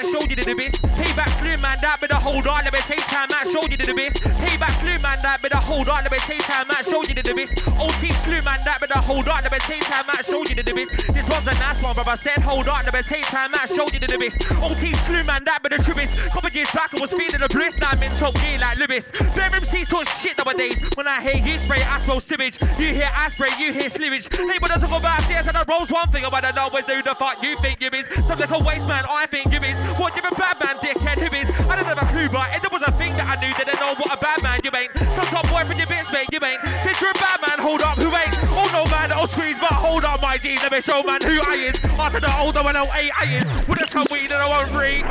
Man 0.01 0.13
showed 0.13 0.31
you 0.31 0.37
the 0.37 0.55
best. 0.55 0.81
Payback 0.97 1.29
flew 1.37 1.57
man, 1.61 1.77
that 1.85 2.01
of 2.01 2.23
hold 2.25 2.47
on, 2.47 2.65
let 2.65 2.73
me 2.73 2.81
take 2.89 3.05
time 3.13 3.29
man 3.29 3.45
showed 3.53 3.69
you 3.69 3.77
the 3.77 3.93
best. 3.93 4.17
Payback 4.41 4.73
flew 4.81 4.97
man, 5.05 5.19
that 5.21 5.45
of 5.45 5.61
hold 5.61 5.89
on, 5.93 6.01
let 6.01 6.13
me 6.13 6.19
take 6.25 6.41
time 6.41 6.69
man 6.69 6.81
showed 6.81 7.05
you 7.05 7.15
the 7.21 7.35
best. 7.37 7.53
OT 7.77 8.09
slew 8.25 8.41
man, 8.41 8.57
that 8.65 8.81
of 8.81 9.05
hold 9.05 9.29
on, 9.29 9.45
let 9.45 9.53
me 9.53 9.59
take 9.69 9.85
time 9.85 10.07
man 10.09 10.25
showed 10.25 10.49
you 10.49 10.57
the 10.57 10.73
best. 10.73 11.13
This 11.13 11.27
one's 11.29 11.45
a 11.45 11.55
nice 11.61 11.77
one, 11.85 11.93
I 12.01 12.17
said 12.17 12.41
hold 12.41 12.69
on, 12.69 12.81
let 12.89 12.95
me 12.97 13.03
take 13.05 13.29
time 13.29 13.53
man 13.53 13.67
showed 13.69 13.93
you 13.93 14.01
the 14.01 14.17
best. 14.17 14.41
OT 14.65 14.89
slew 15.05 15.21
man, 15.29 15.45
that 15.45 15.61
bit 15.61 15.77
of 15.77 15.85
truest. 15.85 16.17
Couple 16.33 16.49
years 16.49 16.73
back, 16.73 16.97
I 16.97 17.01
was 17.01 17.13
feeling 17.13 17.37
the 17.37 17.49
bliss, 17.53 17.77
now 17.77 17.93
I'm 17.93 18.01
in 18.01 18.13
top 18.17 18.33
gear 18.41 18.57
like 18.57 18.81
Lewis. 18.81 19.13
Bare 19.37 19.53
MC 19.53 19.85
talk 19.85 20.09
shit 20.09 20.33
nowadays. 20.41 20.81
When 20.97 21.09
I 21.09 21.21
hear 21.21 21.45
you 21.45 21.59
spray, 21.61 21.85
I 21.85 22.01
smell 22.09 22.25
sewage. 22.25 22.57
You 22.81 22.89
hear 22.97 23.11
I 23.13 23.29
spray, 23.29 23.53
you 23.61 23.77
hear 23.77 23.93
sewage. 23.93 24.33
Label 24.41 24.73
doesn't 24.73 24.89
go 24.89 24.97
back 25.01 25.21
stairs 25.29 25.45
and 25.45 25.57
I 25.57 25.65
rolls 25.69 25.93
one 25.93 26.09
thing. 26.09 26.25
Wanna 26.25 26.57
know 26.57 26.73
is 26.73 26.89
who 26.89 27.03
the 27.03 27.15
fuck 27.21 27.43
you 27.43 27.61
think 27.61 27.83
you 27.85 27.91
is. 27.93 28.09
Some 28.25 28.39
like 28.39 28.49
a 28.49 28.59
waste 28.65 28.89
man, 28.89 29.05
I 29.05 29.27
think 29.27 29.53
you 29.53 29.61
is. 29.61 29.90
What 29.99 30.15
a 30.31 30.35
bad 30.35 30.61
man, 30.61 30.77
dickhead, 30.79 31.19
who 31.19 31.35
is? 31.35 31.51
I 31.67 31.77
don't 31.77 31.87
have 31.87 31.99
a 31.99 32.07
clue, 32.07 32.29
but 32.29 32.55
if 32.55 32.63
there 32.63 32.71
was 32.73 32.83
a 32.87 32.93
thing 32.93 33.17
that 33.19 33.27
I 33.27 33.37
knew, 33.43 33.53
then 33.59 33.67
I 33.67 33.77
know 33.81 33.95
what 33.99 34.15
a 34.15 34.21
bad 34.21 34.43
man 34.43 34.61
you 34.63 34.71
ain't. 34.71 34.93
Some 35.15 35.27
top 35.27 35.49
boy 35.51 35.65
from 35.67 35.77
your 35.77 35.87
bits, 35.87 36.13
mate, 36.13 36.29
you 36.31 36.39
ain't. 36.39 36.63
Since 36.87 37.01
you're 37.01 37.11
a 37.11 37.21
bad 37.21 37.41
man, 37.43 37.59
hold 37.59 37.83
up, 37.83 37.99
who 37.99 38.09
ain't? 38.15 38.35
Oh 38.55 38.71
no 38.73 38.87
man, 38.91 39.11
that'll 39.11 39.27
squeeze, 39.27 39.59
but 39.59 39.73
hold 39.75 40.05
up, 40.05 40.23
my 40.23 40.39
G, 40.39 40.57
let 40.63 40.73
me 40.73 40.81
show 40.81 41.03
man 41.03 41.21
who 41.23 41.41
I 41.43 41.71
is. 41.71 41.77
After 41.99 42.21
the 42.21 42.33
older 42.39 42.63
one, 42.63 42.77
oh 42.77 42.87
eight 42.95 43.11
I 43.19 43.25
is. 43.43 43.69
With 43.69 43.89
some 43.91 44.07
weed 44.11 44.31
and 44.31 44.41
I 44.41 44.49
won't 44.49 44.71
free. 44.71 45.03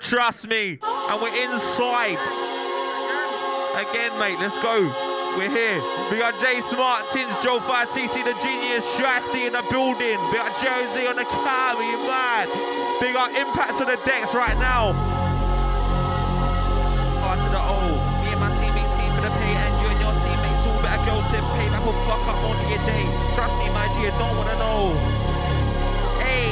Trust 0.00 0.48
me, 0.48 0.78
and 0.82 1.22
we're 1.22 1.34
inside. 1.34 2.18
Again, 3.74 4.18
mate, 4.18 4.38
let's 4.38 4.58
go. 4.58 5.17
We're 5.38 5.54
here. 5.54 5.78
We 6.10 6.18
got 6.18 6.34
Jay 6.42 6.60
Smart, 6.60 7.14
Tins, 7.14 7.30
Joe 7.38 7.62
TC, 7.62 8.10
the 8.26 8.34
genius, 8.42 8.82
Strasty 8.98 9.46
in 9.46 9.54
the 9.54 9.62
building. 9.70 10.18
We 10.18 10.34
got 10.34 10.50
Josie 10.58 11.06
on 11.06 11.14
the 11.14 11.22
car, 11.30 11.78
we 11.78 11.86
mad. 12.02 12.50
Big 12.98 13.14
got 13.14 13.30
impact 13.30 13.78
on 13.78 13.86
the 13.86 14.02
decks 14.02 14.34
right 14.34 14.58
now. 14.58 14.90
R 17.22 17.36
to 17.38 17.48
the 17.54 17.62
O. 17.62 17.78
Me 18.26 18.34
and 18.34 18.40
my 18.42 18.50
teammates 18.58 18.90
came 18.98 19.14
for 19.14 19.22
the 19.22 19.30
pay, 19.38 19.54
and 19.54 19.78
you 19.78 19.86
and 19.86 20.00
your 20.02 20.10
teammates 20.18 20.66
all 20.66 20.74
better 20.82 21.06
go 21.06 21.22
sit 21.30 21.46
pay. 21.54 21.70
That 21.70 21.86
will 21.86 21.94
fuck 22.10 22.18
up 22.26 22.42
on 22.42 22.58
your 22.66 22.82
day. 22.82 23.06
Trust 23.38 23.54
me, 23.62 23.70
my 23.70 23.86
you 24.02 24.10
don't 24.18 24.34
wanna 24.34 24.58
know. 24.58 24.90
Hey. 26.18 26.50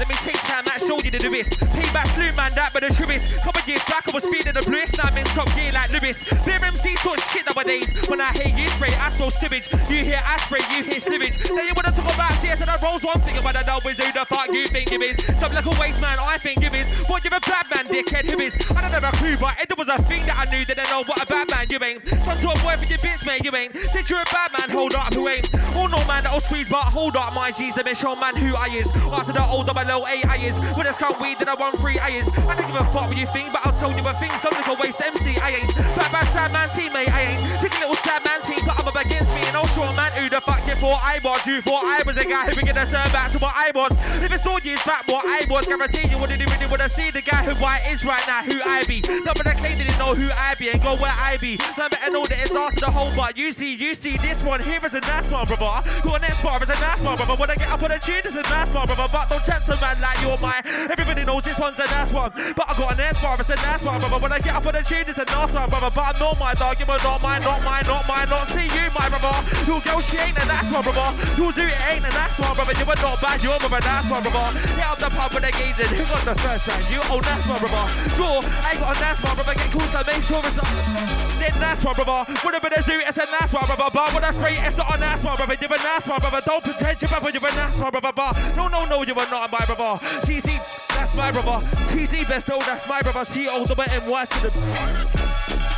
Let 0.00 0.08
me 0.08 0.16
take 0.24 0.40
time, 0.48 0.64
that 0.64 0.80
show 0.80 0.96
you 1.04 1.10
the 1.10 1.20
newest. 1.20 1.52
Payback 1.76 2.08
flew 2.16 2.32
man, 2.32 2.48
that 2.56 2.72
but 2.72 2.80
the 2.80 2.88
truest. 2.96 3.28
Years 3.66 3.84
back, 3.84 4.08
I 4.08 4.10
was 4.10 4.26
feeding 4.26 4.54
the 4.54 4.62
bluest. 4.66 4.98
Now 4.98 5.06
I'm 5.06 5.16
in 5.16 5.24
top 5.38 5.46
gear 5.54 5.70
like 5.70 5.92
Lewis. 5.94 6.18
Beer 6.42 6.58
MC 6.58 6.94
talk 6.98 7.14
shit 7.30 7.46
nowadays. 7.46 7.86
When 8.10 8.20
I 8.20 8.34
hear 8.34 8.50
you 8.50 8.66
spray, 8.74 8.90
I 8.98 9.06
smell 9.14 9.30
sewage. 9.30 9.70
You 9.86 10.02
hear 10.02 10.18
I 10.18 10.36
spray, 10.42 10.66
you 10.74 10.82
hear 10.82 10.98
sewage. 10.98 11.38
Then 11.38 11.70
you 11.70 11.74
wanna 11.78 11.94
talk 11.94 12.10
about 12.10 12.34
CS 12.42 12.60
and 12.60 12.70
I 12.70 12.74
rolls 12.82 13.04
one 13.04 13.20
thing 13.22 13.38
about 13.38 13.54
the 13.54 13.62
is 13.88 14.00
who 14.02 14.10
the 14.10 14.26
fuck 14.26 14.48
you 14.50 14.66
think 14.66 14.90
it 14.90 15.00
is. 15.00 15.16
Some 15.38 15.54
little 15.54 15.74
waste 15.78 16.00
man, 16.00 16.18
I 16.18 16.38
think 16.38 16.58
it 16.62 16.74
is. 16.74 16.90
What 17.06 17.22
you 17.22 17.30
a 17.30 17.38
bad 17.38 17.70
man, 17.70 17.86
dickhead, 17.86 18.28
who 18.28 18.40
is? 18.40 18.52
I 18.74 18.82
don't 18.82 18.90
have 18.90 19.06
a 19.06 19.14
clue, 19.16 19.36
but 19.36 19.54
it 19.62 19.78
was 19.78 19.88
a 19.88 19.98
thing 20.10 20.26
that 20.26 20.42
I 20.42 20.50
knew 20.50 20.64
that 20.66 20.78
I 20.82 20.90
know 20.90 21.04
what 21.04 21.22
a 21.22 21.26
bad 21.26 21.48
man 21.50 21.66
you 21.70 21.78
ain't. 21.78 22.02
Some 22.26 22.38
of 22.38 22.42
boy 22.66 22.74
for 22.82 22.86
your 22.90 22.98
bits, 22.98 23.24
mate, 23.24 23.44
you 23.44 23.54
ain't. 23.54 23.76
Since 23.94 24.10
you're 24.10 24.18
a 24.18 24.32
bad 24.34 24.50
man, 24.58 24.70
hold 24.70 24.94
up, 24.94 25.14
who 25.14 25.28
ain't? 25.28 25.48
Oh 25.78 25.86
no 25.86 26.02
man, 26.10 26.24
that'll 26.24 26.40
squeeze, 26.40 26.68
but 26.68 26.90
hold 26.90 27.16
up, 27.16 27.32
my 27.32 27.52
G's, 27.52 27.76
let 27.76 27.86
me 27.86 27.94
show 27.94 28.16
man 28.16 28.34
who 28.34 28.56
I 28.56 28.66
is. 28.74 28.90
After 29.14 29.32
the 29.32 29.46
old 29.46 29.68
double 29.68 29.86
O 29.86 30.06
A 30.06 30.22
I 30.26 30.36
is. 30.42 30.58
When 30.76 30.86
it's 30.86 30.98
can't 30.98 31.20
weed, 31.20 31.38
then 31.38 31.48
I 31.48 31.54
want 31.54 31.78
free 31.80 31.98
I 32.00 32.10
is. 32.10 32.28
I 32.28 32.56
don't 32.58 32.66
give 32.66 32.80
a 32.80 32.84
fuck 32.92 33.08
what 33.08 33.16
you 33.16 33.26
think, 33.26 33.51
but 33.52 33.60
I'll 33.66 33.76
tell 33.76 33.92
you 33.92 34.00
a 34.00 34.14
thing. 34.16 34.32
Some 34.40 34.54
little 34.56 34.76
waste 34.76 35.00
MC, 35.00 35.36
I 35.36 35.60
ain't. 35.60 35.76
Bad 35.76 36.10
bad 36.10 36.26
sad 36.32 36.52
man 36.52 36.68
teammate, 36.70 37.12
I 37.12 37.36
ain't. 37.36 37.42
taking 37.60 37.84
a 37.84 37.86
little 37.86 38.02
sad 38.02 38.24
man 38.24 38.40
team, 38.42 38.64
but 38.64 38.80
I'm 38.80 38.88
up 38.88 38.96
against 38.96 39.28
me, 39.34 39.41
a 39.82 39.96
man 39.96 40.12
who 40.12 40.28
the 40.28 40.40
fuck 40.40 40.66
you 40.66 40.74
thought 40.74 41.00
I 41.02 41.20
was. 41.22 41.46
You 41.46 41.62
thought 41.62 41.84
I 41.84 42.02
was 42.04 42.16
a 42.16 42.24
guy 42.24 42.48
who 42.50 42.56
began 42.56 42.74
to 42.74 42.86
turn 42.90 43.10
back 43.12 43.32
to 43.32 43.38
what 43.38 43.54
I 43.56 43.70
was. 43.74 43.92
If 44.22 44.32
it's 44.34 44.46
all 44.46 44.60
years 44.60 44.82
back, 44.84 45.06
what 45.08 45.24
I 45.24 45.46
was, 45.48 45.66
guarantee 45.66 46.08
you 46.08 46.18
wouldn't 46.18 46.40
even 46.40 46.70
wanna 46.70 46.88
see 46.88 47.10
the 47.10 47.22
guy 47.22 47.42
who 47.44 47.54
I 47.64 47.78
is 47.90 48.04
right 48.04 48.22
now, 48.26 48.42
who 48.42 48.58
I 48.64 48.84
be. 48.84 49.00
Not 49.24 49.36
but 49.36 49.46
I 49.46 49.54
claim 49.54 49.78
didn't 49.78 49.98
know 49.98 50.14
who 50.14 50.28
I 50.30 50.54
be 50.58 50.70
and 50.70 50.82
go 50.82 50.96
where 50.96 51.14
I 51.18 51.36
be. 51.38 51.58
No 51.78 51.88
better 51.88 52.10
know 52.10 52.26
that 52.26 52.38
it's 52.38 52.54
after 52.54 52.86
the 52.86 52.90
whole 52.90 53.12
but 53.16 53.36
you 53.36 53.52
see, 53.52 53.74
you 53.74 53.94
see 53.94 54.16
this 54.16 54.42
one 54.44 54.60
here 54.60 54.80
is 54.84 54.94
a 54.94 55.00
nice 55.00 55.30
one, 55.30 55.46
brother. 55.46 55.82
Got 56.02 56.22
an 56.22 56.22
next 56.22 56.42
bar 56.42 56.62
is 56.62 56.68
a 56.68 56.78
nice 56.80 57.00
one, 57.00 57.16
brother. 57.16 57.36
When 57.36 57.50
I 57.50 57.56
get 57.56 57.68
up 57.68 57.82
on 57.82 57.90
a 57.92 57.98
tune, 57.98 58.24
it's 58.24 58.36
a 58.36 58.42
nice 58.42 58.70
one, 58.72 58.86
brother. 58.86 59.06
But 59.10 59.28
don't 59.28 59.44
chance 59.44 59.68
a 59.68 59.76
man 59.80 60.00
like 60.00 60.20
you're 60.22 60.38
my. 60.38 60.62
Everybody 60.64 61.24
knows 61.24 61.44
this 61.44 61.58
one's 61.58 61.78
a 61.78 61.86
nice 61.86 62.12
one. 62.12 62.32
But 62.56 62.66
I 62.70 62.74
got 62.78 62.94
an 62.94 63.00
S 63.00 63.20
bar, 63.20 63.36
it's 63.38 63.50
a 63.50 63.56
nice 63.56 63.82
one, 63.82 63.98
brother. 63.98 64.18
When 64.18 64.32
I 64.32 64.38
get 64.38 64.54
up 64.54 64.66
on 64.66 64.74
a 64.74 64.82
tune, 64.82 65.04
it's 65.06 65.18
a 65.18 65.24
nice 65.24 65.52
one, 65.52 65.68
brother. 65.68 65.90
But 65.92 66.04
I 66.04 66.18
know 66.18 66.32
my 66.40 66.54
dog, 66.54 66.78
you 66.80 66.86
not 66.86 67.22
mine, 67.22 67.42
not 67.42 67.64
mine, 67.64 67.84
not 67.86 68.08
mine, 68.08 68.28
not 68.28 68.48
see 68.48 68.64
you, 68.64 68.86
my 68.94 69.08
brother. 69.08 69.34
Your 69.72 69.80
girl, 69.80 70.04
she 70.04 70.20
ain't 70.20 70.36
a 70.36 70.44
nice 70.44 70.68
one, 70.68 70.84
brother. 70.84 71.16
You'll 71.32 71.56
do 71.56 71.64
it, 71.64 71.80
ain't 71.88 72.04
a 72.04 72.12
nice 72.12 72.36
one, 72.36 72.52
brother. 72.52 72.76
You 72.76 72.84
were 72.84 73.00
not 73.00 73.16
bad, 73.24 73.40
you're 73.40 73.56
a 73.56 73.80
nice 73.80 74.04
one, 74.04 74.20
brother. 74.20 74.52
Get 74.76 74.84
up 74.84 75.00
the 75.00 75.08
pub 75.08 75.32
with 75.32 75.48
the 75.48 75.52
gazing. 75.56 75.96
Who 75.96 76.04
got 76.12 76.28
the 76.28 76.36
first 76.44 76.68
round? 76.68 76.84
You, 76.92 77.00
oh, 77.08 77.24
nice 77.24 77.40
one, 77.48 77.56
brother. 77.56 77.88
Sure, 78.12 78.44
I 78.68 78.76
got 78.76 78.92
a 78.92 79.00
nice 79.00 79.20
one, 79.24 79.32
brother. 79.32 79.54
Get 79.56 79.72
cool, 79.72 79.88
so 79.88 80.00
make 80.04 80.20
sure 80.28 80.44
it's 80.44 80.60
a. 80.60 81.32
Nice 81.56 81.82
one, 81.82 81.94
brother. 81.94 82.32
What 82.44 82.52
a 82.52 82.60
bit 82.60 82.72
of 82.76 82.84
do, 82.84 83.00
it's 83.00 83.16
a 83.16 83.24
nice 83.24 83.52
one, 83.52 83.64
brother. 83.64 83.88
But 83.88 84.12
when 84.12 84.24
I 84.24 84.30
spray, 84.32 84.60
it's 84.60 84.76
not 84.76 84.94
a 84.94 85.00
nice 85.00 85.24
one, 85.24 85.36
brother. 85.36 85.56
You're 85.56 85.72
a 85.72 85.78
nice 85.80 86.06
one, 86.06 86.20
brother. 86.20 86.40
Don't 86.44 86.62
pretend 86.62 87.00
you're 87.00 87.08
brother. 87.08 87.30
You're 87.32 87.48
a 87.48 87.54
nice 87.56 87.74
one, 87.80 87.90
brother. 87.90 88.12
But 88.12 88.36
no, 88.54 88.68
no, 88.68 88.84
no, 88.84 89.02
you 89.08 89.14
are 89.14 89.30
not 89.32 89.50
my 89.50 89.64
brother. 89.64 90.04
TC, 90.28 90.60
that's 90.92 91.14
my 91.16 91.32
brother. 91.32 91.64
TC 91.88 92.28
best, 92.28 92.50
oh, 92.52 92.58
that's 92.60 92.86
my 92.86 93.00
brother. 93.00 93.24
T 93.24 93.48
O 93.48 93.64
double 93.64 93.88
M 93.88 94.04
Y 94.04 94.24
to 94.26 94.40
the. 94.44 95.21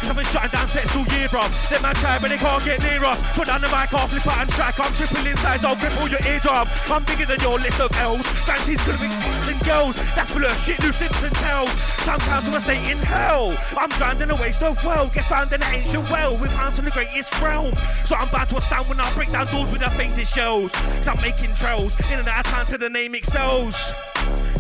I've 0.09 0.17
been 0.17 0.25
shutting 0.27 0.51
down 0.51 0.69
sets 0.69 0.95
all 0.97 1.07
year, 1.17 1.29
bro. 1.29 1.43
Them 1.71 1.83
man 1.83 1.95
try, 1.97 2.19
but 2.19 2.29
they 2.29 2.37
can't 2.37 2.65
get 2.65 2.83
near 2.83 3.05
us. 3.05 3.19
Put 3.37 3.47
down 3.47 3.61
the 3.61 3.69
mic, 3.69 3.93
off, 3.95 4.11
flip 4.11 4.27
out 4.27 4.43
and 4.43 4.51
track. 4.51 4.79
I'm 4.79 4.93
triple 4.95 5.27
inside, 5.27 5.63
don't 5.63 5.79
cripple 5.79 6.11
your 6.11 6.21
eardrum. 6.29 6.69
I'm 6.93 7.05
bigger 7.05 7.27
than 7.27 7.41
your 7.41 7.59
list 7.59 7.81
of 7.81 7.91
L's. 7.97 8.27
Fancy's 8.45 8.83
gonna 8.85 8.99
be 8.99 9.09
and 9.49 9.61
girls. 9.65 9.97
That's 10.15 10.31
full 10.31 10.45
of 10.45 10.57
shit, 10.61 10.83
loose 10.83 11.01
lips 11.01 11.23
and 11.23 11.35
tails. 11.37 11.71
Sometimes 12.05 12.49
I 12.49 12.59
stay 12.61 12.91
in 12.91 12.99
hell. 12.99 13.57
I'm 13.79 13.89
drowned 13.91 14.21
in 14.21 14.31
a 14.31 14.37
waste 14.37 14.63
of 14.63 14.77
world. 14.85 15.13
Get 15.13 15.25
found 15.25 15.53
in 15.53 15.63
an 15.63 15.73
ancient 15.73 16.11
well 16.11 16.37
with 16.37 16.53
arms 16.59 16.77
from 16.77 16.85
the 16.85 16.91
greatest 16.91 17.31
realm. 17.41 17.73
So 18.05 18.17
I'm 18.17 18.29
bound 18.29 18.51
to 18.51 18.59
astound 18.59 18.89
when 18.89 19.01
I 19.01 19.13
break 19.15 19.33
down 19.33 19.47
doors 19.47 19.73
with 19.73 19.81
the 19.81 19.91
faintest 19.91 20.35
shells. 20.35 20.71
Cause 20.71 21.09
I'm 21.09 21.21
making 21.23 21.55
trails. 21.55 21.97
In 22.11 22.19
and 22.19 22.29
out 22.29 22.47
of 22.47 22.53
time 22.53 22.67
to 22.67 22.79
the 22.79 22.91
name 22.91 23.15
excels. 23.15 23.77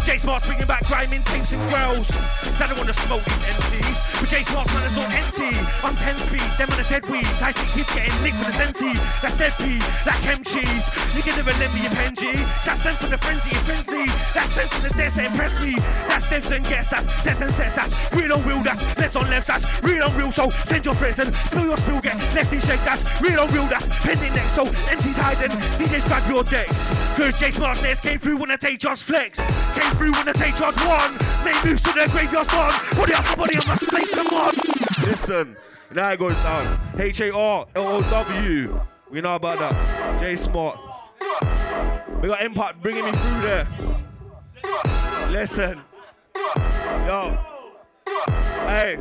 J 0.04 0.18
Smart's 0.18 0.46
bringing 0.46 0.66
back 0.66 0.86
grinding 0.86 1.22
tapes 1.22 1.52
and 1.52 1.60
growls. 1.68 2.06
I 2.60 2.66
don't 2.66 2.78
wanna 2.78 2.94
smoke 2.94 3.24
these 3.24 3.44
MCs. 3.56 4.13
But 4.24 4.30
J 4.30 4.42
Smart's 4.42 4.72
man 4.72 4.90
is 4.90 4.96
all 4.96 5.12
empty. 5.12 5.52
I'm 5.84 5.94
10 5.96 6.16
speed, 6.16 6.40
them 6.56 6.70
on 6.72 6.80
a 6.80 6.88
dead 6.88 7.04
weed. 7.10 7.28
I 7.44 7.52
see 7.52 7.68
kids 7.76 7.92
getting 7.92 8.22
licked 8.22 8.38
with 8.38 8.48
a 8.48 8.56
sensi. 8.56 8.94
That's 9.20 9.36
dead 9.36 9.52
pea, 9.60 9.76
that 10.08 10.16
chem 10.24 10.40
cheese. 10.42 10.84
Nigga 11.12 11.36
never 11.36 11.52
lend 11.60 11.74
me 11.74 11.84
a 11.84 11.90
pen 11.90 12.14
G. 12.16 12.32
That's 12.64 12.82
them 12.82 12.94
for 12.94 13.08
the 13.12 13.18
frenzy, 13.18 13.50
it 13.50 13.60
friends 13.68 13.86
me. 13.86 14.06
That's 14.32 14.48
them 14.56 14.68
for 14.72 14.88
the 14.88 14.94
deaths 14.96 15.16
that 15.16 15.26
impress 15.26 15.60
me. 15.60 15.76
That's 16.08 16.24
steps 16.26 16.50
and 16.50 16.64
guess 16.64 16.90
that's 16.90 17.22
sets 17.22 17.40
and 17.40 17.54
sets 17.54 17.76
that's 17.76 18.12
real 18.12 18.32
on 18.32 18.42
real 18.46 18.62
that's 18.62 18.82
left 18.98 19.16
on 19.16 19.30
left 19.30 19.46
that's 19.46 19.82
real 19.82 20.02
on 20.02 20.16
real 20.16 20.32
so 20.32 20.50
send 20.50 20.84
your 20.84 20.94
and 20.94 21.34
spill 21.34 21.66
your 21.66 21.76
spill 21.76 22.00
get 22.00 22.16
left 22.34 22.52
in 22.52 22.60
shakes 22.60 22.84
that's 22.84 23.20
real 23.20 23.40
on 23.40 23.48
real 23.52 23.66
that's 23.68 23.86
pending 24.02 24.32
next 24.32 24.54
so 24.54 24.64
MC's 24.64 25.16
hiding 25.16 25.50
DJs 25.78 26.04
grab 26.06 26.28
your 26.28 26.42
decks 26.42 26.88
cause 27.16 27.38
J 27.38 27.50
Smart 27.50 27.76
Snares 27.78 28.00
came 28.00 28.18
through 28.18 28.38
when 28.38 28.48
the 28.48 28.56
take 28.56 28.80
charge 28.80 29.02
flex 29.02 29.38
came 29.38 29.92
through 29.94 30.12
when 30.12 30.26
the 30.26 30.32
take 30.32 30.56
charge 30.56 30.76
won 30.86 31.12
made 31.44 31.64
moves 31.64 31.82
to 31.82 31.92
the 31.92 32.08
graveyard 32.10 32.46
spawn 32.46 32.72
body 32.96 33.12
after 33.12 33.36
body 33.36 33.58
on 33.58 33.66
the 33.66 33.76
snake 33.76 34.13
come 34.14 34.26
on 34.34 34.54
Listen, 35.06 35.56
now 35.92 36.12
it 36.12 36.18
goes 36.18 36.34
down. 36.34 36.80
H 36.98 37.20
A 37.20 37.34
R 37.34 37.66
L 37.74 37.86
O 37.88 38.00
W. 38.02 38.80
We 39.10 39.20
know 39.20 39.36
about 39.36 39.58
that. 39.58 40.20
J 40.20 40.36
Smart. 40.36 40.78
We 42.20 42.28
got 42.28 42.42
Impact 42.42 42.82
bringing 42.82 43.04
me 43.04 43.12
through 43.12 43.40
there. 43.42 43.68
Listen. 45.30 45.80
Yo. 47.06 47.38
Hey. 48.66 48.98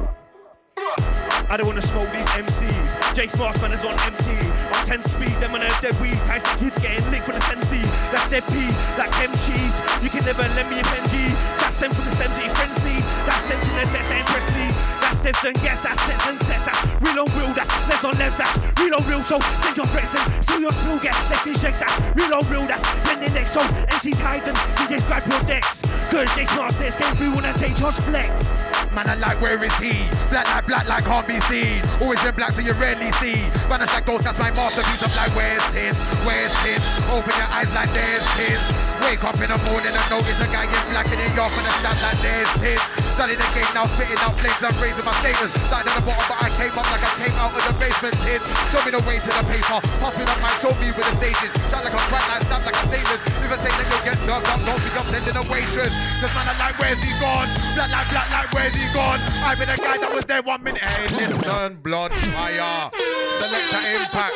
I 1.49 1.57
don't 1.57 1.68
wanna 1.68 1.82
smoke 1.82 2.11
these 2.11 2.26
MCs. 2.26 3.16
J 3.16 3.28
Smart's 3.28 3.61
man 3.61 3.74
is 3.74 3.84
on 3.86 3.97
empty. 4.01 4.43
On 4.74 4.86
10 4.86 5.03
speed, 5.03 5.36
them 5.39 5.53
on 5.55 5.61
a 5.61 5.70
dead 5.82 5.99
weed. 6.01 6.18
Ties 6.26 6.43
the 6.43 6.57
kids 6.59 6.80
getting 6.80 7.11
licked 7.11 7.26
for 7.26 7.34
the 7.34 7.41
sensi. 7.41 7.82
That's 8.11 8.30
dead 8.30 8.43
P, 8.47 8.68
like 8.97 9.14
M 9.20 9.32
cheese. 9.45 9.76
You 10.03 10.09
can 10.09 10.26
never 10.26 10.41
lend 10.41 10.70
me 10.70 10.80
a 10.80 10.84
G. 11.09 11.32
That's 11.61 11.78
them 11.78 11.91
for 11.91 12.01
the 12.01 12.11
stems 12.11 12.36
that 12.36 12.45
your 12.45 12.55
friends 12.55 12.78
need. 12.84 13.03
That's 13.26 13.47
them 13.47 13.59
from 13.61 13.76
the 13.76 13.86
death 13.93 14.09
that 14.09 14.20
impress 14.20 14.47
me. 14.57 15.03
And 15.26 15.55
guess, 15.61 15.82
that's 15.82 16.01
sets 16.01 16.28
and 16.28 16.41
sets. 16.43 16.65
That's 16.65 17.01
real 17.01 17.24
on 17.24 17.39
real, 17.39 17.53
that's 17.53 17.69
left 17.88 18.03
on 18.03 18.17
left. 18.17 18.38
That's 18.38 18.80
real 18.80 18.93
on 18.93 19.07
real, 19.07 19.24
so 19.24 19.39
send 19.61 19.78
your 19.78 19.86
threats 19.88 20.13
and 20.13 20.45
seal 20.45 20.59
your 20.59 20.71
spill, 20.74 20.99
get 20.99 21.13
left 21.32 21.47
in 21.47 21.53
shakes. 21.53 21.80
That's 21.80 22.15
real 22.15 22.34
on 22.34 22.49
real, 22.49 22.67
that's 22.67 22.84
bending 23.07 23.34
next. 23.34 23.53
So 23.53 23.61
MC's 23.61 24.19
hiding, 24.19 24.53
DJs 24.53 25.07
grab 25.07 25.26
your 25.26 25.39
decks. 25.43 25.80
Cause 26.11 26.28
J 26.36 26.45
Smart's 26.45 26.78
next 26.78 26.97
came 26.97 27.15
through 27.15 27.36
when 27.36 27.45
I 27.45 27.53
take 27.53 27.76
charge 27.78 27.95
flex. 27.95 28.62
Man, 28.94 29.10
I 29.10 29.16
like 29.18 29.41
where 29.41 29.58
is 29.58 29.74
he? 29.82 30.06
Black 30.30 30.46
like 30.54 30.68
black 30.70 30.86
like 30.88 31.06
can't 31.06 31.26
be 31.26 31.41
seen. 31.50 31.82
Always 31.98 32.22
in 32.22 32.36
black 32.38 32.54
so 32.54 32.62
you 32.62 32.74
rarely 32.78 33.10
see. 33.18 33.41
Vanish 33.66 33.89
like 33.89 34.06
ghost, 34.06 34.24
that's 34.24 34.38
my 34.38 34.54
masterpiece. 34.54 35.02
I'm 35.02 35.10
like, 35.18 35.34
where's 35.34 35.66
Tiz? 35.74 35.98
Where's 36.22 36.54
Tiz? 36.62 36.78
Open 37.10 37.34
your 37.34 37.50
eyes 37.50 37.74
like 37.74 37.89
there's 37.98 38.22
Tiz. 38.38 38.62
Wake 39.02 39.26
up 39.26 39.34
in 39.41 39.50
the 39.50 39.58
morning 39.66 39.98
and 39.98 40.08
notice 40.14 40.38
a 40.38 40.46
guy 40.54 40.70
in 40.70 40.84
black 40.94 41.10
and 41.10 41.18
in 41.18 41.34
York 41.34 41.50
and 41.58 41.66
a 41.66 41.74
stand 41.82 42.00
like 42.06 42.22
there's 42.22 42.52
Tiz. 42.62 42.82
Study 43.18 43.34
the 43.34 43.50
game 43.58 43.66
now, 43.74 43.89
spitting 43.98 44.22
out 44.22 44.38
flames 44.38 44.62
and 44.62 44.78
raising 44.78 45.06
my 45.06 45.14
status. 45.26 45.50
Started 45.66 45.89
at 45.89 45.98
the 45.98 46.06
bottom, 46.06 46.26
but 46.30 46.38
I 46.38 46.50
came 46.54 46.74
up 46.78 46.86
like 46.86 47.02
I 47.02 47.14
came 47.18 47.38
out 47.41 47.50
of 47.50 47.66
the 47.66 47.74
basement. 47.82 48.14
Tiz. 48.22 48.41
Show 48.70 48.82
me 48.86 48.94
the 48.94 49.02
way 49.10 49.18
to 49.18 49.30
the 49.34 49.44
paper. 49.50 49.82
Pass 50.02 50.14
me 50.22 50.24
my 50.38 50.54
show 50.62 50.74
me 50.78 50.94
with 50.94 51.02
the 51.02 51.16
stages. 51.18 51.50
Shout 51.66 51.82
like 51.82 51.98
a 51.98 52.02
bright 52.14 52.26
light, 52.30 52.46
snap 52.46 52.62
like 52.62 52.78
a 52.78 52.84
stainless. 52.94 53.22
If 53.41 53.50
I 53.50 53.58
say 53.58 53.74
that 53.74 53.86
you'll 53.89 54.06
get 54.06 54.18
served 54.22 54.46
up, 54.46 54.60
don't 54.62 54.78
think 54.78 54.96
I'm 55.02 55.08
sending 55.10 55.34
a 55.34 55.44
waitress. 55.50 55.94
Cause 56.22 56.34
man, 56.38 56.46
I 56.46 56.54
like, 56.62 56.78
where's 56.78 57.02
he 57.02 57.12
gone? 57.18 57.50
Black 57.74 57.89
like 57.89 58.10
black 58.14 58.30
like, 58.30 58.50
where's 58.54 58.76
he 58.78 58.82
gone? 58.93 59.19
I've 59.43 59.59
been 59.59 59.69
a 59.69 59.77
guy 59.77 59.97
that 59.97 60.11
was 60.13 60.25
there 60.25 60.41
one 60.41 60.63
minute. 60.63 60.81
Hey, 60.81 61.07
listen, 61.07 61.75
blood 61.84 62.11
fire. 62.11 62.91
Selector 63.39 63.84
impact. 63.95 64.36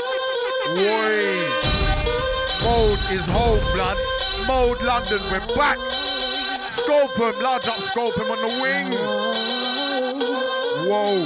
Boy. 0.75 1.47
Mode 2.63 2.99
is 3.11 3.25
home, 3.27 3.59
blood. 3.73 3.97
Mode 4.47 4.81
London, 4.81 5.21
we're 5.31 5.55
back. 5.55 5.77
Scope 6.71 7.15
him, 7.17 7.41
large 7.41 7.67
up 7.67 7.81
scope 7.81 8.15
him 8.15 8.29
on 8.29 8.41
the 8.41 8.61
wing. 8.61 8.91
Whoa. 10.87 11.25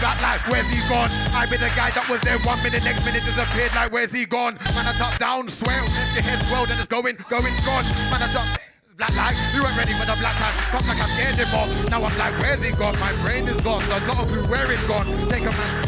Black 0.00 0.22
life, 0.22 0.48
where's 0.48 0.66
he 0.70 0.80
gone? 0.88 1.10
I've 1.34 1.50
been 1.50 1.60
the 1.60 1.68
guy 1.74 1.90
that 1.90 2.08
was 2.08 2.20
there 2.20 2.38
one 2.40 2.62
minute, 2.62 2.84
next 2.84 3.04
minute 3.04 3.24
disappeared. 3.24 3.74
Like, 3.74 3.90
where's 3.90 4.12
he 4.12 4.26
gone? 4.26 4.54
Man, 4.74 4.86
I 4.86 4.92
top 4.92 5.18
down, 5.18 5.48
swell, 5.48 5.82
lift 5.82 6.14
your 6.14 6.22
head, 6.22 6.40
swell, 6.46 6.66
then 6.66 6.78
it's 6.78 6.86
going, 6.86 7.16
going, 7.28 7.54
gone. 7.64 7.84
Man, 8.10 8.22
I 8.22 8.30
top. 8.32 8.58
Black 8.98 9.14
light, 9.14 9.54
you 9.54 9.62
weren't 9.62 9.76
ready 9.76 9.92
for 9.92 10.04
the 10.06 10.16
black 10.18 10.40
man. 10.40 10.52
Come 10.74 10.88
like 10.88 11.00
I 11.00 11.08
scared 11.10 11.36
him 11.36 11.54
off. 11.54 11.70
Now 11.88 12.02
I'm 12.02 12.18
like, 12.18 12.36
where's 12.40 12.64
he 12.64 12.72
gone? 12.72 12.98
My 12.98 13.12
brain 13.22 13.46
is 13.46 13.60
gone. 13.60 13.80
Not 13.88 14.02
a 14.02 14.26
clue 14.26 14.42
where 14.50 14.72
it's 14.72 14.88
gone. 14.88 15.06
Take 15.28 15.42
a 15.42 15.52
man. 15.54 15.86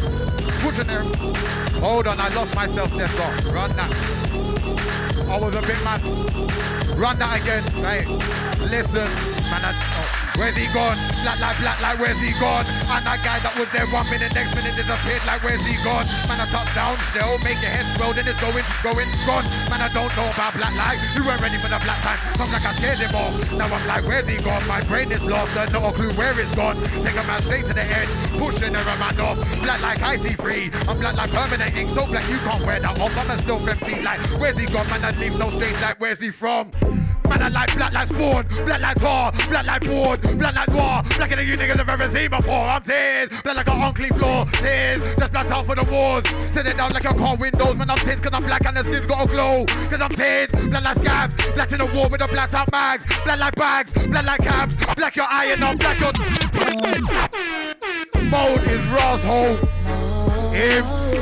Put 0.62 0.76
there. 0.86 1.02
Hold 1.80 2.06
on, 2.06 2.20
I 2.20 2.28
lost 2.36 2.54
myself 2.54 2.94
there. 2.94 3.08
Run 3.52 3.70
that. 3.70 4.29
I 5.30 5.38
was 5.38 5.54
a 5.54 5.62
bit 5.62 5.78
mad. 5.84 6.02
Run 6.98 7.16
that 7.18 7.38
again. 7.38 7.62
Hey, 7.86 8.02
listen. 8.66 9.40
Man, 9.50 9.66
I, 9.66 9.74
oh, 9.74 10.38
where's 10.38 10.54
he 10.54 10.70
gone? 10.70 10.94
Black 11.26 11.42
like, 11.42 11.58
black 11.58 11.78
like, 11.82 11.98
where's 11.98 12.22
he 12.22 12.30
gone? 12.38 12.62
And 12.86 13.02
that 13.02 13.18
guy 13.26 13.42
that 13.42 13.50
was 13.58 13.66
there 13.74 13.86
one 13.90 14.06
minute, 14.06 14.30
next 14.30 14.54
minute 14.54 14.78
disappeared 14.78 15.22
like, 15.26 15.42
where's 15.42 15.58
he 15.66 15.74
gone? 15.82 16.06
Man, 16.30 16.38
I 16.38 16.46
touchdown 16.46 16.94
still, 17.10 17.34
make 17.42 17.58
your 17.58 17.74
head 17.74 17.82
swell, 17.98 18.14
then 18.14 18.30
it's 18.30 18.38
going, 18.38 18.62
going, 18.82 19.10
gone. 19.26 19.42
Man, 19.66 19.82
I 19.82 19.90
don't 19.90 20.10
know 20.14 20.30
about 20.30 20.54
black 20.54 20.70
light. 20.78 21.02
You 21.18 21.26
weren't 21.26 21.42
ready 21.42 21.58
for 21.58 21.66
the 21.66 21.82
black 21.82 21.98
time. 22.06 22.20
Come 22.38 22.50
like 22.54 22.62
I 22.62 22.78
scared 22.78 23.02
him 23.02 23.14
off. 23.18 23.34
Now 23.58 23.66
I'm 23.66 23.82
like, 23.90 24.06
where's 24.06 24.28
he 24.30 24.38
gone? 24.38 24.62
My 24.70 24.78
brain 24.86 25.10
is 25.10 25.26
lost, 25.26 25.50
and 25.58 25.72
not 25.74 25.98
clue 25.98 26.14
where 26.14 26.36
it's 26.38 26.54
gone. 26.54 26.78
Take 27.02 27.18
a 27.18 27.24
man 27.26 27.42
straight 27.42 27.66
to 27.66 27.74
the 27.74 27.86
edge, 27.86 28.12
pushing 28.38 28.70
a 28.70 28.82
man 28.86 29.18
off. 29.18 29.34
Black 29.66 29.82
like 29.82 29.98
icy 30.02 30.38
free. 30.38 30.70
I'm 30.86 30.94
black 31.02 31.18
like 31.18 31.34
permanent 31.34 31.74
ink, 31.74 31.90
so 31.90 32.06
black 32.06 32.22
you 32.30 32.38
can't 32.46 32.62
wear 32.62 32.78
that 32.78 32.94
off. 33.02 33.10
I'm 33.18 33.30
a 33.30 33.36
still 33.40 33.58
MC 33.58 33.98
like, 34.06 34.22
where's 34.38 34.54
he 34.54 34.70
gone? 34.70 34.86
Man, 34.94 35.02
I 35.02 35.10
leave 35.20 35.38
no 35.38 35.50
stains 35.50 35.80
like, 35.82 36.00
where's 36.00 36.18
he 36.18 36.30
from? 36.30 36.72
Man, 37.28 37.42
I 37.42 37.48
like 37.48 37.74
black 37.76 37.92
like 37.92 38.08
spawn, 38.08 38.46
black 38.64 38.80
like 38.80 38.98
tar, 38.98 39.30
black 39.48 39.66
like 39.66 39.84
board, 39.84 40.20
black 40.38 40.54
like 40.54 40.68
noir, 40.70 41.02
blacker 41.16 41.36
than 41.36 41.46
you 41.46 41.56
niggas 41.56 41.76
have 41.76 41.88
ever 41.88 42.10
seen 42.10 42.30
before. 42.30 42.60
I'm 42.60 42.82
tears, 42.82 43.28
black 43.42 43.56
like 43.56 43.68
an 43.68 43.82
unclean 43.82 44.12
floor, 44.14 44.46
tears, 44.54 45.00
just 45.16 45.30
blacked 45.32 45.50
out 45.50 45.64
for 45.64 45.76
the 45.76 45.84
wars. 45.92 46.24
Sit 46.48 46.66
it 46.66 46.76
down 46.76 46.92
like 46.92 47.04
a 47.04 47.14
car 47.14 47.36
windows, 47.36 47.78
man, 47.78 47.90
I'm 47.90 47.98
tears 47.98 48.20
cause 48.20 48.32
I'm 48.32 48.42
black 48.42 48.64
and 48.66 48.76
the 48.76 48.82
skin's 48.82 49.06
got 49.06 49.24
a 49.24 49.28
glow. 49.28 49.64
Cause 49.66 50.00
I'm 50.00 50.10
tears, 50.10 50.50
black 50.50 50.82
like 50.82 50.96
scabs, 50.96 51.36
black 51.52 51.70
in 51.70 51.78
the 51.78 51.86
war 51.86 52.08
with 52.08 52.20
the 52.20 52.26
blacked 52.26 52.54
out 52.54 52.72
mags, 52.72 53.04
black 53.22 53.38
like 53.38 53.54
bags, 53.54 53.92
black 53.92 54.24
like 54.24 54.40
cabs, 54.40 54.76
black 54.96 55.14
your 55.14 55.26
iron 55.30 55.62
on, 55.62 55.76
black 55.76 56.00
your. 56.00 56.12
Mode 58.30 58.62
is 58.68 58.80
Rosshole. 58.86 59.58
Imps. 60.54 61.16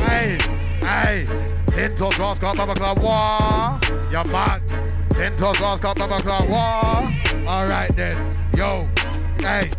Hey, 0.00 0.38
hey. 0.82 1.57
Ten 1.78 1.90
toes, 1.90 2.18
Ross, 2.18 2.40
got 2.40 2.56
Baba 2.56 2.74
Club, 2.74 2.98
wah. 2.98 3.78
You're 4.10 4.24
mad. 4.32 4.66
Ten 5.10 5.30
toes, 5.30 5.60
Ross, 5.60 5.78
got 5.78 5.96
Baba 5.96 6.20
Club, 6.20 6.50
wah. 6.50 7.08
Alright 7.46 7.94
then. 7.94 8.32
Yo. 8.56 8.88
Hey. 9.38 9.70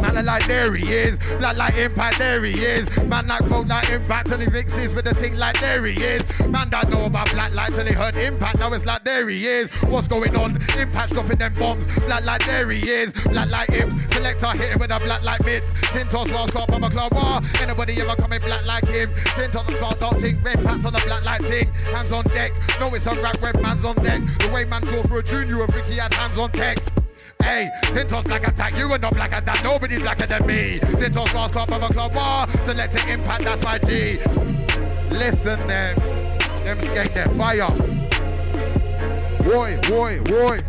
Man, 0.00 0.24
like 0.24 0.46
there 0.46 0.74
he 0.74 0.92
is. 0.92 1.18
Black 1.38 1.56
like 1.56 1.74
impact, 1.74 2.18
there 2.18 2.44
he 2.44 2.52
is. 2.52 2.88
Man, 3.04 3.26
like 3.26 3.46
folk 3.48 3.66
like 3.68 3.90
impact 3.90 4.28
till 4.28 4.38
he 4.38 4.46
mixes 4.46 4.94
with 4.94 5.04
the 5.04 5.14
thing 5.14 5.36
like 5.36 5.58
there 5.60 5.84
he 5.86 5.94
is. 5.94 6.22
Man, 6.48 6.68
don't 6.70 6.90
know 6.90 7.02
about 7.02 7.30
black 7.32 7.54
light 7.54 7.70
till 7.70 7.86
he 7.86 7.92
heard 7.92 8.14
impact. 8.14 8.58
Now 8.58 8.72
it's 8.72 8.86
like 8.86 9.04
there 9.04 9.28
he 9.28 9.46
is. 9.46 9.68
What's 9.88 10.08
going 10.08 10.34
on? 10.36 10.56
Impact 10.78 11.12
dropping 11.12 11.38
them 11.38 11.52
bombs. 11.58 11.80
Black 12.06 12.24
like 12.24 12.44
there 12.46 12.70
he 12.70 12.88
is. 12.88 13.12
Black 13.12 13.50
like 13.50 13.70
imp. 13.72 13.92
Selector 14.12 14.50
hit 14.50 14.72
him 14.72 14.80
with 14.80 14.90
a 14.90 14.98
black 15.04 15.22
like 15.22 15.44
mitts. 15.44 15.66
Tin 15.92 16.04
toss, 16.04 16.30
Ross, 16.30 16.50
got 16.50 16.68
Baba 16.68 16.88
Club, 16.88 17.12
wah. 17.14 17.42
Anybody 17.60 18.00
ever 18.00 18.16
coming 18.16 18.40
black 18.40 18.66
like 18.66 18.86
him? 18.86 19.08
Tin 19.36 19.48
toss, 19.48 19.72
start 19.74 19.98
touching. 19.98 20.34
Impacts 20.34 20.84
on 20.84 20.92
the 20.92 21.02
black 21.06 21.24
light 21.24 21.42
thing. 21.42 21.72
Hands 21.92 22.12
on 22.12 22.24
deck. 22.24 22.50
No, 22.78 22.88
it's 22.88 23.06
a 23.06 23.10
rap 23.22 23.40
web 23.42 23.60
man's 23.60 23.84
on 23.84 23.96
deck. 23.96 24.20
The 24.38 24.50
way 24.52 24.64
man 24.64 24.82
goes 24.82 25.06
for 25.06 25.18
a 25.18 25.22
junior, 25.22 25.66
Ricky 25.66 25.96
had 25.96 26.14
hands 26.14 26.38
on 26.38 26.50
tech. 26.52 26.78
Hey, 27.42 27.70
Tintos 27.82 28.24
black 28.24 28.46
attack, 28.46 28.76
you 28.76 28.90
are 28.90 28.98
not 28.98 29.14
blacker 29.14 29.40
than 29.40 29.62
nobody 29.62 29.98
blacker 29.98 30.26
than 30.26 30.46
me. 30.46 30.78
Tintos 30.80 31.32
last 31.34 31.52
club 31.52 31.72
of 31.72 31.82
a 31.82 31.88
club 31.88 32.14
war, 32.14 32.46
selecting 32.64 33.08
impact, 33.08 33.44
that's 33.44 33.64
my 33.64 33.78
G. 33.78 34.18
Listen 35.10 35.66
then, 35.66 35.96
them 36.60 36.80
skate 36.82 37.14
their 37.14 37.26
fire. 37.26 37.99
Boy, 39.50 39.80
boy, 39.88 40.20
boy. 40.22 40.60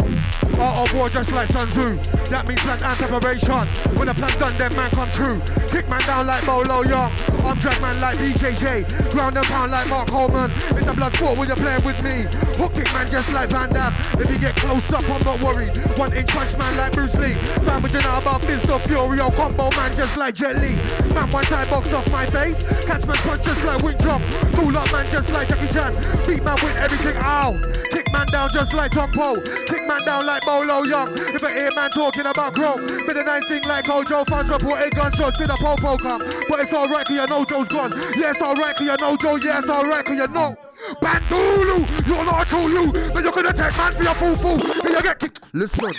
Oh, 0.57 0.81
oh 0.81 0.87
boy, 0.91 1.07
just 1.09 1.31
like 1.33 1.49
Sun 1.49 1.67
Tzu. 1.69 1.93
That 2.33 2.47
means 2.47 2.61
plan 2.61 2.81
and 2.81 2.97
separation. 2.97 3.67
When 3.93 4.07
the 4.07 4.15
plan's 4.15 4.37
done, 4.37 4.57
then 4.57 4.73
man 4.75 4.89
come 4.89 5.11
true. 5.11 5.37
Kick 5.69 5.87
man 5.87 6.01
down 6.09 6.25
like 6.25 6.45
Bolo 6.45 6.81
Yeung. 6.81 7.13
I'm 7.45 7.57
drag 7.59 7.79
man 7.81 8.01
like 8.01 8.17
BJJ. 8.17 9.11
Ground 9.11 9.37
and 9.37 9.45
pound 9.45 9.71
like 9.71 9.87
Mark 9.89 10.09
Holman. 10.09 10.49
It's 10.73 10.87
a 10.87 10.93
blood 10.93 11.13
sport, 11.13 11.37
will 11.37 11.45
you 11.45 11.55
play 11.55 11.77
with 11.85 12.01
me? 12.01 12.25
Hook 12.57 12.73
kick 12.73 12.91
man 12.93 13.05
just 13.05 13.31
like 13.33 13.49
Van 13.49 13.69
Damme. 13.69 13.93
If 14.17 14.31
you 14.31 14.39
get 14.39 14.55
close 14.55 14.85
up, 14.93 15.07
I'm 15.09 15.21
not 15.23 15.41
worried. 15.41 15.77
One 15.97 16.13
inch 16.17 16.29
punch 16.29 16.57
man 16.57 16.77
like 16.77 16.93
Bruce 16.93 17.15
Lee. 17.17 17.37
Man 17.65 17.81
with 17.83 17.93
an 17.93 18.01
about 18.01 18.41
fist 18.45 18.69
of 18.69 18.81
fury. 18.83 19.19
Oh, 19.19 19.31
combo 19.31 19.69
man 19.77 19.93
just 19.93 20.17
like 20.17 20.35
Jet 20.35 20.57
Li. 20.57 20.73
Man 21.13 21.29
one 21.31 21.43
time 21.45 21.69
box 21.69 21.93
off 21.93 22.09
my 22.11 22.25
face. 22.25 22.57
Catch 22.85 23.05
man 23.05 23.17
punch 23.27 23.43
just 23.43 23.63
like 23.63 23.83
Wing 23.83 23.97
Chun. 23.99 24.21
Fool 24.57 24.77
up 24.77 24.91
man 24.91 25.05
just 25.11 25.29
like 25.31 25.49
Jackie 25.49 25.71
Chan. 25.71 25.93
Beat 26.25 26.43
man 26.43 26.57
with 26.63 26.77
everything. 26.77 27.17
Ow. 27.21 27.59
Kick 27.91 28.11
man 28.11 28.27
down 28.27 28.49
just 28.51 28.70
like 28.73 28.91
Tom 28.91 29.11
Poe. 29.11 29.41
Kick 29.67 29.87
man 29.87 30.05
down 30.05 30.25
like 30.25 30.43
Bolo 30.45 30.83
Yeung. 30.85 31.35
If 31.35 31.43
I 31.43 31.53
hear 31.53 31.71
man 31.73 31.91
talking 31.91 32.25
about 32.25 32.53
grow, 32.53 32.75
bit 32.75 33.17
a 33.17 33.23
nice 33.23 33.47
thing 33.47 33.63
like 33.63 33.89
Ojo 33.89 34.23
fans 34.25 34.49
report 34.49 34.81
eight 34.81 34.93
gunshots 34.93 35.37
to 35.37 35.47
the 35.47 35.55
popo 35.55 35.97
come. 35.97 36.21
But 36.49 36.59
it's 36.59 36.73
alright 36.73 37.09
you 37.09 37.25
know 37.27 37.45
Joe's 37.45 37.67
gone. 37.67 37.91
Yeah, 38.17 38.31
it's 38.31 38.41
alright 38.41 38.75
cause 38.75 38.87
know 38.99 39.17
Joe. 39.17 39.35
Yeah, 39.37 39.59
it's 39.59 39.69
alright 39.69 40.05
cause 40.05 40.17
you 40.17 40.27
know. 40.27 40.55
Bandulu, 41.01 42.07
you're 42.07 42.25
not 42.25 42.45
a 42.45 42.49
true 42.49 42.67
you, 42.69 42.91
but 43.13 43.23
you're 43.23 43.31
gonna 43.31 43.53
take 43.53 43.77
man 43.77 43.93
for 43.93 44.03
your 44.03 44.15
fool 44.15 44.35
fool. 44.35 44.61
And 44.61 44.95
you 44.95 45.01
get 45.01 45.19
kicked. 45.19 45.39
Listen, 45.53 45.91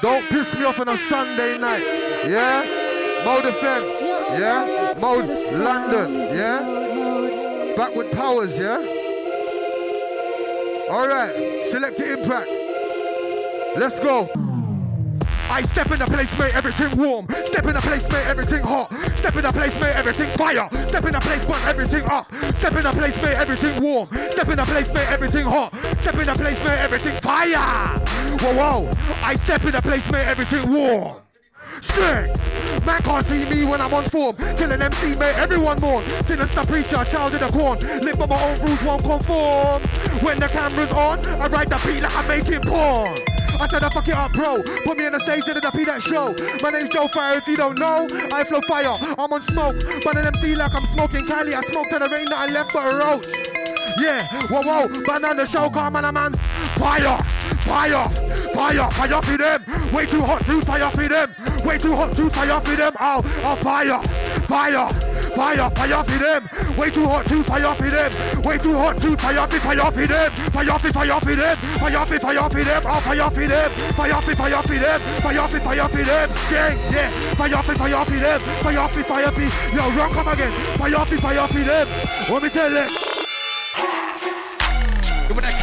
don't 0.00 0.24
piss 0.28 0.54
me 0.54 0.64
off 0.64 0.80
on 0.80 0.88
a 0.88 0.96
Sunday 0.96 1.58
night. 1.58 1.84
Yeah? 2.26 2.64
Mode 3.24 3.44
FM. 3.44 4.38
Yeah? 4.38 4.94
Mode 5.00 5.28
London. 5.52 6.14
Yeah? 6.34 7.74
Back 7.76 7.94
with 7.94 8.12
powers, 8.12 8.58
yeah? 8.58 9.03
Alright, 10.88 11.66
select 11.66 11.96
the 11.96 12.12
impact. 12.12 12.50
Let's 13.76 13.98
go. 14.00 14.30
I 15.48 15.62
step 15.62 15.90
in 15.90 15.98
the 15.98 16.06
place, 16.06 16.38
make 16.38 16.54
everything 16.54 16.96
warm. 16.98 17.26
Step 17.44 17.64
in 17.66 17.74
the 17.74 17.80
place, 17.80 18.02
make 18.10 18.26
everything 18.26 18.62
hot. 18.62 18.92
Step 19.16 19.36
in 19.36 19.42
the 19.42 19.52
place, 19.52 19.74
make 19.80 19.94
everything 19.94 20.36
fire. 20.36 20.68
Step 20.88 21.04
in 21.04 21.12
the 21.12 21.20
place, 21.20 21.46
burn 21.46 21.68
everything 21.68 22.04
up. 22.10 22.32
Step 22.56 22.74
in 22.74 22.82
the 22.82 22.92
place, 22.92 23.16
make 23.16 23.36
everything 23.36 23.82
warm. 23.82 24.08
Step 24.30 24.48
in 24.48 24.56
the 24.56 24.64
place, 24.64 24.92
make 24.92 25.10
everything 25.10 25.46
hot. 25.46 25.74
Step 26.00 26.14
in 26.16 26.26
the 26.26 26.34
place, 26.34 26.64
make 26.64 26.78
everything 26.78 27.20
fire. 27.20 27.98
Whoa, 28.40 28.54
whoa. 28.54 28.90
I 29.22 29.34
step 29.36 29.64
in 29.64 29.72
the 29.72 29.82
place, 29.82 30.10
make 30.10 30.26
everything 30.26 30.72
warm. 30.72 31.23
Straight. 31.80 32.34
Man 32.84 33.02
can't 33.02 33.26
see 33.26 33.48
me 33.48 33.64
when 33.64 33.80
I'm 33.80 33.92
on 33.94 34.04
form. 34.04 34.36
Killing 34.56 34.82
MC, 34.82 35.14
make 35.16 35.36
everyone 35.38 35.80
mourn. 35.80 36.04
Sinister 36.22 36.64
preacher, 36.64 37.04
child 37.04 37.34
in 37.34 37.40
the 37.40 37.48
corn. 37.48 37.78
Live 38.00 38.18
by 38.18 38.26
my 38.26 38.42
own 38.42 38.60
rules, 38.60 38.82
won't 38.82 39.02
conform. 39.02 39.82
When 40.22 40.38
the 40.38 40.48
camera's 40.48 40.90
on, 40.92 41.24
I 41.26 41.46
ride 41.48 41.68
the 41.68 41.80
beat 41.86 42.02
like 42.02 42.16
I'm 42.16 42.28
making 42.28 42.60
porn. 42.62 43.18
I 43.60 43.68
said 43.68 43.84
I 43.84 43.88
fuck 43.88 44.08
it 44.08 44.14
up, 44.14 44.32
bro. 44.32 44.62
Put 44.84 44.98
me 44.98 45.06
in 45.06 45.12
the 45.12 45.20
stage 45.20 45.46
in 45.46 45.54
the 45.54 45.70
P 45.70 45.84
that 45.84 46.02
show. 46.02 46.34
My 46.60 46.70
name's 46.70 46.90
Joe 46.90 47.08
Fire. 47.08 47.36
If 47.38 47.46
you 47.46 47.56
don't 47.56 47.78
know, 47.78 48.08
I 48.32 48.44
flow 48.44 48.60
fire. 48.62 48.96
I'm 49.16 49.32
on 49.32 49.42
smoke, 49.42 49.76
but 50.02 50.16
an 50.16 50.26
MC 50.26 50.56
like 50.56 50.74
I'm 50.74 50.84
smoking 50.86 51.26
Cali. 51.26 51.54
I 51.54 51.60
smoked 51.62 51.92
in 51.92 52.00
the 52.00 52.08
rain 52.08 52.26
that 52.26 52.38
I 52.38 52.46
left 52.50 52.72
but 52.72 52.92
a 52.92 52.96
roach. 52.96 53.26
Yeah, 53.96 54.26
whoa, 54.48 54.62
whoa, 54.62 55.02
banana 55.04 55.46
show, 55.46 55.70
come 55.70 55.94
on, 55.94 56.14
man. 56.14 56.34
Fire, 56.76 57.18
fire, 57.64 58.08
fire, 58.52 58.90
fire 58.90 59.22
for 59.22 59.36
them. 59.36 59.92
Way 59.92 60.06
too 60.06 60.22
hot 60.22 60.44
to 60.46 60.60
fire 60.62 60.90
for 60.90 61.08
them. 61.08 61.34
Way 61.64 61.78
too 61.78 61.96
hot 61.96 62.12
to 62.12 62.30
fire 62.30 62.60
for 62.60 62.76
them. 62.76 62.92
Oh, 63.00 63.20
oh, 63.44 63.56
fire, 63.56 64.02
fire, 64.46 64.88
fire, 65.34 65.70
fire 65.70 66.04
for 66.04 66.18
them. 66.18 66.48
Way 66.78 66.90
too 66.90 67.08
hot 67.08 67.26
to 67.26 67.42
fire 67.44 67.74
for 67.74 67.90
them. 67.90 68.42
Way 68.42 68.58
too 68.58 68.74
hot 68.74 68.98
to 68.98 69.16
fire 69.16 69.48
for 69.48 69.58
fire 69.58 69.92
for 69.92 70.06
them. 70.06 70.30
Fire 70.52 70.78
for 70.78 70.92
fire 70.92 71.20
for 71.20 71.34
them. 71.34 71.56
Fire 71.56 72.06
for 72.06 72.18
fire 72.18 72.50
for 72.50 72.64
them. 72.64 72.82
Oh, 72.86 73.00
fire 73.00 73.30
for 73.30 73.46
them. 73.46 73.70
Fire 73.70 74.22
for 74.22 74.34
fire 74.34 74.62
for 74.62 74.74
them. 74.74 75.00
Fire 75.00 75.48
for 75.48 75.60
fire 75.60 75.88
for 75.88 76.04
them. 76.04 76.28
Skank, 76.30 76.92
yeah. 76.92 77.10
Fire 77.34 77.62
for 77.62 77.74
fire 77.74 78.04
for 78.04 78.16
them. 78.16 78.40
Fire 78.40 78.88
for 78.88 79.04
fire 79.04 79.30
for. 79.32 79.76
Yo, 79.76 79.90
run, 79.96 80.10
come 80.12 80.28
again. 80.28 80.52
Fire 80.76 81.04
for 81.06 81.18
fire 81.18 81.48
for 81.48 81.60
them. 81.60 81.88
Let 82.30 82.42
me 82.42 82.48
tell 82.50 82.72
you. 82.72 83.13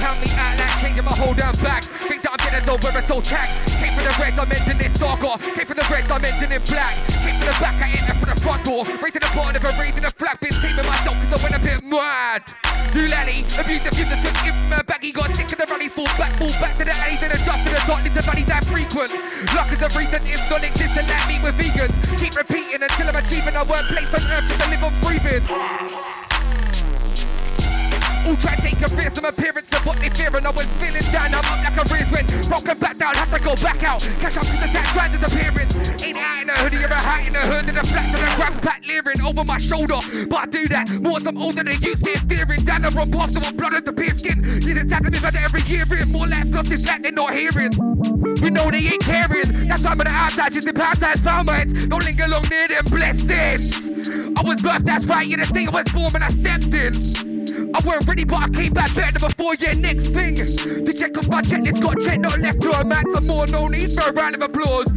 Count 0.01 0.17
me 0.17 0.33
out 0.33 0.57
like 0.57 0.81
changing 0.81 1.05
my 1.05 1.13
whole 1.13 1.37
damn 1.37 1.53
back. 1.61 1.85
Think 1.85 2.25
that 2.25 2.33
I'm 2.33 2.41
getting 2.41 2.65
nowhere 2.65 2.97
at 2.97 3.05
all 3.13 3.21
tack. 3.21 3.53
Came 3.77 3.93
from 3.93 4.01
the 4.01 4.15
red, 4.17 4.33
I'm 4.33 4.49
ending 4.49 4.81
this 4.81 4.97
saga. 4.97 5.37
Came 5.37 5.67
from 5.69 5.77
the 5.77 5.85
red, 5.93 6.09
I'm 6.09 6.25
ending 6.25 6.49
in 6.57 6.63
black. 6.65 6.97
Came 7.21 7.37
from 7.37 7.45
the 7.45 7.57
back, 7.61 7.77
I 7.77 7.93
enter 7.93 8.17
from 8.17 8.29
the 8.33 8.39
front 8.41 8.65
door. 8.65 8.81
Raising 8.81 9.21
the 9.21 9.29
bar, 9.37 9.53
never 9.53 9.69
raising 9.77 10.01
the 10.01 10.09
flag. 10.17 10.41
Been 10.41 10.57
saving 10.57 10.89
myself 10.89 11.13
cause 11.21 11.37
I 11.37 11.39
went 11.45 11.53
a 11.53 11.61
bit 11.61 11.85
mad. 11.85 12.41
Doolally, 12.89 13.45
abuse 13.61 13.85
the 13.85 13.93
future, 13.93 14.17
took 14.25 14.35
in 14.41 14.57
my 14.73 14.81
baggy, 14.81 15.13
got 15.13 15.29
sick 15.37 15.53
of 15.53 15.57
the 15.61 15.69
rally, 15.69 15.87
fall 15.87 16.09
back, 16.17 16.33
fall 16.35 16.51
back 16.57 16.73
to 16.75 16.83
the 16.83 16.91
alleys 16.91 17.21
and 17.21 17.31
adjust 17.37 17.61
to 17.61 17.71
the 17.71 17.81
darkness 17.85 18.17
of 18.17 18.25
valleys 18.25 18.49
that 18.49 18.65
frequent. 18.65 19.13
Luck 19.53 19.69
is 19.69 19.79
the 19.79 19.89
reason 19.93 20.19
it's 20.25 20.49
non-existent, 20.49 21.05
like 21.05 21.25
me 21.29 21.37
with 21.45 21.55
vegans. 21.61 21.93
Keep 22.17 22.41
repeating 22.41 22.81
until 22.81 23.05
I'm 23.05 23.21
achieving 23.21 23.53
a 23.53 23.63
workplace 23.69 24.09
on 24.17 24.25
earth 24.33 24.49
to 24.49 24.65
live 24.65 24.81
on 24.81 24.93
breathing. 25.05 25.45
All 28.28 28.36
try 28.38 28.55
to 28.55 28.61
take 28.61 28.82
a 28.82 28.88
risk 28.95 29.15
some 29.15 29.26
appearance 29.26 29.74
of 29.74 29.86
what 29.86 29.97
they 29.97 30.09
fear? 30.09 30.30
And 30.36 30.45
I 30.45 30.51
was 30.51 30.67
feeling 30.78 31.01
down, 31.11 31.34
I'm 31.34 31.41
up 31.41 31.59
like 31.65 31.78
a 31.78 31.86
rear 31.89 32.05
Broken 32.47 32.78
back 32.78 32.97
down, 32.97 33.15
have 33.15 33.34
to 33.34 33.39
go 33.39 33.55
back 33.55 33.84
out. 33.84 34.01
Catch 34.22 34.38
up 34.38 34.45
to 34.45 34.57
the 34.61 34.69
tax 34.69 34.93
grand 34.93 35.13
disappearance 35.13 35.74
Ain't 36.03 36.17
out 36.17 36.41
in 36.43 36.49
a 36.49 36.57
hoodie 36.61 36.84
or 36.84 36.88
a 36.88 37.01
hat 37.01 37.28
in 37.28 37.36
a 37.36 37.39
hood 37.39 37.67
and 37.67 37.78
a 37.78 37.86
flat 37.88 38.05
and 38.05 38.22
a 38.22 38.36
grab 38.36 38.61
pack 38.61 38.84
leering 38.86 39.22
over 39.22 39.43
my 39.43 39.57
shoulder. 39.57 39.97
But 40.30 40.39
I 40.39 40.45
do 40.45 40.67
that 40.69 40.89
more 41.01 41.17
as 41.17 41.26
I'm 41.26 41.38
older 41.38 41.63
than 41.63 41.82
you 41.82 41.95
see 41.95 42.15
steering 42.15 42.63
down 42.63 42.84
the 42.84 42.91
path 42.91 43.34
to 43.34 43.49
a 43.49 43.53
blood 43.53 43.74
of 43.74 43.86
the 43.86 43.93
pure 43.93 44.17
skin. 44.17 44.43
You 44.61 44.74
just 44.76 44.91
have 44.91 45.03
to 45.03 45.39
every 45.39 45.61
year 45.63 45.86
in 45.97 46.11
More 46.11 46.28
life 46.28 46.45
lost 46.49 46.72
is 46.72 46.86
like 46.86 47.01
they're 47.01 47.11
not 47.11 47.34
hearing. 47.34 47.72
We 48.41 48.49
know 48.49 48.69
they 48.69 48.86
ain't 48.86 49.01
caring. 49.01 49.67
That's 49.67 49.82
why 49.84 49.91
I'm 49.91 49.99
on 49.99 50.05
the 50.05 50.11
outside 50.11 50.53
just 50.53 50.67
in 50.67 50.78
my 50.78 50.86
heads 50.86 51.88
Don't 51.88 52.03
linger 52.03 52.28
long 52.28 52.45
near 52.49 52.67
them 52.67 52.86
blessings. 52.86 53.74
I 54.38 54.41
was 54.43 54.61
birthed, 54.61 54.86
that's 54.86 55.05
right, 55.05 55.28
yeah, 55.28 55.38
the 55.38 55.45
thing 55.45 55.69
I 55.69 55.72
was 55.72 55.91
born 55.91 56.13
when 56.13 56.24
I 56.24 56.30
stepped 56.30 56.74
in 56.74 57.30
I 57.73 57.81
weren't 57.85 58.07
ready, 58.07 58.23
but 58.23 58.41
I 58.43 58.49
came 58.49 58.73
back 58.73 58.93
better 58.95 59.19
before. 59.19 59.55
Yeah, 59.55 59.73
next 59.73 60.07
thing. 60.07 60.35
The 60.35 60.95
check 60.97 61.17
of 61.17 61.29
my 61.29 61.41
checklist 61.41 61.81
got 61.81 61.99
checked, 62.01 62.21
not 62.21 62.39
left 62.39 62.61
to 62.61 62.71
a 62.71 62.83
man. 62.83 63.03
Some 63.13 63.27
more, 63.27 63.47
no 63.47 63.67
need 63.67 63.91
for 63.91 64.09
a 64.09 64.13
round 64.13 64.35
of 64.35 64.41
applause. 64.41 64.87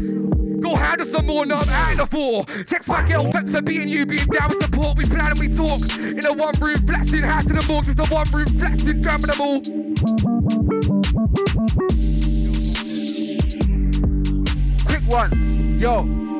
Go 0.61 0.77
handle 0.77 1.07
some 1.07 1.27
more, 1.27 1.45
now 1.45 1.59
I'm 1.59 1.69
out 1.69 2.01
of 2.01 2.11
four. 2.11 2.45
Text 2.67 2.89
my 2.89 3.03
girl, 3.07 3.31
thanks 3.31 3.51
for 3.51 3.61
being 3.61 3.89
you, 3.89 4.07
being 4.07 4.27
down 4.27 4.49
with 4.49 4.63
support. 4.63 4.97
We 4.97 5.05
plan 5.05 5.33
and 5.33 5.39
we 5.39 5.49
talk. 5.49 5.81
In 5.99 6.25
a 6.25 6.33
one 6.33 6.55
room, 6.61 6.87
flat, 6.87 7.13
in 7.13 7.23
house 7.23 7.45
in 7.45 7.57
the 7.57 7.65
morgue. 7.69 7.85
Just 7.85 7.99
a 7.99 8.05
one 8.05 8.31
room, 8.31 8.47
flat, 8.47 8.81
in 8.81 9.03
drumming 9.03 9.27
them 9.27 9.41
all. 9.41 9.61
Quick 14.87 15.07
ones, 15.09 15.37
yo. 15.81 16.34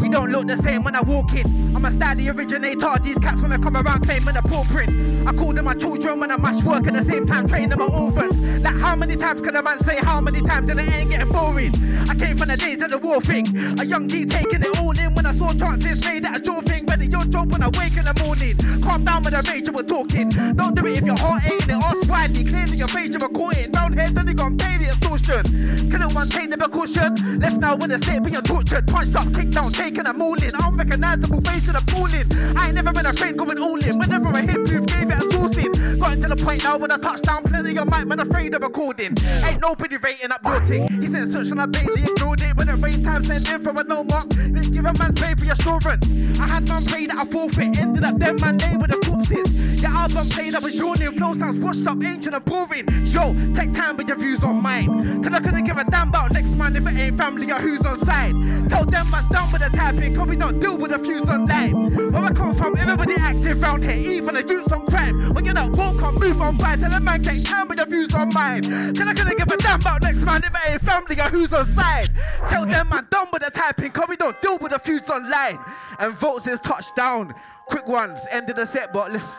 We 0.00 0.08
don't 0.08 0.30
look 0.30 0.46
the 0.46 0.56
same 0.56 0.82
when 0.82 0.94
I 0.94 1.00
walk 1.00 1.32
in. 1.34 1.46
I'm 1.74 1.84
a 1.84 1.90
style 1.90 2.16
the 2.16 2.30
originator. 2.30 2.96
These 3.02 3.18
cats 3.18 3.40
when 3.40 3.52
I 3.52 3.58
come 3.58 3.76
around 3.76 4.02
claiming 4.02 4.36
a 4.36 4.42
paw 4.42 4.64
print. 4.64 4.90
I 5.26 5.32
call 5.32 5.52
them 5.52 5.64
my 5.64 5.74
children 5.74 6.20
when 6.20 6.30
I 6.30 6.36
mash 6.36 6.62
work 6.62 6.86
at 6.86 6.94
the 6.94 7.04
same 7.04 7.26
time, 7.26 7.48
train 7.48 7.70
them 7.70 7.78
my 7.78 7.86
orphans. 7.86 8.38
Like 8.62 8.76
how 8.76 8.96
many 8.96 9.16
times 9.16 9.40
can 9.40 9.56
a 9.56 9.62
man 9.62 9.82
say 9.84 9.96
how 9.96 10.20
many 10.20 10.40
times 10.40 10.70
and 10.70 10.80
it 10.80 10.92
ain't 10.92 11.10
getting 11.10 11.28
boring? 11.30 11.74
I 12.08 12.14
came 12.14 12.36
from 12.36 12.48
the 12.48 12.56
days 12.56 12.82
of 12.82 12.90
the 12.90 12.98
war 12.98 13.20
thing. 13.20 13.46
A 13.80 13.84
young 13.84 14.08
G 14.08 14.26
taking 14.26 14.62
it 14.62 14.78
all 14.78 14.83
when 15.24 15.34
I 15.34 15.38
saw 15.38 15.52
chances 15.54 16.04
made 16.04 16.24
that 16.24 16.40
a 16.40 16.44
sure 16.44 16.62
thing. 16.62 16.84
Ready 16.86 17.06
your 17.06 17.24
job 17.24 17.50
when 17.52 17.62
I 17.62 17.68
wake 17.78 17.96
in 17.96 18.04
the 18.04 18.14
morning. 18.22 18.56
Calm 18.82 19.04
down 19.04 19.22
with 19.22 19.32
the 19.32 19.42
rage 19.50 19.68
we're 19.70 19.82
talking. 19.82 20.28
Don't 20.28 20.74
do 20.74 20.86
it 20.86 20.98
if 20.98 21.04
your 21.04 21.18
heart 21.18 21.44
ain't 21.44 21.62
it. 21.62 21.70
Ask 21.70 22.08
widely. 22.08 22.44
Clearly 22.44 22.76
your 22.76 22.88
rage 22.88 23.14
you're 23.14 23.52
in. 23.56 23.72
Round 23.72 23.94
here, 23.98 24.10
then 24.10 24.28
you 24.28 24.34
gon' 24.34 24.58
pay 24.58 24.76
the 24.76 24.88
extortion. 24.92 25.64
No 26.04 26.08
one 26.12 26.28
the 26.28 26.58
precaution? 26.58 27.40
Left 27.40 27.56
now 27.56 27.76
with 27.76 27.90
a 27.92 27.98
state 27.98 28.22
being 28.22 28.42
tortured. 28.42 28.86
Punched 28.86 29.16
up, 29.16 29.32
kicked 29.32 29.52
down, 29.52 29.72
taking 29.72 30.06
a 30.06 30.12
mauling. 30.12 30.52
Unrecognizable 30.52 31.40
face 31.40 31.66
of 31.68 31.74
the 31.74 31.84
pooling. 31.88 32.28
I 32.56 32.66
ain't 32.66 32.74
never 32.74 32.92
been 32.92 33.06
afraid 33.06 33.38
going 33.38 33.58
all 33.58 33.82
in. 33.82 33.98
Whenever 33.98 34.28
I 34.28 34.42
hit 34.42 34.66
proof, 34.66 34.84
gave 34.84 35.08
it 35.08 35.16
a 35.16 35.26
sourcing. 35.32 35.72
Got 35.98 36.12
into 36.14 36.28
the 36.28 36.36
point 36.36 36.64
now 36.64 36.76
when 36.76 36.90
I 36.90 36.98
touchdown, 36.98 37.44
plenty 37.44 37.78
of 37.78 37.88
mic, 37.88 38.06
man 38.06 38.20
afraid 38.20 38.54
of 38.54 38.62
recording. 38.62 39.14
Ain't 39.44 39.60
nobody 39.60 39.96
rating 39.96 40.32
up 40.32 40.42
your 40.44 40.66
thing. 40.66 40.88
He 40.88 41.06
sent 41.06 41.30
search 41.30 41.52
on 41.52 41.60
a 41.60 41.66
Bailey, 41.66 42.02
ignored 42.02 42.40
it. 42.40 42.56
When 42.56 42.68
it 42.68 42.74
race 42.74 42.98
time, 42.98 43.22
sent 43.24 43.50
in 43.50 43.62
from 43.62 43.78
a 43.78 43.84
no 43.84 44.02
mark. 44.04 44.28
Then 44.30 44.54
give 44.54 44.84
a 44.84 44.92
man 44.98 45.12
baby 45.14 45.50
assurance. 45.50 46.04
I 46.38 46.46
had 46.46 46.68
man 46.68 46.84
pray 46.84 47.06
that 47.06 47.16
I 47.16 47.24
forfeit. 47.26 47.78
Ended 47.78 48.04
up 48.04 48.18
them 48.18 48.36
man 48.40 48.56
name 48.56 48.80
with 48.80 48.90
the 48.90 48.98
corpses. 49.26 49.82
Your 49.82 49.90
album 49.90 50.28
played, 50.28 50.54
I 50.54 50.58
was 50.58 50.74
yawning. 50.74 51.16
Flow 51.16 51.34
sounds 51.34 51.58
washed 51.58 51.86
up, 51.86 52.02
ancient 52.02 52.34
and 52.34 52.44
boring. 52.44 52.86
Yo, 53.06 53.34
take 53.54 53.72
time 53.74 53.96
with 53.96 54.08
your 54.08 54.16
views 54.16 54.42
on 54.42 54.62
mine. 54.62 55.22
Cause 55.22 55.32
I 55.32 55.40
couldn't 55.40 55.64
give 55.64 55.76
a 55.76 55.84
damn 55.84 56.08
about 56.08 56.32
next 56.32 56.48
man 56.48 56.76
if 56.76 56.86
it 56.86 56.96
ain't 56.96 57.18
family 57.18 57.50
or 57.50 57.56
who's 57.56 57.80
on 57.80 57.98
side. 58.04 58.34
Tell 58.70 58.84
them 58.84 59.10
man 59.10 59.28
done 59.30 59.52
with 59.52 59.62
the 59.62 59.76
typing, 59.76 60.14
cause 60.14 60.28
we 60.28 60.36
don't 60.36 60.60
deal 60.60 60.76
with 60.76 60.90
the 60.90 60.98
fuse 60.98 61.28
online. 61.28 62.12
Where 62.12 62.24
I 62.24 62.32
come 62.32 62.54
from, 62.54 62.76
everybody 62.76 63.14
active 63.14 63.60
round 63.60 63.84
here, 63.84 64.12
even 64.12 64.34
the 64.34 64.42
youths 64.46 64.72
on 64.72 64.86
crime. 64.86 65.34
When 65.34 65.44
you're 65.44 65.54
not 65.54 65.76
woke 65.76 66.02
on, 66.02 66.14
move 66.16 66.40
on 66.40 66.56
by. 66.56 66.76
Tell 66.76 66.92
a 66.92 67.00
man 67.00 67.22
take 67.22 67.44
time 67.44 67.68
with 67.68 67.78
your 67.78 67.86
views 67.86 68.14
on 68.14 68.32
mine. 68.32 68.62
Cause 68.94 69.06
I 69.06 69.14
couldn't 69.14 69.38
give 69.38 69.50
a 69.50 69.56
damn 69.56 69.80
about 69.80 70.02
next 70.02 70.18
man 70.18 70.42
if 70.44 70.50
it 70.50 70.70
ain't 70.70 70.82
family 70.82 71.20
or 71.20 71.28
who's 71.28 71.52
on 71.52 71.68
side. 71.74 72.10
Tell 72.48 72.66
them 72.66 72.88
man 72.88 73.06
done 73.10 73.28
with 73.32 73.42
the 73.42 73.50
typing, 73.50 73.90
cause 73.90 74.06
we 74.08 74.16
don't 74.16 74.40
deal 74.40 74.58
with 74.58 74.72
the 74.72 74.78
feuds 74.78 75.10
online. 75.10 75.58
And 75.98 76.14
votes 76.14 76.46
is 76.46 76.60
touchdown. 76.60 77.34
Quick 77.66 77.86
ones, 77.86 78.20
end 78.30 78.50
of 78.50 78.56
the 78.56 78.66
set, 78.66 78.92
but 78.92 79.12
let's 79.12 79.36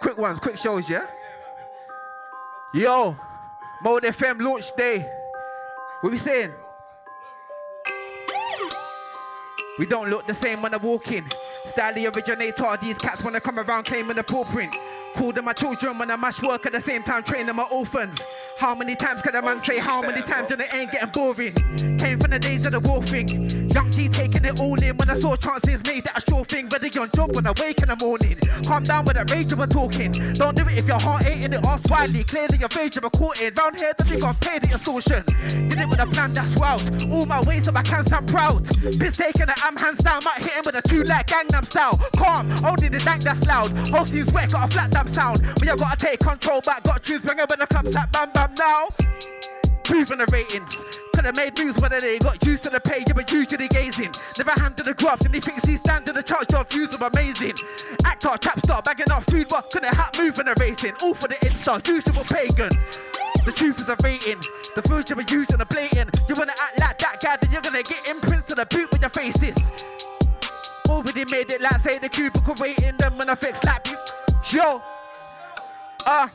quick 0.00 0.18
ones, 0.18 0.40
quick 0.40 0.58
shows, 0.58 0.88
yeah? 0.88 1.06
Yo, 2.74 3.16
Mode 3.82 4.04
FM 4.04 4.40
launch 4.40 4.74
day. 4.76 5.10
What 6.00 6.10
we 6.10 6.18
saying? 6.18 6.52
We 9.78 9.86
don't 9.86 10.08
look 10.08 10.24
the 10.26 10.34
same 10.34 10.62
when 10.62 10.72
I 10.72 10.78
walk 10.78 11.10
in. 11.12 11.24
Style 11.66 12.06
originator, 12.06 12.76
these 12.80 12.98
cats 12.98 13.22
wanna 13.22 13.40
come 13.40 13.58
around 13.58 13.84
claiming 13.84 14.16
the 14.16 14.22
paw 14.22 14.44
print. 14.44 14.74
Call 15.16 15.32
them 15.32 15.46
my 15.46 15.54
children 15.54 15.96
when 15.96 16.10
I 16.10 16.16
mash 16.16 16.42
work 16.42 16.66
at 16.66 16.72
the 16.72 16.80
same 16.80 17.02
time, 17.02 17.22
training 17.22 17.56
my 17.56 17.66
orphans. 17.72 18.20
How 18.58 18.74
many 18.74 18.94
times 18.94 19.22
can 19.22 19.34
a 19.34 19.42
man 19.42 19.62
say 19.64 19.78
how 19.78 20.02
many 20.02 20.22
times 20.22 20.50
and 20.50 20.60
it 20.60 20.74
ain't 20.74 20.92
getting 20.92 21.10
boring? 21.10 21.54
Came 21.98 22.18
from 22.20 22.30
the 22.30 22.38
days 22.38 22.64
of 22.66 22.72
the 22.72 22.80
war 22.80 23.02
thing. 23.02 23.48
Young 23.70 23.90
G 23.90 24.08
taking 24.08 24.44
it 24.44 24.60
all 24.60 24.80
in 24.82 24.96
when 24.96 25.10
I 25.10 25.18
saw 25.18 25.36
chances 25.36 25.82
made 25.84 26.04
that 26.04 26.18
a 26.18 26.30
sure 26.30 26.44
thing. 26.44 26.68
Ready 26.68 26.90
on 26.98 27.10
job 27.14 27.34
when 27.34 27.46
I 27.46 27.52
wake 27.60 27.80
in 27.80 27.88
the 27.88 27.96
morning. 27.96 28.38
Calm 28.66 28.82
down 28.82 29.04
with 29.04 29.16
that 29.16 29.30
rage 29.30 29.52
we're 29.54 29.66
talking. 29.66 30.12
Don't 30.12 30.56
do 30.56 30.62
it 30.68 30.78
if 30.78 30.86
your 30.86 31.00
heart 31.00 31.26
ain't 31.26 31.44
in 31.44 31.52
it, 31.52 31.66
ask 31.66 31.88
widely. 31.90 32.22
Clearly 32.24 32.58
your 32.58 32.68
we're 32.76 33.10
caught 33.10 33.40
in. 33.40 33.54
Round 33.54 33.78
here, 33.78 33.92
then 33.96 34.08
we 34.08 34.20
gon' 34.20 34.36
pay 34.36 34.58
the 34.58 34.68
extortion. 34.68 35.24
Did 35.68 35.78
it 35.78 35.88
with 35.88 36.00
a 36.00 36.06
plan 36.06 36.32
that's 36.32 36.54
wild. 36.56 36.82
All 37.12 37.26
my 37.26 37.40
ways 37.42 37.64
so 37.64 37.72
I 37.74 37.82
can 37.82 38.06
stand 38.06 38.28
proud. 38.28 38.64
Piss 38.98 39.16
taking 39.16 39.48
it, 39.48 39.64
I'm 39.64 39.76
hands 39.76 39.98
down. 39.98 40.24
Might 40.24 40.44
hit 40.44 40.52
him 40.52 40.62
with 40.64 40.76
a 40.76 40.82
two 40.82 41.04
like 41.04 41.26
Gangnam 41.26 41.66
style. 41.66 41.98
Calm, 42.16 42.50
only 42.64 42.88
the 42.88 42.98
dank 42.98 43.22
that's 43.22 43.44
loud. 43.46 43.70
Hostie's 43.88 44.32
wet, 44.32 44.52
got 44.52 44.68
a 44.68 44.72
flat 44.72 44.90
But 45.14 45.64
you 45.64 45.76
gotta 45.76 45.96
take 45.96 46.20
control 46.20 46.60
back. 46.60 46.82
Got 46.82 47.02
choose 47.02 47.20
bring 47.20 47.38
it 47.38 47.48
when 47.48 47.58
the 47.58 47.66
club's 47.66 47.94
like 47.94 48.10
bam 48.12 48.30
bam 48.32 48.54
now. 48.58 48.88
Proving 49.84 50.18
the 50.18 50.26
ratings. 50.32 50.76
Could've 51.14 51.36
made 51.36 51.58
moves 51.58 51.80
when 51.80 51.92
they 51.92 52.18
got 52.18 52.44
used 52.44 52.64
to 52.64 52.70
the 52.70 52.80
pay, 52.80 53.02
you 53.08 53.14
were 53.14 53.24
usually 53.30 53.68
gazing. 53.68 54.12
Never 54.36 54.52
handed 54.60 54.84
the 54.84 54.92
graft, 54.92 55.24
and 55.24 55.34
he 55.34 55.40
thinks 55.40 55.64
he's 55.64 55.78
standing 55.78 56.14
the 56.14 56.22
charge, 56.22 56.52
your 56.52 56.64
views 56.64 56.94
are 56.94 57.08
amazing. 57.08 57.54
Actor, 58.04 58.36
trap 58.38 58.58
star, 58.60 58.82
bagging 58.82 59.10
off 59.10 59.24
food, 59.30 59.46
but 59.48 59.70
couldn't 59.70 59.94
hat 59.94 60.18
moving 60.18 60.46
and 60.46 60.60
racing. 60.60 60.92
All 61.02 61.14
for 61.14 61.28
the 61.28 61.36
Insta, 61.36 61.80
usual 61.88 62.24
pagan. 62.24 62.68
The 63.46 63.52
truth 63.52 63.80
is 63.80 63.88
a 63.88 63.96
rating. 64.04 64.40
The 64.74 64.82
foods 64.82 65.08
you 65.08 65.16
were 65.16 65.24
using 65.26 65.60
are 65.60 65.64
blatant. 65.64 66.20
You 66.28 66.34
wanna 66.36 66.52
act 66.52 66.80
like 66.80 66.98
that 66.98 67.20
guy, 67.22 67.38
then 67.40 67.52
you're 67.52 67.62
gonna 67.62 67.82
get 67.82 68.08
imprints 68.08 68.48
to 68.48 68.54
the 68.54 68.66
boot 68.66 68.90
with 68.92 69.00
your 69.00 69.10
faces. 69.10 69.56
Already 70.88 71.24
made 71.30 71.50
it 71.50 71.62
like 71.62 71.80
say 71.80 71.98
the 71.98 72.08
cubicle 72.08 72.56
waiting, 72.60 72.94
then 72.98 73.16
when 73.16 73.30
I 73.30 73.36
fix 73.36 73.60
slap 73.60 73.86
you. 73.86 73.96
Yo, 74.48 74.80
uh, 76.06 76.28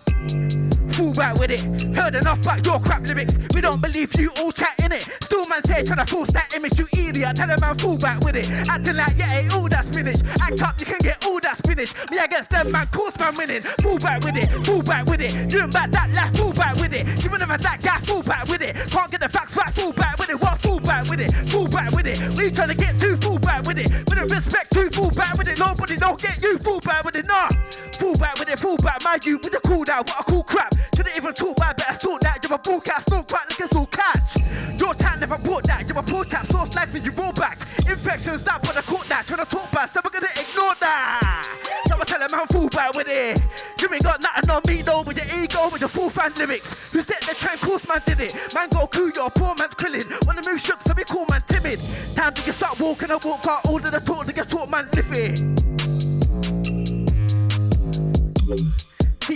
fool 1.02 1.14
back 1.14 1.40
with 1.40 1.50
it. 1.50 1.62
Heard 1.96 2.16
enough 2.16 2.40
about 2.42 2.66
your 2.66 2.80
crap 2.80 3.02
lyrics. 3.08 3.34
We 3.54 3.62
don't 3.62 3.82
believe 3.82 4.14
you 4.20 4.30
all 4.40 4.52
chat 4.52 4.80
in 4.84 4.92
it. 4.92 5.04
Still 5.24 5.48
man 5.48 5.64
say 5.64 5.84
tryna 5.84 6.08
force 6.08 6.32
that 6.32 6.54
image, 6.56 6.78
you 6.78 6.88
idiot. 6.94 7.36
Tell 7.36 7.50
a 7.50 7.60
man 7.60 7.78
fool 7.78 7.98
back 7.98 8.24
with 8.24 8.36
it. 8.36 8.48
Acting 8.70 8.98
like 8.98 9.18
yeah, 9.18 9.40
ain't 9.40 9.54
all 9.54 9.68
that 9.68 9.86
spinach. 9.86 10.22
Act 10.40 10.62
up, 10.62 10.80
you 10.80 10.86
can 10.86 11.00
get 11.00 11.26
all 11.26 11.40
that 11.40 11.58
spinach. 11.58 11.94
Me 12.12 12.20
against 12.20 12.50
them 12.52 12.72
man, 12.72 12.88
course 12.88 13.18
man 13.18 13.36
winning. 13.36 13.64
Fool 13.82 13.98
back 13.98 14.24
with 14.24 14.38
it, 14.38 14.48
fool 14.66 14.84
back 14.84 15.06
with 15.08 15.22
it. 15.22 15.34
You 15.52 15.68
back 15.68 15.92
that 15.92 16.12
life, 16.14 16.36
fool 16.38 16.54
back 16.54 16.76
with 16.76 16.94
it. 16.94 17.06
You 17.24 17.30
never 17.38 17.58
that 17.58 17.82
guy, 17.82 18.00
fool 18.02 18.22
back 18.22 18.48
with 18.48 18.62
it. 18.62 18.76
Can't 18.92 19.10
get 19.10 19.22
the 19.22 19.30
facts 19.30 19.56
right, 19.56 19.74
fool 19.74 19.94
back 19.94 20.20
with 20.20 20.30
it. 20.30 20.40
What 20.40 20.62
fool 20.62 20.80
back 20.80 21.10
with 21.10 21.20
it? 21.20 21.32
Fool 21.50 21.68
back 21.68 21.92
with 21.92 22.06
it. 22.06 22.20
We 22.38 22.52
tryna 22.52 22.78
get 22.78 23.00
too 23.00 23.18
fool 23.18 23.40
back 23.40 23.66
with 23.66 23.80
it. 23.80 23.90
With 24.08 24.20
the 24.20 24.28
respect 24.30 24.72
to 24.74 24.90
fool 24.92 25.10
back 25.12 25.36
with 25.38 25.48
it. 25.48 25.58
Nobody 25.58 25.98
don't 25.98 26.22
get 26.22 26.42
you 26.44 26.60
fool 26.60 26.80
back 26.80 27.04
with 27.04 27.16
it. 27.16 27.26
Nah, 27.26 27.50
fool 27.98 28.16
back 28.16 28.38
with 28.38 28.50
it, 28.50 28.60
fool 28.60 28.78
back. 28.78 29.04
Mind 29.04 29.26
you, 29.26 29.40
with 29.42 29.52
the 29.52 29.62
cool 29.66 29.84
down, 29.84 30.04
what 30.06 30.20
a 30.20 30.24
cool 30.24 30.44
crap. 30.44 30.74
Shouldn't 30.96 31.18
even 31.18 31.34
talk 31.34 31.58
about 31.58 31.78
better 31.78 32.00
sort 32.00 32.22
that. 32.22 32.40
You're 32.44 32.54
a 32.54 32.58
bull 32.58 32.82
cat, 32.82 33.08
smoke 33.08 33.28
crack 33.28 33.50
like 33.50 33.60
it's 33.60 33.72
catch. 33.92 34.80
Your 34.80 34.94
time 34.94 35.20
never 35.20 35.38
bought 35.38 35.64
that. 35.66 35.88
You're 35.88 35.98
a 35.98 36.04
pull 36.04 36.26
tap, 36.26 36.48
sauce 36.52 36.76
legs 36.76 36.96
and 36.96 37.06
you 37.06 37.12
roll 37.12 37.32
back. 37.34 37.60
Infections, 37.88 38.42
that 38.44 38.62
but 38.64 38.78
I 38.78 38.82
caught 38.82 39.08
that. 39.10 39.26
Tryna 39.26 39.48
talk 39.48 39.72
back, 39.72 39.94
so 39.94 40.02
we're 40.04 40.10
gonna 40.10 40.28
ignore 40.32 40.76
that. 40.80 41.48
So 41.88 41.96
I 42.00 42.04
tell 42.04 42.22
him 42.22 42.30
I'm 42.34 42.48
fool 42.48 42.70
back 42.70 42.96
with 42.96 43.08
it. 43.08 43.40
You 43.80 43.94
ain't 43.94 44.04
got 44.04 44.22
nothing 44.22 44.50
on 44.50 44.62
me 44.68 44.82
though 44.82 45.04
with 45.04 45.18
your 45.18 45.28
ego, 45.42 45.70
with 45.70 45.82
your 45.82 45.90
full 45.90 46.10
fan 46.10 46.34
lyrics. 46.36 46.68
Who 46.92 47.02
set 47.02 47.22
the 47.22 47.36
trend, 47.36 47.62
course 47.62 47.88
man 47.88 48.02
did 48.06 48.22
it. 48.22 48.36
Man 48.54 48.70
go 48.70 48.88
cool, 48.88 49.12
you're 49.14 49.28
a 49.28 49.30
poor 49.30 49.56
man's 49.56 49.76
krillin. 49.76 50.06
When 50.26 50.36
the 50.36 50.44
move 50.50 50.62
shook, 50.62 50.82
so 50.82 50.94
we 50.96 51.04
cool 51.04 51.26
man 51.30 51.44
timid. 51.48 51.80
Time 52.16 52.34
to 52.34 52.42
get 52.44 52.56
start 52.56 52.80
walking, 52.80 53.12
I 53.12 53.18
walk 53.24 53.46
out. 53.48 53.66
All 53.68 53.78
of 53.78 53.92
the 53.92 54.00
talk, 54.00 54.26
to 54.26 54.34
get 54.34 54.50
talk 54.50 54.70
man 54.70 54.90
live 54.94 55.12
it. 55.12 55.42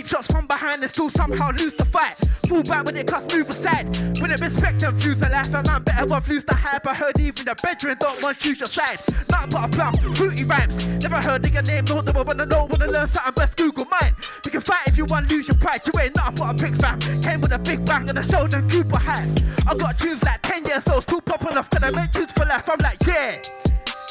Shots 0.06 0.28
from 0.30 0.46
behind 0.46 0.82
and 0.82 0.92
still 0.92 1.10
somehow 1.10 1.50
lose 1.50 1.74
the 1.74 1.84
fight. 1.86 2.14
Fall 2.48 2.62
back 2.62 2.86
when 2.86 2.96
it 2.96 3.08
cuts 3.08 3.34
move 3.34 3.48
aside. 3.48 3.88
With 4.20 4.30
it 4.30 4.40
respect 4.40 4.84
and 4.84 4.96
views 4.96 5.18
the 5.18 5.28
life, 5.28 5.48
a 5.48 5.64
man 5.64 5.82
better 5.82 6.14
off 6.14 6.28
lose 6.28 6.44
the 6.44 6.54
hype. 6.54 6.86
I 6.86 6.94
heard 6.94 7.18
even 7.18 7.44
the 7.44 7.56
bedroom 7.60 7.96
don't 7.98 8.22
want 8.22 8.38
to 8.38 8.44
choose 8.48 8.60
your 8.60 8.68
side. 8.68 9.00
Nothing 9.28 9.50
but 9.50 9.64
a 9.64 9.68
plum, 9.68 10.14
fruity 10.14 10.44
rhymes. 10.44 10.86
Never 11.02 11.16
heard 11.16 11.44
of 11.44 11.52
your 11.52 11.62
name, 11.62 11.86
no, 11.86 12.00
never 12.02 12.22
wanna 12.22 12.46
know, 12.46 12.68
wanna 12.70 12.86
learn 12.86 13.08
something, 13.08 13.34
best 13.34 13.56
Google 13.56 13.86
mine. 13.86 14.12
We 14.44 14.52
can 14.52 14.60
fight 14.60 14.86
if 14.86 14.96
you 14.96 15.06
want, 15.06 15.28
lose 15.28 15.48
your 15.48 15.56
pride. 15.58 15.80
You 15.84 16.00
ain't 16.00 16.14
nothing 16.14 16.36
but 16.36 16.50
a 16.50 16.64
big 16.64 16.80
fam. 16.80 17.00
Came 17.20 17.40
with 17.40 17.50
a 17.50 17.58
big 17.58 17.84
bang 17.84 18.08
and 18.08 18.18
a 18.18 18.22
shoulder 18.22 18.62
Cooper 18.70 18.98
hat. 18.98 19.26
I 19.66 19.74
got 19.74 19.98
tunes 19.98 20.22
like 20.22 20.40
10 20.42 20.66
years 20.66 20.86
old, 20.86 21.02
still 21.02 21.20
popping 21.20 21.56
off, 21.58 21.68
gonna 21.70 21.90
make 21.90 22.12
tunes 22.12 22.30
for 22.30 22.44
life. 22.44 22.68
I'm 22.68 22.78
like, 22.78 23.04
yeah. 23.08 23.42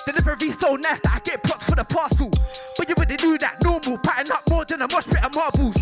Delivery 0.06 0.51
so 0.51 0.76
nice 0.76 0.99
that 1.01 1.16
I 1.16 1.20
get 1.20 1.41
props 1.41 1.66
for 1.66 1.76
the 1.76 1.84
parcel. 1.84 2.30
But 2.78 2.88
you 2.88 2.95
already 2.95 3.18
knew 3.26 3.38
that 3.39 3.64
normal, 3.64 3.97
pattern 3.97 4.32
up 4.32 4.47
more 4.49 4.64
than 4.64 4.82
a 4.84 4.88
mosh 4.91 5.08
pit 5.08 5.24
of 5.24 5.34
marbles. 5.34 5.78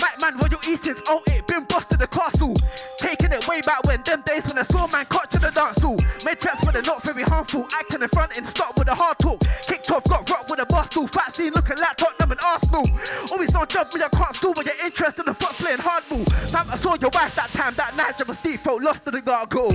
Mike 0.00 0.20
man, 0.20 0.38
Royal 0.38 0.62
Eastons, 0.66 1.02
oh 1.08 1.22
it 1.26 1.46
been 1.48 1.64
busted 1.64 1.98
the 1.98 2.06
castle. 2.06 2.54
Taking 2.98 3.32
it 3.32 3.46
way 3.48 3.60
back 3.62 3.82
when 3.84 4.02
them 4.02 4.22
days 4.26 4.44
when 4.46 4.58
I 4.58 4.62
saw 4.62 4.86
man 4.88 5.06
caught 5.06 5.30
to 5.32 5.38
the 5.38 5.50
dance 5.50 5.80
hall. 5.82 5.96
Made 6.24 6.38
traps 6.38 6.64
but 6.64 6.74
they're 6.74 6.82
not 6.82 7.02
very 7.04 7.22
harmful. 7.22 7.66
Acting 7.74 8.02
in 8.02 8.08
front 8.08 8.36
and 8.36 8.46
stop 8.46 8.78
with 8.78 8.88
a 8.88 8.94
hard 8.94 9.18
talk. 9.18 9.40
Kicked 9.62 9.90
off, 9.90 10.04
got 10.04 10.28
rock 10.30 10.48
with 10.48 10.60
a 10.60 10.66
bustle. 10.66 11.08
Fat 11.08 11.34
scene 11.34 11.52
looking 11.52 11.78
like 11.78 11.96
Tottenham 11.96 12.30
and 12.30 12.40
Arsenal. 12.46 12.86
Always 13.30 13.54
on 13.54 13.66
job, 13.66 13.88
but 13.90 14.02
I 14.02 14.08
can't 14.08 14.36
stall 14.36 14.54
when 14.54 14.66
you're 14.66 14.86
interested 14.86 15.20
in 15.20 15.26
the 15.26 15.34
foot 15.34 15.54
playing 15.58 15.78
hardball. 15.78 16.30
Fam, 16.50 16.70
I 16.70 16.76
saw 16.76 16.94
your 16.94 17.10
wife 17.12 17.34
that 17.34 17.50
time, 17.50 17.74
that 17.74 17.96
night, 17.96 18.14
she 18.18 18.24
was 18.24 18.40
default, 18.40 18.82
lost 18.82 19.04
to 19.04 19.10
the 19.10 19.20
gargle. 19.20 19.70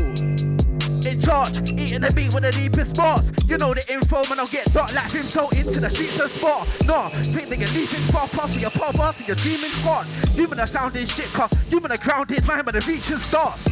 In 1.05 1.21
charge, 1.21 1.71
eating 1.71 2.01
the 2.01 2.11
beat 2.15 2.33
with 2.33 2.43
the 2.43 2.51
deepest 2.51 2.95
bars. 2.95 3.31
You 3.45 3.57
know 3.57 3.73
the 3.73 3.85
info, 3.91 4.23
man, 4.29 4.39
I'll 4.39 4.47
get 4.47 4.71
dark 4.73 4.93
like 4.93 5.11
him 5.11 5.27
toe 5.27 5.49
into 5.49 5.79
the 5.79 5.89
streets 5.89 6.19
and 6.19 6.31
spot. 6.31 6.67
No, 6.85 7.09
think 7.09 7.49
they 7.49 7.57
can 7.57 7.73
leave 7.73 7.89
far 8.11 8.27
past 8.29 8.55
me, 8.55 8.61
your 8.61 8.71
pop 8.71 8.95
past 8.95 9.19
and 9.19 9.27
your 9.27 9.37
dreaming 9.37 9.71
hard. 9.85 10.07
You 10.35 10.47
man 10.47 10.59
are 10.59 10.67
sounding 10.67 11.05
shit, 11.05 11.27
car. 11.27 11.49
You 11.69 11.79
man 11.79 11.91
are 11.91 11.97
grounded, 11.97 12.45
man, 12.47 12.65
man, 12.65 12.73
the 12.73 12.81
reaching 12.87 13.19
stars. 13.19 13.63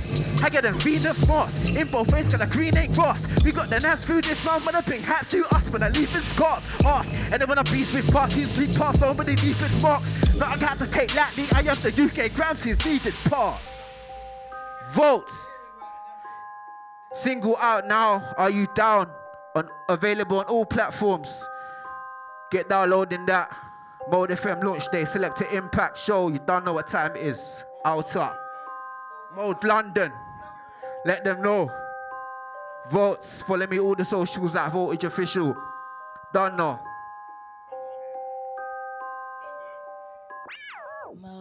I 0.44 0.50
get 0.50 0.64
them 0.64 0.78
Venus 0.80 1.28
Mars. 1.28 1.54
In 1.72 1.88
both 1.88 2.12
ways, 2.14 2.32
got 2.32 2.42
a 2.42 2.52
green 2.52 2.78
ain't 2.78 2.94
cross. 2.94 3.26
We 3.44 3.52
got 3.52 3.70
the 3.70 3.80
nice 3.80 4.06
food 4.06 4.24
this 4.24 4.46
man, 4.46 4.62
but 4.64 4.76
I 4.76 4.82
bring 4.82 5.02
hat 5.02 5.30
to 5.30 5.46
us, 5.56 5.68
but 5.70 5.82
I 5.82 5.90
leaving 5.90 6.22
scars. 6.22 6.64
Ask, 6.86 7.10
and 7.32 7.42
then 7.42 7.50
when 7.50 7.58
I 7.58 7.64
beast 7.64 7.94
with 7.94 8.12
parties, 8.12 8.52
sleep 8.52 8.76
past 8.76 9.00
so 9.00 9.14
many 9.14 9.36
defense 9.36 9.82
marks. 9.82 10.08
Not 10.36 10.50
I 10.50 10.58
got 10.58 10.80
to 10.80 10.88
take 10.88 11.16
lightly, 11.16 11.46
I 11.54 11.64
have 11.64 11.82
the 11.82 11.90
UK 11.90 12.32
Gramsci's 12.32 12.86
needed 12.86 13.14
part. 13.30 13.60
Votes. 14.94 15.55
Single 17.16 17.56
out 17.58 17.88
now, 17.88 18.34
are 18.38 18.50
you 18.50 18.68
down? 18.76 19.10
On, 19.56 19.70
available 19.88 20.40
on 20.40 20.46
all 20.48 20.66
platforms. 20.66 21.48
Get 22.52 22.68
downloading 22.68 23.26
that. 23.28 23.56
Mode 24.12 24.32
FM 24.32 24.62
launch 24.62 24.92
day, 24.92 25.06
select 25.06 25.40
an 25.40 25.48
impact 25.54 25.98
show. 25.98 26.28
You 26.28 26.40
don't 26.46 26.66
know 26.66 26.74
what 26.74 26.90
time 26.90 27.16
it 27.16 27.26
is. 27.26 27.64
Outer. 27.86 28.36
Mode 29.34 29.64
London. 29.64 30.12
Let 31.06 31.24
them 31.24 31.42
know. 31.42 31.72
Votes. 32.92 33.42
Follow 33.44 33.66
me 33.66 33.80
all 33.80 33.96
the 33.96 34.04
socials 34.04 34.54
at 34.54 34.70
Voltage 34.74 35.06
Official. 35.06 35.56
Don't 36.34 36.58
know. 36.58 36.80